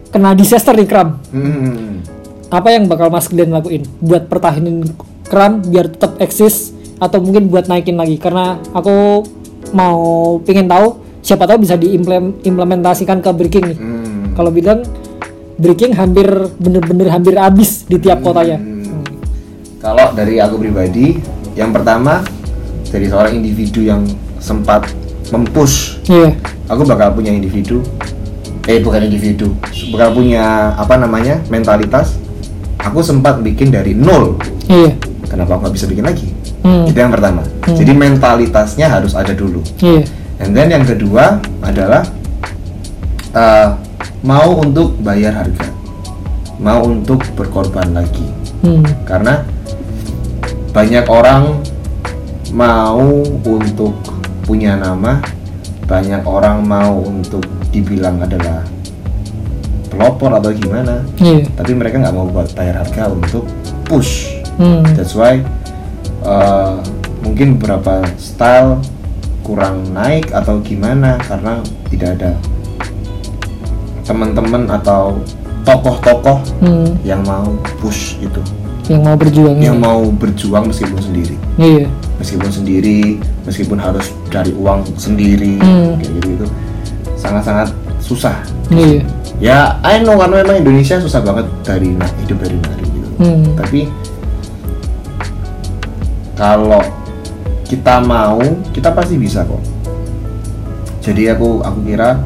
kena 0.10 0.32
disaster 0.32 0.72
nih 0.72 0.86
kram 0.86 1.20
Hmm. 1.28 2.00
apa 2.48 2.68
yang 2.70 2.86
bakal 2.86 3.10
Mas 3.10 3.26
Glenn 3.26 3.50
lakuin 3.50 3.84
buat 4.00 4.26
pertahanin 4.26 4.86
kram 5.26 5.60
biar 5.62 5.90
tetap 5.90 6.16
eksis 6.18 6.72
atau 6.98 7.20
mungkin 7.20 7.50
buat 7.50 7.66
naikin 7.66 7.96
lagi 7.96 8.16
karena 8.16 8.56
aku 8.72 9.26
mau 9.72 10.00
pengen 10.40 10.66
tahu 10.66 10.96
siapa 11.20 11.44
tahu 11.44 11.60
bisa 11.60 11.76
diimplementasikan 11.76 13.20
ke 13.20 13.30
breaking 13.32 13.66
nih 13.66 13.78
Hmm. 13.78 14.24
kalau 14.34 14.52
bilang 14.52 14.86
breaking 15.56 15.92
hampir 15.92 16.28
bener-bener 16.54 17.08
hampir 17.10 17.36
habis 17.36 17.84
di 17.84 17.98
tiap 17.98 18.20
kotanya 18.20 18.56
Hmm. 18.56 18.75
Kalau 19.86 20.18
dari 20.18 20.42
aku 20.42 20.58
pribadi, 20.58 21.22
yang 21.54 21.70
pertama 21.70 22.26
dari 22.90 23.06
seorang 23.06 23.38
individu 23.38 23.86
yang 23.86 24.02
sempat 24.42 24.90
mempush, 25.30 26.02
iya 26.10 26.34
aku 26.66 26.90
bakal 26.90 27.14
punya 27.14 27.30
individu, 27.30 27.86
eh 28.66 28.82
bukan 28.82 29.06
individu, 29.06 29.54
bakal 29.94 30.18
punya 30.18 30.74
apa 30.74 30.98
namanya 30.98 31.38
mentalitas. 31.54 32.18
Aku 32.82 33.06
sempat 33.06 33.46
bikin 33.46 33.70
dari 33.70 33.94
nol. 33.94 34.42
iya 34.66 34.98
Kenapa 35.30 35.54
aku 35.54 35.70
nggak 35.70 35.76
bisa 35.78 35.86
bikin 35.86 36.06
lagi? 36.10 36.34
Hmm. 36.66 36.90
Itu 36.90 36.98
yang 36.98 37.14
pertama. 37.14 37.46
Jadi 37.70 37.94
mentalitasnya 37.94 38.90
harus 38.90 39.14
ada 39.14 39.38
dulu. 39.38 39.62
iya 39.86 40.02
And 40.42 40.58
then 40.58 40.74
yang 40.74 40.82
kedua 40.82 41.38
adalah 41.62 42.10
uh, 43.38 43.78
mau 44.26 44.66
untuk 44.66 44.98
bayar 45.06 45.46
harga, 45.46 45.70
mau 46.58 46.90
untuk 46.90 47.22
berkorban 47.38 47.94
lagi 47.94 48.26
hmm. 48.66 49.06
karena 49.06 49.55
banyak 50.76 51.08
orang 51.08 51.64
mau 52.52 53.24
untuk 53.48 53.96
punya 54.44 54.76
nama 54.76 55.24
banyak 55.88 56.20
orang 56.28 56.68
mau 56.68 57.00
untuk 57.00 57.48
dibilang 57.72 58.20
adalah 58.20 58.60
pelopor 59.88 60.36
atau 60.36 60.52
gimana 60.52 61.00
iya 61.24 61.48
tapi 61.56 61.72
mereka 61.72 62.04
nggak 62.04 62.12
mau 62.12 62.28
buat 62.28 62.52
bayar 62.52 62.84
harga 62.84 63.08
untuk 63.08 63.48
push 63.88 64.36
hmm. 64.60 64.84
that's 65.00 65.16
why 65.16 65.40
uh, 66.28 66.84
mungkin 67.24 67.56
beberapa 67.56 68.04
style 68.20 68.84
kurang 69.48 69.96
naik 69.96 70.28
atau 70.36 70.60
gimana 70.60 71.16
karena 71.24 71.64
tidak 71.88 72.20
ada 72.20 72.32
teman-teman 74.04 74.68
atau 74.76 75.16
tokoh-tokoh 75.64 76.44
Hmm. 76.60 77.00
yang 77.08 77.24
mau 77.24 77.48
push 77.80 78.20
itu 78.20 78.44
yang 78.90 79.02
mau 79.02 79.16
berjuang. 79.18 79.58
Yang 79.58 79.78
ini. 79.78 79.86
mau 79.86 80.02
berjuang 80.14 80.64
meskipun 80.70 81.02
sendiri. 81.02 81.36
Iya. 81.58 81.86
Meskipun 82.22 82.50
sendiri 82.52 83.00
meskipun 83.44 83.78
harus 83.82 84.14
cari 84.30 84.52
uang 84.54 84.86
sendiri. 84.96 85.58
Hmm. 85.60 85.98
kayak 86.00 86.12
gitu 86.22 86.30
itu 86.42 86.48
sangat-sangat 87.18 87.70
susah. 88.04 88.36
Iya. 88.70 89.02
Ya 89.42 89.58
I 89.84 90.00
know 90.00 90.16
karena 90.16 90.46
memang 90.46 90.64
Indonesia 90.64 91.02
susah 91.02 91.20
banget 91.20 91.46
dari 91.66 91.92
hidup 92.24 92.38
dari 92.40 92.56
nari 92.56 92.86
gitu. 92.88 93.10
Hmm. 93.16 93.44
tapi 93.56 93.88
kalau 96.36 96.84
kita 97.66 98.04
mau 98.04 98.40
kita 98.72 98.92
pasti 98.94 99.16
bisa 99.18 99.44
kok. 99.48 99.64
Jadi 101.02 101.32
aku 101.32 101.62
aku 101.62 101.80
kira 101.86 102.18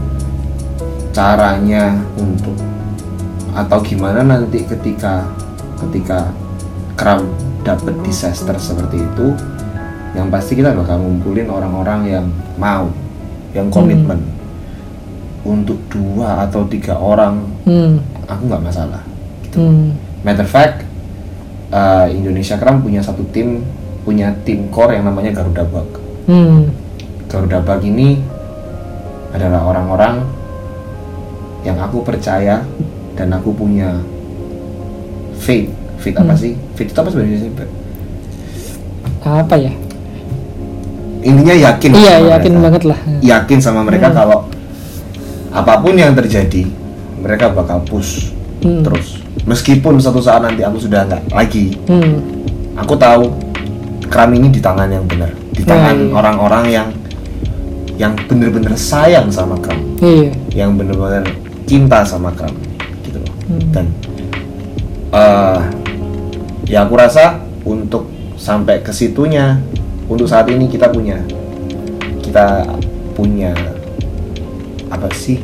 caranya 1.12 1.98
untuk 2.16 2.56
atau 3.52 3.80
gimana 3.82 4.22
nanti 4.22 4.64
ketika 4.64 5.26
ketika 5.88 6.30
kram 7.00 7.32
dapat 7.64 7.96
disaster 8.04 8.60
seperti 8.60 9.00
itu 9.00 9.32
yang 10.12 10.28
pasti 10.28 10.60
kita 10.60 10.76
bakal 10.76 11.00
ngumpulin 11.00 11.48
orang-orang 11.48 12.02
yang 12.12 12.26
mau 12.60 12.92
yang 13.56 13.72
komitmen 13.72 14.20
untuk 15.48 15.80
dua 15.88 16.44
atau 16.44 16.68
tiga 16.68 17.00
orang 17.00 17.40
Hmm. 17.64 18.04
aku 18.28 18.52
nggak 18.52 18.64
masalah 18.66 19.02
Hmm. 19.56 19.98
Matter 20.22 20.46
fact, 20.46 20.86
uh, 21.74 22.06
Indonesia 22.12 22.60
Kram 22.60 22.86
punya 22.86 23.02
satu 23.02 23.26
tim, 23.34 23.66
punya 24.06 24.36
tim 24.46 24.70
core 24.70 25.00
yang 25.00 25.10
namanya 25.10 25.34
Garuda 25.34 25.66
Bug. 25.66 25.90
Hmm. 26.30 26.70
Garuda 27.26 27.64
Bug 27.64 27.82
ini 27.82 28.22
adalah 29.34 29.66
orang-orang 29.66 30.22
yang 31.66 31.78
aku 31.82 32.06
percaya 32.06 32.62
dan 33.18 33.34
aku 33.34 33.54
punya 33.54 33.98
faith. 35.40 35.72
Faith 36.00 36.16
apa 36.16 36.32
Hmm. 36.32 36.40
sih? 36.40 36.52
Faith 36.74 36.90
itu 36.90 36.98
apa 36.98 37.10
sebenarnya? 37.10 37.52
apa 39.20 39.56
ya 39.56 39.74
Intinya 41.20 41.52
yakin. 41.52 41.92
iya 41.94 42.16
sama 42.16 42.30
yakin 42.32 42.52
mereka. 42.52 42.64
banget 42.64 42.84
lah 42.86 43.00
Yakin 43.20 43.60
sama 43.60 43.82
mereka 43.84 44.08
Hmm. 44.08 44.16
kalau 44.16 44.38
apa 45.52 45.74
pun 45.78 45.94
yang 45.94 46.14
terjadi, 46.14 46.64
mereka 47.20 47.52
bakal 47.52 47.84
push 47.84 48.32
Hmm. 48.60 48.80
terus. 48.82 49.20
Meskipun 49.44 50.00
satu 50.00 50.20
saat 50.20 50.40
nanti 50.42 50.62
aku 50.62 50.80
sudah 50.80 51.04
nggak 51.04 51.24
lagi, 51.30 51.76
hmm. 51.86 52.16
aku 52.76 52.96
tahu 52.96 53.28
kram 54.08 54.32
ini 54.32 54.48
di 54.48 54.58
tangan 54.58 54.88
yang 54.88 55.06
benar 55.06 55.30
di 55.52 55.62
tangan 55.62 55.96
iya. 55.96 56.12
orang-orang 56.12 56.66
yang 56.68 56.88
yang 57.96 58.14
benar-benar 58.26 58.74
sayang 58.74 59.28
sama 59.28 59.54
kram 59.56 59.78
iya 60.00 60.32
yang 60.56 60.74
benar-benar 60.74 61.28
cinta 61.66 62.02
sama 62.02 62.32
kram 62.32 62.50
gitu 63.04 63.20
loh 63.20 63.34
Hmm. 63.46 63.70
dan 63.70 63.86
eh, 65.12 65.60
ya 66.70 66.86
aku 66.86 66.94
rasa 66.96 67.42
untuk 67.66 68.08
sampai 68.38 68.80
ke 68.86 68.94
situnya 68.94 69.58
untuk 70.06 70.30
saat 70.30 70.48
ini 70.48 70.70
kita 70.70 70.88
punya 70.94 71.18
kita 72.22 72.64
punya 73.18 73.52
apa 74.90 75.10
sih? 75.14 75.42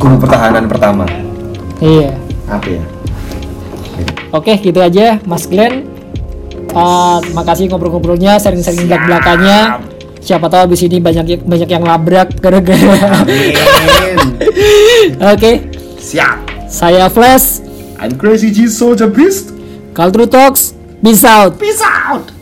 Guru 0.00 0.16
pertahanan 0.16 0.64
pertama. 0.64 1.04
Iya. 1.80 2.16
Apa 2.48 2.68
ya? 2.68 2.84
Oke, 4.32 4.56
gitu 4.62 4.80
aja, 4.80 5.20
Mas 5.28 5.44
Glenn. 5.44 5.84
Uh, 6.70 7.18
makasih 7.34 7.66
ngobrol-ngobrolnya, 7.66 8.38
sering-sering 8.38 8.86
belak-belakannya. 8.86 9.82
Siapa 10.20 10.46
tahu 10.52 10.70
abis 10.70 10.86
ini 10.86 11.00
banyak 11.00 11.42
banyak 11.42 11.68
yang 11.68 11.84
labrak 11.84 12.36
gara-gara. 12.38 13.24
Oke, 15.34 15.66
siap. 15.98 16.46
Saya 16.70 17.10
Flash, 17.10 17.59
I'm 18.02 18.18
Crazy 18.18 18.50
G 18.50 18.66
Soldier 18.66 19.08
Beast 19.08 19.52
Culture 19.92 20.24
Talks, 20.24 20.72
peace 21.04 21.22
out. 21.22 21.60
Peace 21.60 21.82
out. 21.84 22.32